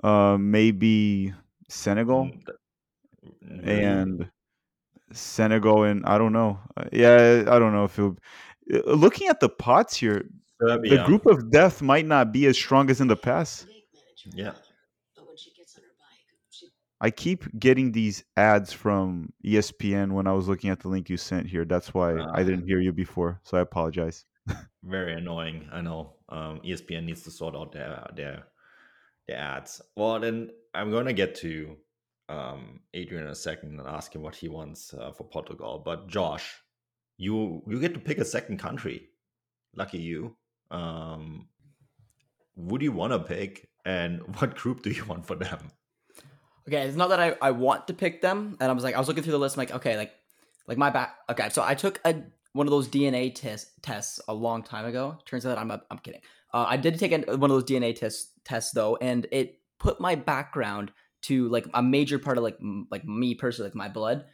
uh, 0.04 0.38
maybe 0.40 1.32
Senegal, 1.68 2.26
mm, 2.26 2.42
really? 3.64 3.84
and 3.84 4.30
Senegal, 5.14 5.84
and 5.84 6.04
I 6.08 6.18
don't 6.18 6.34
know. 6.34 6.60
Uh, 6.76 6.86
yeah, 6.92 7.44
I 7.48 7.60
don't 7.60 7.74
know 7.74 7.84
if 7.84 8.00
it. 8.00 8.14
Uh, 8.74 8.94
looking 8.94 9.28
at 9.28 9.40
the 9.40 9.50
pots 9.50 9.96
here, 9.96 10.26
Serbia. 10.60 10.98
the 10.98 11.04
group 11.06 11.28
of 11.28 11.52
death 11.52 11.84
might 11.84 12.08
not 12.08 12.32
be 12.32 12.48
as 12.48 12.58
strong 12.58 12.90
as 12.90 13.02
in 13.02 13.08
the 13.08 13.16
past. 13.16 13.68
Yeah. 14.34 14.54
I 17.02 17.12
keep 17.12 17.46
getting 17.58 17.92
these 17.92 18.26
ads 18.36 18.74
from 18.74 19.32
ESPN 19.46 20.12
when 20.12 20.28
I 20.28 20.34
was 20.34 20.48
looking 20.50 20.70
at 20.70 20.80
the 20.82 20.90
link 20.90 21.10
you 21.10 21.16
sent 21.16 21.48
here. 21.48 21.64
That's 21.64 21.94
why 21.94 22.16
uh, 22.16 22.32
I 22.34 22.44
didn't 22.44 22.68
hear 22.68 22.82
you 22.82 22.92
before, 22.92 23.40
so 23.44 23.58
I 23.58 23.62
apologize. 23.62 24.26
very 24.84 25.14
annoying. 25.14 25.70
I 25.72 25.82
know. 25.82 26.16
Um, 26.28 26.60
ESPN 26.66 27.06
needs 27.06 27.24
to 27.24 27.32
sort 27.32 27.56
out 27.56 27.72
their 27.72 28.06
their 28.16 28.44
their 29.28 29.38
ads. 29.38 29.82
Well, 29.96 30.20
then 30.20 30.50
I'm 30.74 30.92
gonna 30.92 31.14
get 31.14 31.36
to 31.36 31.78
um, 32.28 32.82
Adrian 32.94 33.26
in 33.26 33.32
a 33.32 33.36
second 33.36 33.80
and 33.80 33.88
ask 33.88 34.14
him 34.14 34.22
what 34.22 34.36
he 34.36 34.50
wants 34.50 34.94
uh, 34.94 35.12
for 35.12 35.24
Portugal. 35.24 35.82
But 35.84 36.08
Josh, 36.08 36.54
you 37.18 37.64
you 37.68 37.80
get 37.80 37.94
to 37.94 38.00
pick 38.00 38.18
a 38.18 38.26
second 38.26 38.58
country. 38.60 39.10
Lucky 39.74 40.00
you. 40.00 40.36
Um, 40.70 41.48
who 42.56 42.78
do 42.78 42.84
you 42.84 42.92
want 42.92 43.14
to 43.14 43.20
pick, 43.20 43.70
and 43.86 44.22
what 44.40 44.56
group 44.56 44.82
do 44.82 44.90
you 44.90 45.06
want 45.06 45.26
for 45.26 45.36
them? 45.36 45.72
Okay, 46.70 46.84
it's 46.84 46.96
not 46.96 47.10
that 47.10 47.20
I, 47.20 47.36
I 47.42 47.50
want 47.50 47.88
to 47.88 47.96
pick 47.96 48.22
them, 48.22 48.56
and 48.60 48.70
I 48.70 48.74
was 48.74 48.84
like, 48.84 48.94
I 48.94 49.00
was 49.00 49.08
looking 49.08 49.24
through 49.24 49.32
the 49.32 49.40
list, 49.40 49.58
I'm 49.58 49.62
like, 49.62 49.74
okay, 49.74 49.98
like, 49.98 50.14
like 50.68 50.78
my 50.78 50.92
back. 50.92 51.16
Okay, 51.28 51.50
so 51.50 51.64
I 51.64 51.74
took 51.74 52.00
a 52.06 52.22
one 52.54 52.68
of 52.68 52.72
those 52.72 52.88
DNA 52.88 53.34
test, 53.34 53.82
tests 53.82 54.20
a 54.28 54.34
long 54.34 54.62
time 54.62 54.86
ago. 54.86 55.18
Turns 55.26 55.46
out 55.46 55.58
I'm 55.58 55.72
I'm 55.72 55.98
kidding. 55.98 56.22
Uh, 56.54 56.66
I 56.68 56.78
did 56.78 57.00
take 57.00 57.12
a, 57.12 57.38
one 57.38 57.50
of 57.50 57.56
those 57.56 57.64
DNA 57.64 57.96
tests 57.96 58.34
tests 58.44 58.72
though, 58.72 58.98
and 58.98 59.26
it 59.32 59.60
put 59.80 60.00
my 60.00 60.14
background 60.14 60.92
to 61.24 61.50
like 61.50 61.68
a 61.74 61.82
major 61.82 62.20
part 62.20 62.38
of 62.38 62.44
like 62.44 62.58
m- 62.62 62.88
like 62.92 63.04
me 63.04 63.34
personally, 63.34 63.70
like 63.70 63.76
my 63.76 63.90
blood, 63.90 64.26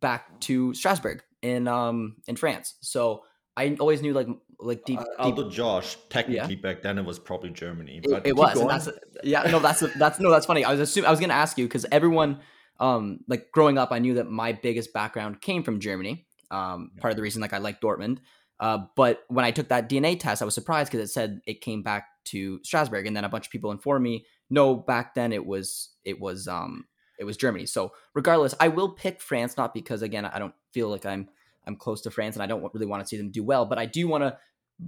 back 0.00 0.38
to 0.40 0.74
Strasbourg 0.74 1.22
in 1.40 1.68
um 1.68 2.16
in 2.26 2.36
France. 2.36 2.74
So 2.80 3.24
I 3.58 3.76
always 3.80 4.02
knew 4.02 4.12
like 4.12 4.28
like 4.60 4.84
deep. 4.84 5.00
Uh, 5.00 5.04
although 5.18 5.50
Josh, 5.50 5.96
technically 6.08 6.54
yeah. 6.54 6.60
back 6.60 6.82
then 6.82 6.98
it 6.98 7.04
was 7.04 7.18
probably 7.18 7.50
Germany, 7.50 8.00
but 8.02 8.26
it, 8.26 8.30
it 8.30 8.36
was. 8.36 8.54
That's, 8.54 8.88
yeah, 9.24 9.42
no, 9.50 9.58
that's 9.58 9.80
that's 9.96 10.20
no, 10.20 10.30
that's 10.30 10.46
funny. 10.46 10.64
I 10.64 10.70
was 10.70 10.80
assuming 10.80 11.08
I 11.08 11.10
was 11.10 11.20
gonna 11.20 11.34
ask 11.34 11.58
you 11.58 11.64
because 11.66 11.84
everyone, 11.90 12.40
um, 12.78 13.20
like 13.26 13.50
growing 13.52 13.78
up, 13.78 13.90
I 13.90 13.98
knew 13.98 14.14
that 14.14 14.30
my 14.30 14.52
biggest 14.52 14.92
background 14.92 15.40
came 15.40 15.62
from 15.62 15.80
Germany. 15.80 16.26
Um, 16.50 16.92
part 16.98 17.12
of 17.12 17.16
the 17.16 17.22
reason 17.22 17.42
like 17.42 17.52
I 17.52 17.58
like 17.58 17.80
Dortmund. 17.80 18.18
Uh, 18.60 18.78
but 18.96 19.22
when 19.28 19.44
I 19.44 19.50
took 19.50 19.68
that 19.68 19.88
DNA 19.88 20.18
test, 20.18 20.42
I 20.42 20.44
was 20.44 20.54
surprised 20.54 20.90
because 20.90 21.08
it 21.08 21.12
said 21.12 21.40
it 21.46 21.60
came 21.60 21.82
back 21.82 22.06
to 22.26 22.60
Strasbourg, 22.64 23.06
and 23.06 23.16
then 23.16 23.24
a 23.24 23.28
bunch 23.28 23.46
of 23.46 23.52
people 23.52 23.70
informed 23.70 24.02
me, 24.02 24.26
no, 24.50 24.74
back 24.74 25.14
then 25.14 25.32
it 25.32 25.44
was 25.44 25.90
it 26.04 26.20
was 26.20 26.48
um 26.48 26.86
it 27.18 27.24
was 27.24 27.36
Germany. 27.36 27.66
So 27.66 27.92
regardless, 28.14 28.54
I 28.60 28.68
will 28.68 28.90
pick 28.90 29.20
France, 29.20 29.56
not 29.56 29.74
because 29.74 30.02
again 30.02 30.24
I 30.24 30.38
don't 30.38 30.54
feel 30.72 30.88
like 30.88 31.06
I'm 31.06 31.28
I'm 31.68 31.76
close 31.76 32.00
to 32.02 32.10
France 32.10 32.34
and 32.34 32.42
I 32.42 32.46
don't 32.46 32.62
really 32.74 32.86
want 32.86 33.02
to 33.02 33.06
see 33.06 33.16
them 33.16 33.30
do 33.30 33.44
well, 33.44 33.64
but 33.64 33.78
I 33.78 33.86
do 33.86 34.08
want 34.08 34.24
to 34.24 34.36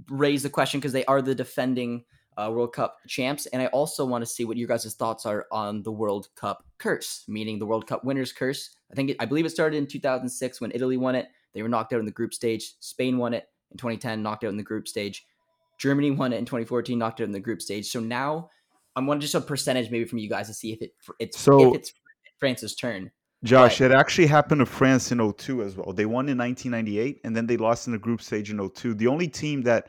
raise 0.09 0.43
the 0.43 0.49
question 0.49 0.79
because 0.79 0.91
they 0.91 1.05
are 1.05 1.21
the 1.21 1.35
defending 1.35 2.03
uh, 2.37 2.49
World 2.51 2.73
Cup 2.73 2.97
champs, 3.07 3.45
and 3.47 3.61
I 3.61 3.67
also 3.67 4.05
want 4.05 4.21
to 4.21 4.25
see 4.25 4.45
what 4.45 4.57
your 4.57 4.67
guys' 4.67 4.93
thoughts 4.93 5.25
are 5.25 5.47
on 5.51 5.83
the 5.83 5.91
World 5.91 6.29
Cup 6.35 6.65
curse, 6.77 7.23
meaning 7.27 7.59
the 7.59 7.65
World 7.65 7.87
Cup 7.87 8.03
winners 8.03 8.31
curse. 8.31 8.75
I 8.91 8.95
think 8.95 9.11
it, 9.11 9.17
I 9.19 9.25
believe 9.25 9.45
it 9.45 9.49
started 9.49 9.77
in 9.77 9.87
2006 9.87 10.61
when 10.61 10.71
Italy 10.73 10.97
won 10.97 11.15
it. 11.15 11.27
They 11.53 11.61
were 11.61 11.69
knocked 11.69 11.93
out 11.93 11.99
in 11.99 12.05
the 12.05 12.11
group 12.11 12.33
stage. 12.33 12.75
Spain 12.79 13.17
won 13.17 13.33
it 13.33 13.47
in 13.71 13.77
2010, 13.77 14.23
knocked 14.23 14.43
out 14.43 14.49
in 14.49 14.57
the 14.57 14.63
group 14.63 14.87
stage. 14.87 15.25
Germany 15.77 16.11
won 16.11 16.31
it 16.31 16.37
in 16.37 16.45
2014, 16.45 16.97
knocked 16.97 17.21
out 17.21 17.25
in 17.25 17.31
the 17.31 17.39
group 17.39 17.61
stage. 17.61 17.87
So 17.87 17.99
now 17.99 18.49
I'm 18.95 19.05
going 19.05 19.19
to 19.19 19.23
just 19.23 19.35
a 19.35 19.41
percentage 19.41 19.89
maybe 19.91 20.05
from 20.05 20.19
you 20.19 20.29
guys 20.29 20.47
to 20.47 20.53
see 20.53 20.71
if 20.71 20.81
it 20.81 20.93
it's 21.19 21.39
so 21.39 21.69
if 21.69 21.75
it's 21.75 21.93
France's 22.39 22.75
turn. 22.75 23.11
Josh, 23.43 23.79
but, 23.79 23.85
it 23.85 23.91
actually 23.91 24.27
happened 24.27 24.59
to 24.59 24.65
France 24.65 25.11
in 25.11 25.33
02 25.33 25.63
as 25.63 25.75
well. 25.75 25.93
They 25.93 26.05
won 26.05 26.29
in 26.29 26.37
1998 26.37 27.21
and 27.23 27.35
then 27.35 27.47
they 27.47 27.57
lost 27.57 27.87
in 27.87 27.93
the 27.93 27.99
group 27.99 28.21
stage 28.21 28.51
in 28.51 28.69
02. 28.69 28.93
The 28.93 29.07
only 29.07 29.27
team 29.27 29.63
that 29.63 29.87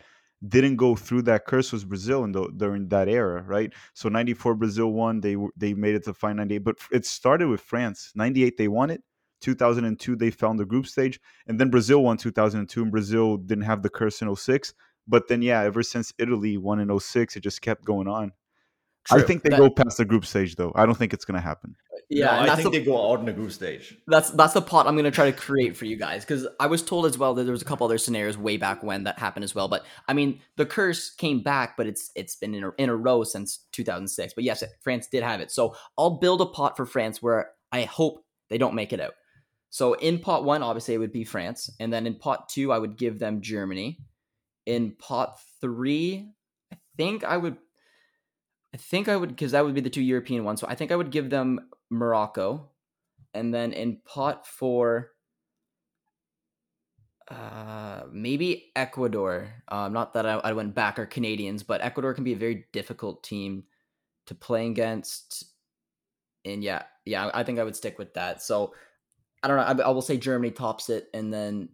didn't 0.48 0.76
go 0.76 0.96
through 0.96 1.22
that 1.22 1.46
curse 1.46 1.70
was 1.70 1.84
Brazil 1.84 2.24
in 2.24 2.32
the, 2.32 2.48
during 2.57 2.88
that 2.88 3.09
era, 3.09 3.42
right? 3.42 3.72
So 3.94 4.09
94 4.09 4.55
Brazil 4.55 4.92
won, 4.92 5.20
they 5.20 5.36
they 5.57 5.74
made 5.74 5.94
it 5.94 6.05
to 6.05 6.14
final 6.14 6.38
98, 6.38 6.59
but 6.59 6.76
it 6.90 7.07
started 7.07 7.48
with 7.48 7.61
France. 7.61 8.12
98 8.14 8.57
they 8.57 8.68
won 8.68 8.90
it. 8.90 9.03
2002 9.42 10.16
they 10.16 10.30
found 10.30 10.59
the 10.59 10.64
group 10.64 10.86
stage 10.86 11.18
and 11.48 11.59
then 11.59 11.68
Brazil 11.68 12.05
won 12.05 12.16
2002 12.16 12.82
and 12.82 12.92
Brazil 12.92 13.36
didn't 13.36 13.64
have 13.64 13.82
the 13.82 13.90
curse 13.90 14.22
in 14.22 14.34
06. 14.34 14.72
But 15.07 15.28
then 15.28 15.42
yeah, 15.42 15.61
ever 15.62 15.82
since 15.82 16.12
Italy 16.18 16.57
won 16.57 16.80
in 16.80 16.98
06, 16.98 17.36
it 17.36 17.40
just 17.40 17.61
kept 17.61 17.84
going 17.84 18.09
on. 18.09 18.32
True. 19.05 19.20
I 19.20 19.22
think 19.22 19.42
they 19.42 19.50
that, 19.50 19.59
go 19.59 19.68
past 19.68 19.98
the 19.98 20.05
group 20.05 20.24
stage 20.24 20.55
though. 20.55 20.72
I 20.76 20.86
don't 20.86 20.96
think 20.96 21.12
it's 21.12 21.24
going 21.24 21.34
to 21.34 21.44
happen. 21.44 21.74
Yeah, 22.09 22.44
no, 22.44 22.53
I 22.53 22.57
think 22.57 22.72
the, 22.72 22.78
they 22.78 22.84
go 22.84 23.11
out 23.11 23.20
in 23.20 23.26
the 23.26 23.32
group 23.32 23.50
stage. 23.53 23.96
That's 24.07 24.30
that's 24.30 24.53
the 24.53 24.61
pot 24.61 24.86
I'm 24.86 24.94
going 24.94 25.05
to 25.05 25.11
try 25.11 25.30
to 25.30 25.36
create 25.36 25.76
for 25.76 25.86
you 25.86 25.96
guys 25.96 26.24
because 26.24 26.46
I 26.61 26.66
was 26.66 26.82
told 26.82 27.07
as 27.07 27.16
well 27.16 27.34
that 27.34 27.44
there 27.44 27.53
was 27.53 27.62
a 27.62 27.64
couple 27.64 27.86
other 27.86 27.98
scenarios 27.98 28.36
way 28.36 28.59
back 28.59 28.82
when 28.82 29.05
that 29.05 29.18
happened 29.18 29.44
as 29.44 29.55
well. 29.55 29.66
But 29.66 29.84
I 30.07 30.12
mean, 30.12 30.40
the 30.57 30.66
curse 30.66 31.11
came 31.11 31.42
back, 31.42 31.76
but 31.76 31.86
it's 31.86 32.11
it's 32.14 32.36
been 32.36 32.55
in 32.55 32.64
a, 32.64 32.70
in 32.78 32.90
a 32.90 32.96
row 32.96 33.24
since 33.24 33.61
2006. 33.72 34.34
But 34.34 34.44
yes, 34.44 34.62
France 34.82 35.09
did 35.09 35.22
have 35.22 35.40
it. 35.40 35.50
So 35.50 35.74
I'll 35.96 36.18
build 36.18 36.40
a 36.40 36.46
pot 36.46 36.76
for 36.76 36.86
France 36.86 37.22
where 37.22 37.53
I 37.72 37.82
hope 37.84 38.24
they 38.50 38.59
don't 38.59 38.74
make 38.74 38.92
it 38.92 39.00
out. 39.00 39.14
So 39.70 39.94
in 39.94 40.18
pot 40.18 40.44
one, 40.44 40.62
obviously 40.62 40.94
it 40.94 40.98
would 40.98 41.12
be 41.12 41.24
France, 41.24 41.70
and 41.80 41.92
then 41.92 42.07
in 42.07 42.16
pot 42.16 42.50
two, 42.50 42.72
I 42.72 42.78
would 42.78 42.98
give 42.98 43.18
them 43.18 43.40
Germany. 43.40 43.98
In 44.66 44.92
pot 44.92 45.40
three, 45.61 46.28
I 46.70 46.76
think 46.96 47.24
I 47.24 47.38
would 47.38 47.57
I 48.74 48.78
think 48.78 49.08
I 49.08 49.16
would 49.16 49.30
because 49.30 49.52
that 49.52 49.64
would 49.64 49.74
be 49.74 49.80
the 49.80 49.90
two 49.90 50.02
European 50.02 50.44
ones. 50.44 50.60
So 50.60 50.66
I 50.68 50.74
think 50.74 50.92
I 50.92 50.96
would 50.96 51.10
give 51.10 51.30
them 51.30 51.68
Morocco, 51.90 52.70
and 53.34 53.52
then 53.52 53.72
in 53.72 53.98
pot 54.04 54.46
four, 54.46 55.10
uh, 57.30 58.02
maybe 58.10 58.72
Ecuador. 58.74 59.52
Um, 59.68 59.92
not 59.92 60.14
that 60.14 60.26
I, 60.26 60.34
I 60.34 60.52
went 60.52 60.74
back 60.74 60.98
or 60.98 61.06
Canadians, 61.06 61.62
but 61.62 61.82
Ecuador 61.82 62.14
can 62.14 62.24
be 62.24 62.32
a 62.32 62.36
very 62.36 62.66
difficult 62.72 63.22
team 63.22 63.64
to 64.26 64.34
play 64.34 64.66
against. 64.66 65.44
And 66.44 66.64
yeah, 66.64 66.84
yeah, 67.04 67.30
I 67.34 67.44
think 67.44 67.58
I 67.58 67.64
would 67.64 67.76
stick 67.76 67.98
with 67.98 68.14
that. 68.14 68.42
So 68.42 68.74
I 69.42 69.48
don't 69.48 69.56
know. 69.56 69.84
I, 69.84 69.88
I 69.88 69.90
will 69.92 70.02
say 70.02 70.16
Germany 70.16 70.50
tops 70.50 70.88
it, 70.88 71.08
and 71.12 71.32
then 71.32 71.68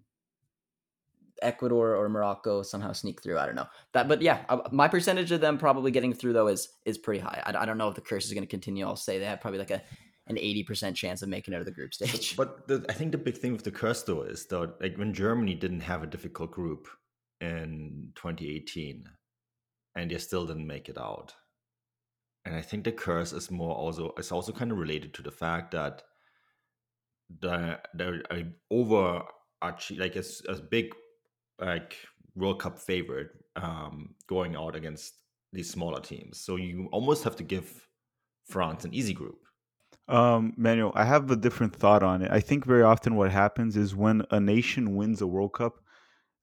Ecuador 1.43 1.95
or 1.95 2.09
Morocco 2.09 2.63
somehow 2.63 2.93
sneak 2.93 3.23
through. 3.23 3.39
I 3.39 3.47
don't 3.47 3.55
know 3.55 3.69
that, 3.93 4.09
but 4.09 4.23
yeah, 4.23 4.45
my 4.73 4.89
percentage 4.89 5.33
of 5.33 5.41
them 5.41 5.59
probably 5.59 5.91
getting 5.91 6.13
through 6.13 6.33
though 6.33 6.49
is 6.49 6.69
is 6.85 6.99
pretty 6.99 7.21
high. 7.21 7.43
I, 7.45 7.63
I 7.63 7.67
don't 7.67 7.79
know 7.79 7.89
if 7.89 7.95
the 7.95 8.01
curse 8.01 8.27
is 8.27 8.33
going 8.33 8.45
to 8.45 8.51
continue. 8.51 8.87
I'll 8.87 8.97
say 8.97 9.19
they 9.19 9.27
have 9.27 9.41
probably 9.41 9.59
like 9.59 9.71
a 9.71 9.83
an 10.27 10.39
eighty 10.39 10.63
percent 10.63 10.97
chance 10.97 11.23
of 11.23 11.29
making 11.29 11.55
it 11.55 11.57
out 11.57 11.61
of 11.61 11.67
the 11.67 11.73
group 11.73 11.95
stage. 11.95 12.37
But 12.37 12.69
the, 12.69 12.85
I 12.89 12.93
think 12.93 13.13
the 13.13 13.19
big 13.19 13.39
thing 13.39 13.53
with 13.53 13.65
the 13.65 13.71
curse 13.71 14.03
though 14.03 14.23
is 14.23 14.47
though 14.47 14.73
like 14.81 14.97
when 14.97 15.15
Germany 15.15 15.55
didn't 15.55 15.81
have 15.81 16.03
a 16.03 16.07
difficult 16.07 16.51
group 16.51 16.89
in 17.41 18.13
2018, 18.17 19.05
and 19.95 20.11
they 20.11 20.19
still 20.19 20.47
didn't 20.47 20.67
make 20.67 20.89
it 20.89 20.99
out. 20.99 21.35
And 22.45 22.55
I 22.57 22.63
think 22.63 22.85
the 22.85 22.93
curse 22.93 23.33
is 23.33 23.51
more 23.51 23.75
also 23.75 24.13
is 24.19 24.33
also 24.33 24.53
kind 24.53 24.73
of 24.73 24.79
related 24.79 25.15
to 25.15 25.23
the 25.23 25.31
fact 25.31 25.73
that 25.73 26.03
the 27.41 27.79
the 27.95 28.23
uh, 28.31 28.43
over 28.71 29.23
like 29.97 30.17
as 30.17 30.43
as 30.49 30.61
big 30.61 30.95
like 31.61 31.97
World 32.35 32.61
Cup 32.61 32.79
favorite 32.79 33.31
um, 33.57 34.15
going 34.27 34.57
out 34.57 34.77
against 34.77 35.15
these 35.53 35.71
smaller 35.71 36.01
teams. 36.01 36.41
So 36.41 36.57
you 36.57 36.89
almost 36.93 37.25
have 37.25 37.37
to 37.37 37.43
give 37.43 37.89
France 38.47 38.85
an 38.85 38.95
easy 38.95 39.15
group. 39.15 39.39
Um, 40.09 40.55
Manuel, 40.57 40.93
I 40.95 41.05
have 41.05 41.31
a 41.31 41.37
different 41.37 41.77
thought 41.77 42.03
on 42.03 42.23
it. 42.23 42.31
I 42.31 42.41
think 42.41 42.65
very 42.65 42.83
often 42.83 43.17
what 43.17 43.31
happens 43.31 43.77
is 43.77 43.95
when 43.95 44.23
a 44.31 44.41
nation 44.41 44.97
wins 44.97 45.21
a 45.21 45.27
World 45.27 45.53
Cup, 45.53 45.81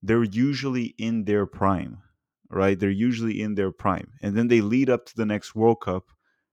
they're 0.03 0.23
usually 0.23 0.93
in 0.99 1.25
their 1.25 1.47
prime, 1.47 1.97
right? 2.49 2.79
They're 2.79 2.89
usually 2.91 3.41
in 3.41 3.55
their 3.55 3.71
prime. 3.71 4.11
And 4.21 4.37
then 4.37 4.49
they 4.49 4.61
lead 4.61 4.89
up 4.89 5.05
to 5.07 5.15
the 5.15 5.25
next 5.25 5.55
World 5.55 5.81
Cup 5.81 6.05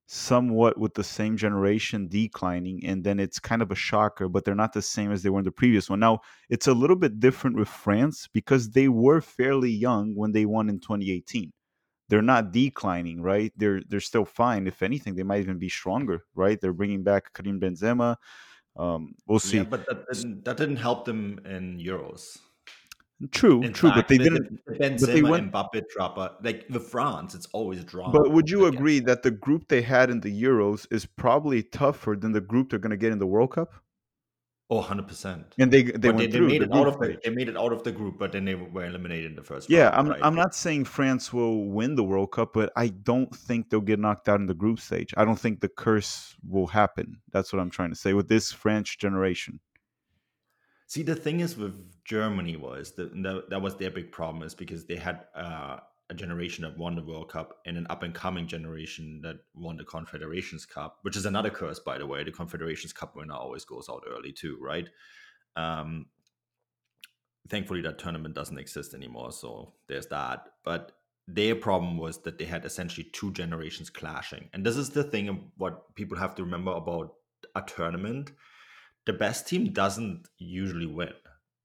somewhat 0.07 0.79
with 0.79 0.95
the 0.95 1.05
same 1.05 1.37
generation 1.37 2.09
declining 2.09 2.85
and 2.85 3.03
then 3.03 3.19
it's 3.19 3.39
kind 3.39 3.63
of 3.63 3.71
a 3.71 3.75
shocker 3.75 4.29
but 4.29 4.45
they're 4.45 4.55
not 4.55 4.73
the 4.73 4.83
same 4.83 5.11
as 5.11 5.23
they 5.23 5.31
were 5.31 5.39
in 5.39 5.45
the 5.45 5.51
previous 5.51 5.89
one. 5.89 6.01
Now 6.01 6.21
it's 6.51 6.67
a 6.67 6.75
little 6.75 6.97
bit 6.97 7.21
different 7.21 7.57
with 7.57 7.69
france 7.69 8.29
because 8.33 8.71
they 8.71 8.89
were 8.89 9.21
fairly 9.21 9.71
young 9.71 10.15
when 10.15 10.33
they 10.33 10.45
won 10.45 10.69
in 10.69 10.81
2018 10.81 11.53
they're 12.09 12.21
not 12.21 12.53
declining 12.53 13.23
right? 13.23 13.53
They're 13.57 13.81
they're 13.89 14.01
still 14.01 14.27
fine. 14.27 14.67
If 14.67 14.83
anything 14.83 15.15
they 15.15 15.23
might 15.23 15.41
even 15.41 15.59
be 15.59 15.69
stronger 15.69 16.25
right? 16.35 16.61
They're 16.61 16.75
bringing 16.75 17.03
back 17.03 17.33
karim 17.33 17.59
benzema. 17.59 18.17
Um, 18.77 19.15
we'll 19.27 19.39
see. 19.39 19.59
yeah, 19.59 19.65
but 19.65 19.87
that 19.87 20.07
didn't, 20.13 20.45
that 20.45 20.57
didn't 20.57 20.77
help 20.77 21.05
them 21.05 21.41
in 21.45 21.79
euros 21.79 22.39
True, 23.31 23.63
In 23.63 23.73
true, 23.73 23.91
fact, 23.91 23.99
but 23.99 24.09
they 24.09 24.19
the- 24.19 24.25
didn't. 24.31 24.61
the 24.67 24.73
Benzema 24.75 25.07
they 25.07 25.23
went- 25.23 25.45
and 25.45 25.53
Mbappe 25.53 25.83
drama. 25.95 26.15
Uh, 26.21 26.35
like 26.43 26.67
the 26.69 26.81
France, 26.81 27.35
it's 27.35 27.47
always 27.53 27.85
drama. 27.85 28.13
But 28.13 28.33
would 28.33 28.51
you 28.51 28.67
agree 28.67 28.99
that 29.01 29.23
the 29.23 29.31
group 29.31 29.69
they 29.69 29.83
had 29.83 30.11
in 30.11 30.21
the 30.21 30.43
Euros 30.43 30.87
is 30.91 31.07
probably 31.07 31.63
tougher 31.63 32.17
than 32.19 32.33
the 32.33 32.41
group 32.41 32.71
they're 32.71 32.79
going 32.79 32.91
to 32.91 32.97
get 32.97 33.13
in 33.13 33.19
the 33.19 33.27
World 33.27 33.53
Cup? 33.53 33.73
Oh, 34.71 34.77
100 34.77 35.07
percent. 35.07 35.55
And 35.59 35.71
they 35.71 35.83
they 35.83 35.93
But 35.93 36.01
they, 36.01 36.09
went 36.09 36.19
they 36.19 36.39
through. 36.39 36.49
made 36.49 36.63
the 36.63 36.65
it 36.65 36.73
out 36.73 36.87
of 36.89 36.99
the 36.99 37.19
they 37.23 37.31
made 37.31 37.49
it 37.51 37.57
out 37.59 37.73
of 37.75 37.83
the 37.85 37.93
group, 37.93 38.19
but 38.19 38.33
then 38.33 38.47
they 38.47 38.55
were 38.55 38.85
eliminated 38.87 39.27
in 39.33 39.37
the 39.37 39.43
first 39.43 39.69
Yeah, 39.69 39.91
round. 39.91 39.95
I'm 39.97 40.09
right? 40.09 40.21
I'm 40.25 40.35
not 40.35 40.55
saying 40.55 40.87
France 40.87 41.31
will 41.31 41.67
win 41.67 41.95
the 41.95 42.03
World 42.05 42.33
Cup, 42.33 42.55
but 42.55 42.73
I 42.75 42.89
don't 42.89 43.35
think 43.37 43.69
they'll 43.69 43.83
get 43.83 43.99
knocked 44.01 44.31
out 44.31 44.41
in 44.41 44.47
the 44.47 44.55
group 44.55 44.81
stage. 44.81 45.13
I 45.17 45.27
don't 45.27 45.39
think 45.39 45.61
the 45.61 45.69
curse 45.69 46.35
will 46.49 46.67
happen. 46.69 47.21
That's 47.33 47.53
what 47.53 47.61
I'm 47.61 47.69
trying 47.71 47.91
to 47.91 47.97
say 47.97 48.15
with 48.15 48.29
this 48.29 48.51
French 48.51 48.97
generation. 48.99 49.61
See, 50.93 51.03
the 51.03 51.17
thing 51.17 51.41
is 51.41 51.57
with 51.57 52.05
Germany 52.05 52.57
was 52.57 52.93
that 52.97 53.15
that, 53.49 53.63
was 53.63 53.77
their 53.77 53.91
big 53.91 54.13
problem 54.13 54.43
is 54.43 54.55
because 54.55 54.85
they 54.85 54.97
had 54.97 55.25
uh, 55.35 55.79
a 56.11 56.15
generation 56.15 56.65
that 56.65 56.77
won 56.77 56.97
the 56.97 57.03
World 57.03 57.31
Cup 57.31 57.61
and 57.65 57.79
an 57.79 57.87
up 57.89 58.03
and 58.03 58.13
coming 58.13 58.47
generation 58.47 59.23
that 59.23 59.37
won 59.55 59.79
the 59.79 59.85
Confederations 59.85 60.67
Cup, 60.67 60.99
which 61.01 61.17
is 61.17 61.25
another 61.25 61.49
curse, 61.49 61.79
by 61.79 61.97
the 61.97 62.07
way. 62.07 62.23
The 62.25 62.31
Confederations 62.31 62.93
Cup 62.93 63.17
winner 63.17 63.33
always 63.33 63.65
goes 63.65 63.89
out 63.89 64.05
early 64.07 64.33
too, 64.33 64.59
right? 64.61 64.87
Um, 65.57 66.09
thankfully, 67.49 67.81
that 67.81 67.99
tournament 67.99 68.35
doesn't 68.35 68.59
exist 68.59 68.93
anymore, 68.93 69.33
so 69.33 69.73
there's 69.89 70.09
that. 70.09 70.47
But 70.63 70.93
their 71.27 71.55
problem 71.55 71.97
was 71.97 72.19
that 72.25 72.37
they 72.37 72.45
had 72.45 72.67
essentially 72.67 73.09
two 73.15 73.33
generations 73.33 73.89
clashing, 73.89 74.51
and 74.53 74.63
this 74.63 74.77
is 74.77 74.91
the 74.91 75.05
thing 75.05 75.53
what 75.57 75.95
people 75.95 76.19
have 76.19 76.35
to 76.35 76.45
remember 76.45 76.73
about 76.73 77.15
a 77.55 77.63
tournament 77.63 78.33
the 79.07 79.13
best 79.13 79.47
team 79.47 79.73
doesn't 79.73 80.29
usually 80.39 80.87
win. 80.87 81.13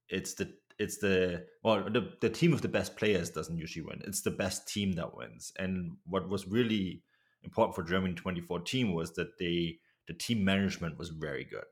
It's 0.09 0.33
the 0.33 0.53
it's 0.79 0.97
the 0.97 1.45
well 1.63 1.83
the, 1.89 2.13
the 2.21 2.29
team 2.29 2.53
of 2.53 2.61
the 2.61 2.67
best 2.67 2.95
players 2.95 3.29
doesn't 3.29 3.57
usually 3.57 3.85
win. 3.85 4.01
It's 4.05 4.21
the 4.21 4.31
best 4.31 4.67
team 4.67 4.93
that 4.93 5.15
wins. 5.15 5.51
And 5.57 5.97
what 6.05 6.29
was 6.29 6.47
really 6.47 7.03
important 7.43 7.75
for 7.75 7.83
Germany 7.83 8.11
in 8.11 8.15
2014 8.15 8.93
was 8.93 9.13
that 9.13 9.37
they 9.39 9.79
the 10.07 10.13
team 10.13 10.43
management 10.43 10.97
was 10.97 11.09
very 11.09 11.43
good. 11.43 11.63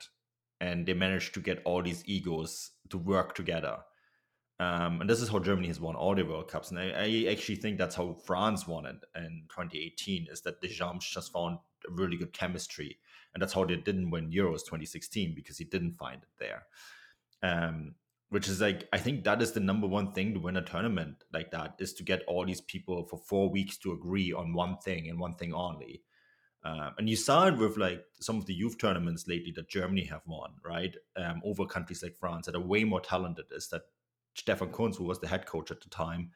And 0.61 0.86
they 0.86 0.93
managed 0.93 1.34
to 1.34 1.39
get 1.39 1.61
all 1.66 1.82
these 1.82 2.03
egos 2.05 2.72
to 2.89 2.97
work 2.97 3.36
together. 3.36 3.78
Um, 4.57 5.01
and 5.01 5.09
this 5.09 5.22
is 5.22 5.28
how 5.28 5.39
Germany 5.39 5.68
has 5.68 5.82
won 5.82 5.95
all 5.95 6.16
the 6.16 6.24
World 6.24 6.47
Cups. 6.47 6.72
And 6.72 6.80
I, 6.80 6.91
I 6.95 7.32
actually 7.32 7.57
think 7.57 7.78
that's 7.78 7.95
how 7.95 8.13
France 8.26 8.66
won 8.66 8.86
it 8.86 8.95
in 9.18 9.43
2018, 9.49 10.28
is 10.32 10.41
that 10.41 10.61
Deschamps 10.61 11.09
just 11.09 11.34
found 11.34 11.57
a 11.88 11.91
really 11.91 12.16
good 12.16 12.32
chemistry 12.32 12.97
and 13.36 13.42
that's 13.42 13.54
how 13.54 13.66
they 13.66 13.76
didn't 13.76 14.10
win 14.10 14.32
Euros 14.32 14.62
2016 14.62 15.36
because 15.36 15.58
he 15.58 15.66
didn't 15.66 15.94
find 15.94 16.24
it 16.24 16.30
there. 16.40 16.64
Um, 17.44 17.96
which 18.30 18.48
is 18.48 18.60
like 18.60 18.88
I 18.92 18.98
think 18.98 19.24
that 19.26 19.42
is 19.42 19.52
the 19.52 19.60
number 19.60 19.86
one 19.86 20.14
thing 20.14 20.34
to 20.34 20.40
win 20.40 20.58
a 20.58 20.62
tournament 20.62 21.24
like 21.32 21.52
that 21.52 21.76
is 21.80 21.94
to 21.96 22.04
get 22.04 22.24
all 22.28 22.46
these 22.46 22.62
people 22.62 23.06
for 23.06 23.20
four 23.20 23.50
weeks 23.50 23.78
to 23.80 23.92
agree 23.92 24.34
on 24.34 24.54
one 24.54 24.78
thing 24.78 25.10
and 25.10 25.20
one 25.20 25.36
thing 25.36 25.54
only. 25.54 26.02
Um, 26.64 26.94
and 26.98 27.08
you 27.08 27.16
saw 27.16 27.46
it 27.46 27.58
with 27.58 27.78
like 27.78 28.04
some 28.20 28.38
of 28.38 28.48
the 28.48 28.54
youth 28.54 28.80
tournaments 28.80 29.28
lately 29.28 29.54
that 29.56 29.70
Germany 29.70 30.06
have 30.06 30.24
won, 30.26 30.54
right? 30.66 30.96
Um, 31.16 31.42
over 31.46 31.66
countries 31.66 32.02
like 32.02 32.18
France 32.18 32.48
that 32.48 32.56
are 32.56 32.60
way 32.60 32.84
more 32.84 33.02
talented. 33.02 33.46
Is 33.52 33.68
that 33.68 33.84
Stefan 34.34 34.72
Kuntz, 34.72 34.98
who 34.98 35.04
was 35.04 35.20
the 35.20 35.28
head 35.28 35.46
coach 35.46 35.70
at 35.70 35.82
the 35.82 35.90
time, 35.90 36.32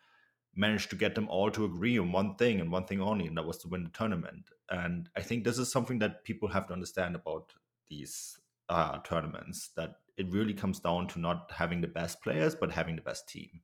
managed 0.55 0.91
to 0.91 0.95
get 0.95 1.15
them 1.15 1.27
all 1.29 1.49
to 1.51 1.65
agree 1.65 1.97
on 1.97 2.11
one 2.11 2.35
thing 2.35 2.59
and 2.59 2.71
one 2.71 2.85
thing 2.85 3.01
only, 3.01 3.25
and 3.25 3.37
that 3.37 3.45
was 3.45 3.57
to 3.59 3.67
win 3.67 3.83
the 3.83 3.89
tournament. 3.89 4.51
And 4.69 5.09
I 5.15 5.21
think 5.21 5.43
this 5.43 5.57
is 5.57 5.71
something 5.71 5.99
that 5.99 6.23
people 6.23 6.49
have 6.49 6.67
to 6.67 6.73
understand 6.73 7.15
about 7.15 7.53
these 7.89 8.37
uh, 8.69 8.99
tournaments 8.99 9.71
that 9.75 9.95
it 10.17 10.29
really 10.29 10.53
comes 10.53 10.79
down 10.79 11.07
to 11.07 11.19
not 11.19 11.51
having 11.55 11.81
the 11.81 11.87
best 11.87 12.21
players, 12.21 12.55
but 12.55 12.71
having 12.71 12.95
the 12.95 13.01
best 13.01 13.27
team 13.27 13.61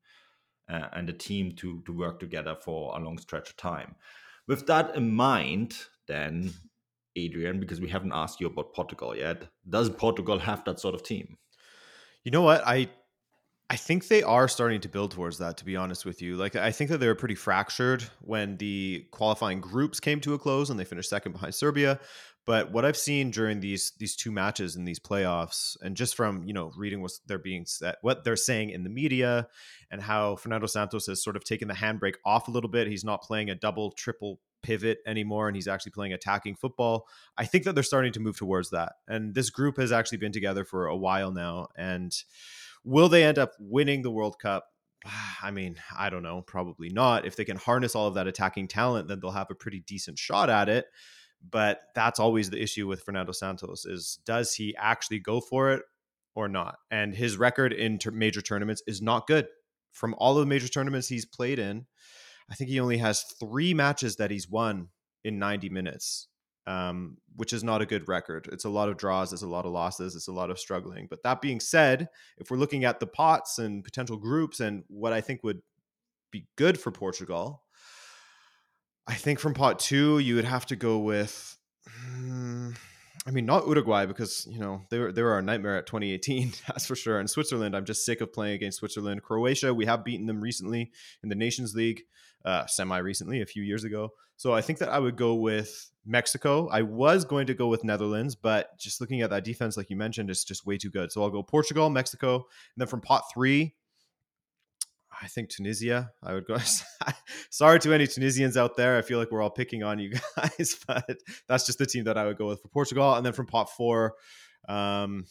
uh, 0.69 0.87
and 0.93 1.09
a 1.09 1.13
team 1.13 1.51
to 1.53 1.81
to 1.85 1.93
work 1.93 2.19
together 2.19 2.55
for 2.55 2.97
a 2.97 3.03
long 3.03 3.17
stretch 3.17 3.49
of 3.49 3.57
time. 3.57 3.95
With 4.47 4.67
that 4.67 4.95
in 4.95 5.13
mind, 5.13 5.77
then 6.07 6.53
Adrian, 7.15 7.59
because 7.59 7.81
we 7.81 7.89
haven't 7.89 8.13
asked 8.13 8.39
you 8.39 8.47
about 8.47 8.73
Portugal 8.73 9.15
yet, 9.15 9.47
does 9.69 9.89
Portugal 9.89 10.39
have 10.39 10.63
that 10.65 10.79
sort 10.79 10.95
of 10.95 11.03
team? 11.03 11.37
You 12.23 12.31
know 12.31 12.41
what? 12.41 12.65
I 12.65 12.89
I 13.69 13.77
think 13.77 14.07
they 14.07 14.21
are 14.21 14.47
starting 14.47 14.81
to 14.81 14.89
build 14.89 15.11
towards 15.11 15.39
that, 15.39 15.57
to 15.57 15.65
be 15.65 15.75
honest 15.75 16.05
with 16.05 16.21
you. 16.21 16.37
Like, 16.37 16.55
I 16.55 16.71
think 16.71 16.91
that 16.91 16.99
they 16.99 17.07
were 17.07 17.15
pretty 17.15 17.35
fractured 17.35 18.03
when 18.21 18.57
the 18.57 19.07
qualifying 19.09 19.59
groups 19.59 19.99
came 19.99 20.21
to 20.21 20.35
a 20.35 20.39
close 20.39 20.69
and 20.69 20.79
they 20.79 20.85
finished 20.85 21.09
second 21.09 21.31
behind 21.31 21.55
Serbia. 21.55 21.99
But 22.45 22.71
what 22.71 22.85
I've 22.85 22.97
seen 22.97 23.31
during 23.31 23.59
these 23.59 23.93
these 23.97 24.15
two 24.15 24.31
matches 24.31 24.75
in 24.75 24.85
these 24.85 24.99
playoffs, 24.99 25.77
and 25.81 25.97
just 25.97 26.15
from 26.15 26.43
you 26.43 26.53
know 26.53 26.71
reading 26.77 27.01
what 27.01 27.13
they're 27.25 27.39
being 27.39 27.65
said, 27.65 27.95
what 28.01 28.23
they're 28.23 28.35
saying 28.35 28.69
in 28.69 28.83
the 28.83 28.89
media, 28.89 29.47
and 29.89 29.99
how 29.99 30.35
Fernando 30.35 30.67
Santos 30.67 31.07
has 31.07 31.23
sort 31.23 31.35
of 31.35 31.43
taken 31.43 31.67
the 31.67 31.73
handbrake 31.73 32.15
off 32.23 32.47
a 32.47 32.51
little 32.51 32.69
bit. 32.69 32.87
He's 32.87 33.03
not 33.03 33.23
playing 33.23 33.49
a 33.49 33.55
double, 33.55 33.91
triple 33.93 34.39
pivot 34.61 34.99
anymore, 35.07 35.47
and 35.47 35.55
he's 35.55 35.67
actually 35.67 35.93
playing 35.93 36.13
attacking 36.13 36.55
football. 36.55 37.07
I 37.35 37.45
think 37.45 37.63
that 37.63 37.73
they're 37.73 37.83
starting 37.83 38.13
to 38.13 38.19
move 38.19 38.37
towards 38.37 38.69
that. 38.69 38.93
And 39.07 39.33
this 39.33 39.49
group 39.49 39.77
has 39.77 39.91
actually 39.91 40.19
been 40.19 40.31
together 40.31 40.65
for 40.65 40.85
a 40.85 40.95
while 40.95 41.31
now, 41.31 41.69
and 41.75 42.15
Will 42.85 43.09
they 43.09 43.23
end 43.23 43.39
up 43.39 43.53
winning 43.59 44.03
the 44.03 44.11
World 44.11 44.37
Cup? 44.39 44.67
Ah, 45.05 45.39
I 45.41 45.51
mean, 45.51 45.75
I 45.97 46.09
don't 46.09 46.23
know. 46.23 46.41
Probably 46.41 46.89
not. 46.89 47.25
If 47.25 47.35
they 47.35 47.43
can 47.43 47.57
harness 47.57 47.95
all 47.95 48.07
of 48.07 48.13
that 48.13 48.27
attacking 48.27 48.67
talent, 48.67 49.07
then 49.07 49.19
they'll 49.19 49.31
have 49.31 49.51
a 49.51 49.55
pretty 49.55 49.81
decent 49.81 50.19
shot 50.19 50.49
at 50.49 50.69
it. 50.69 50.85
But 51.47 51.81
that's 51.95 52.19
always 52.19 52.49
the 52.49 52.61
issue 52.61 52.87
with 52.87 53.03
Fernando 53.03 53.31
Santos 53.31 53.85
is 53.85 54.19
does 54.25 54.53
he 54.53 54.75
actually 54.77 55.19
go 55.19 55.41
for 55.41 55.71
it 55.71 55.81
or 56.35 56.47
not? 56.47 56.77
And 56.89 57.15
his 57.15 57.37
record 57.37 57.73
in 57.73 57.97
ter- 57.97 58.11
major 58.11 58.41
tournaments 58.41 58.83
is 58.87 59.01
not 59.01 59.27
good. 59.27 59.47
From 59.91 60.15
all 60.17 60.37
of 60.37 60.41
the 60.41 60.49
major 60.49 60.67
tournaments 60.67 61.07
he's 61.07 61.25
played 61.25 61.59
in, 61.59 61.85
I 62.49 62.55
think 62.55 62.69
he 62.69 62.79
only 62.79 62.97
has 62.97 63.23
three 63.39 63.73
matches 63.73 64.17
that 64.17 64.31
he's 64.31 64.49
won 64.49 64.89
in 65.23 65.39
90 65.39 65.69
minutes 65.69 66.27
um, 66.67 67.17
which 67.35 67.53
is 67.53 67.63
not 67.63 67.81
a 67.81 67.85
good 67.85 68.07
record. 68.07 68.49
It's 68.51 68.65
a 68.65 68.69
lot 68.69 68.89
of 68.89 68.97
draws, 68.97 69.33
it's 69.33 69.41
a 69.41 69.47
lot 69.47 69.65
of 69.65 69.71
losses, 69.71 70.15
it's 70.15 70.27
a 70.27 70.33
lot 70.33 70.49
of 70.49 70.59
struggling. 70.59 71.07
But 71.09 71.23
that 71.23 71.41
being 71.41 71.59
said, 71.59 72.09
if 72.37 72.49
we're 72.49 72.57
looking 72.57 72.85
at 72.85 72.99
the 72.99 73.07
pots 73.07 73.59
and 73.59 73.83
potential 73.83 74.17
groups 74.17 74.59
and 74.59 74.83
what 74.87 75.13
I 75.13 75.21
think 75.21 75.43
would 75.43 75.61
be 76.31 76.47
good 76.55 76.79
for 76.79 76.91
Portugal, 76.91 77.63
I 79.07 79.13
think 79.13 79.39
from 79.39 79.53
pot 79.53 79.79
two, 79.79 80.19
you 80.19 80.35
would 80.35 80.45
have 80.45 80.65
to 80.67 80.75
go 80.75 80.97
with. 80.97 81.57
Hmm, 81.87 82.71
I 83.27 83.31
mean, 83.31 83.45
not 83.45 83.67
Uruguay 83.67 84.05
because 84.05 84.47
you 84.49 84.59
know 84.59 84.81
they 84.89 84.99
were 84.99 85.11
they 85.11 85.21
were 85.21 85.37
a 85.37 85.41
nightmare 85.43 85.77
at 85.77 85.85
2018, 85.85 86.53
that's 86.67 86.85
for 86.85 86.95
sure. 86.95 87.19
And 87.19 87.29
Switzerland, 87.29 87.75
I'm 87.75 87.85
just 87.85 88.05
sick 88.05 88.21
of 88.21 88.33
playing 88.33 88.55
against 88.55 88.79
Switzerland. 88.79 89.21
Croatia, 89.23 89.73
we 89.73 89.85
have 89.85 90.03
beaten 90.03 90.25
them 90.25 90.41
recently 90.41 90.91
in 91.21 91.29
the 91.29 91.35
Nations 91.35 91.75
League, 91.75 92.03
uh, 92.45 92.65
semi 92.67 92.97
recently, 92.97 93.41
a 93.41 93.45
few 93.45 93.63
years 93.63 93.83
ago. 93.83 94.11
So 94.37 94.53
I 94.53 94.61
think 94.61 94.79
that 94.79 94.89
I 94.89 94.99
would 94.99 95.15
go 95.15 95.35
with 95.35 95.91
Mexico. 96.05 96.67
I 96.69 96.81
was 96.83 97.25
going 97.25 97.47
to 97.47 97.53
go 97.53 97.67
with 97.67 97.83
Netherlands, 97.83 98.35
but 98.35 98.77
just 98.77 99.01
looking 99.01 99.21
at 99.21 99.29
that 99.31 99.43
defense, 99.43 99.77
like 99.77 99.89
you 99.89 99.95
mentioned, 99.95 100.29
is 100.29 100.43
just 100.43 100.65
way 100.65 100.77
too 100.77 100.89
good. 100.89 101.11
So 101.11 101.23
I'll 101.23 101.29
go 101.29 101.41
Portugal, 101.41 101.89
Mexico, 101.89 102.35
and 102.35 102.43
then 102.77 102.87
from 102.87 103.01
pot 103.01 103.23
three, 103.33 103.75
I 105.21 105.27
think 105.27 105.49
Tunisia. 105.49 106.11
I 106.21 106.33
would 106.33 106.45
go. 106.45 106.57
Sorry 107.49 107.79
to 107.79 107.93
any 107.93 108.07
Tunisians 108.07 108.57
out 108.57 108.75
there. 108.75 108.97
I 108.97 109.01
feel 109.01 109.17
like 109.17 109.31
we're 109.31 109.41
all 109.41 109.49
picking 109.49 109.83
on 109.83 109.99
you 109.99 110.13
guys, 110.37 110.77
but 110.87 111.17
that's 111.47 111.65
just 111.65 111.77
the 111.77 111.85
team 111.85 112.03
that 112.05 112.17
I 112.17 112.25
would 112.25 112.37
go 112.37 112.47
with 112.47 112.61
for 112.61 112.67
Portugal. 112.67 113.15
And 113.15 113.25
then 113.25 113.33
from 113.33 113.45
pot 113.45 113.69
four, 113.69 114.15
um, 114.67 115.25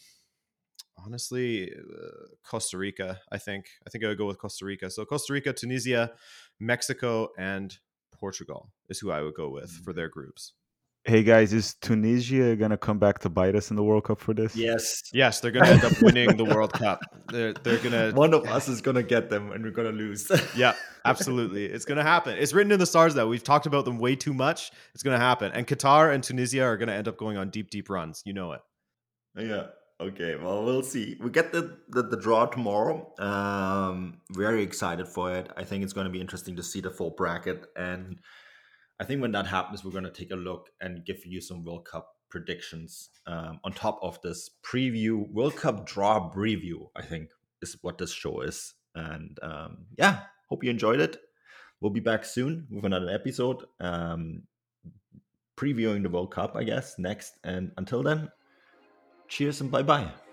honestly, 1.03 1.71
uh, 1.71 2.27
Costa 2.43 2.77
Rica. 2.77 3.19
I 3.31 3.37
think. 3.37 3.65
I 3.85 3.89
think 3.89 4.03
I 4.03 4.07
would 4.07 4.17
go 4.17 4.25
with 4.25 4.37
Costa 4.37 4.65
Rica. 4.65 4.89
So 4.89 5.05
Costa 5.05 5.33
Rica, 5.33 5.53
Tunisia, 5.53 6.11
Mexico, 6.59 7.29
and 7.37 7.77
Portugal 8.11 8.71
is 8.89 8.99
who 8.99 9.11
I 9.11 9.21
would 9.21 9.35
go 9.35 9.49
with 9.49 9.71
for 9.71 9.93
their 9.93 10.09
groups. 10.09 10.53
Hey 11.07 11.21
guys, 11.21 11.53
is 11.53 11.75
Tunisia 11.81 12.55
gonna 12.55 12.77
come 12.77 12.97
back 12.97 13.19
to 13.19 13.29
bite 13.29 13.55
us 13.55 13.69
in 13.69 13.75
the 13.75 13.83
World 13.83 14.05
Cup 14.05 14.19
for 14.19 14.33
this? 14.33 14.55
Yes. 14.55 15.03
Yes, 15.13 15.39
they're 15.39 15.51
going 15.51 15.65
to 15.65 15.71
end 15.71 15.83
up 15.83 16.01
winning 16.01 16.35
the 16.35 16.45
World 16.45 16.73
Cup. 16.81 16.99
They're 17.27 17.53
they're 17.53 17.77
going 17.77 17.91
to 17.91 18.11
One 18.17 18.33
of 18.33 18.43
us 18.47 18.67
is 18.67 18.81
gonna 18.81 19.03
get 19.03 19.29
them, 19.29 19.51
and 19.51 19.63
we're 19.63 19.69
gonna 19.69 19.91
lose. 19.91 20.31
Yeah, 20.55 20.73
absolutely. 21.05 21.65
It's 21.65 21.85
going 21.85 21.97
to 21.97 22.03
happen. 22.03 22.35
It's 22.37 22.53
written 22.53 22.71
in 22.71 22.79
the 22.79 22.87
stars 22.87 23.13
that 23.13 23.27
we've 23.27 23.43
talked 23.43 23.67
about 23.67 23.85
them 23.85 23.99
way 23.99 24.15
too 24.15 24.33
much. 24.33 24.71
It's 24.95 25.03
going 25.03 25.17
to 25.17 25.23
happen. 25.23 25.51
And 25.51 25.67
Qatar 25.67 26.13
and 26.13 26.23
Tunisia 26.23 26.63
are 26.63 26.75
going 26.75 26.87
to 26.87 26.95
end 26.95 27.07
up 27.07 27.17
going 27.17 27.37
on 27.37 27.51
deep, 27.51 27.69
deep 27.69 27.89
runs. 27.89 28.23
You 28.25 28.33
know 28.33 28.53
it. 28.53 28.61
Yeah. 29.37 29.67
Okay. 29.99 30.35
Well, 30.35 30.65
we'll 30.65 30.83
see. 30.83 31.17
We 31.21 31.29
get 31.29 31.53
the, 31.53 31.77
the 31.87 32.03
the 32.03 32.17
draw 32.17 32.45
tomorrow. 32.47 33.13
Um, 33.17 34.17
very 34.31 34.61
excited 34.61 35.07
for 35.07 35.33
it. 35.33 35.49
I 35.55 35.63
think 35.63 35.83
it's 35.83 35.93
going 35.93 36.05
to 36.05 36.11
be 36.11 36.19
interesting 36.19 36.57
to 36.57 36.63
see 36.63 36.81
the 36.81 36.91
full 36.91 37.11
bracket, 37.11 37.65
and 37.77 38.19
I 38.99 39.05
think 39.05 39.21
when 39.21 39.31
that 39.31 39.47
happens, 39.47 39.83
we're 39.83 39.91
going 39.91 40.03
to 40.03 40.11
take 40.11 40.31
a 40.31 40.35
look 40.35 40.69
and 40.81 41.05
give 41.05 41.25
you 41.25 41.39
some 41.39 41.63
World 41.63 41.85
Cup 41.85 42.17
predictions 42.29 43.09
um, 43.25 43.59
on 43.63 43.71
top 43.71 43.99
of 44.01 44.21
this 44.21 44.49
preview 44.63 45.31
World 45.31 45.55
Cup 45.55 45.85
draw 45.85 46.29
preview. 46.29 46.89
I 46.95 47.01
think 47.01 47.29
is 47.61 47.77
what 47.81 47.97
this 47.97 48.11
show 48.11 48.41
is, 48.41 48.73
and 48.95 49.39
um, 49.41 49.85
yeah, 49.97 50.23
hope 50.49 50.63
you 50.63 50.71
enjoyed 50.71 50.99
it. 50.99 51.17
We'll 51.79 51.91
be 51.91 52.01
back 52.01 52.25
soon 52.25 52.67
with 52.69 52.83
another 52.83 53.09
episode. 53.09 53.63
Um, 53.79 54.43
previewing 55.55 56.03
the 56.03 56.09
World 56.09 56.31
Cup, 56.33 56.55
I 56.55 56.63
guess, 56.63 56.95
next. 56.97 57.37
And 57.43 57.71
until 57.77 58.03
then, 58.03 58.29
cheers 59.27 59.61
and 59.61 59.71
bye 59.71 59.83
bye. 59.83 60.24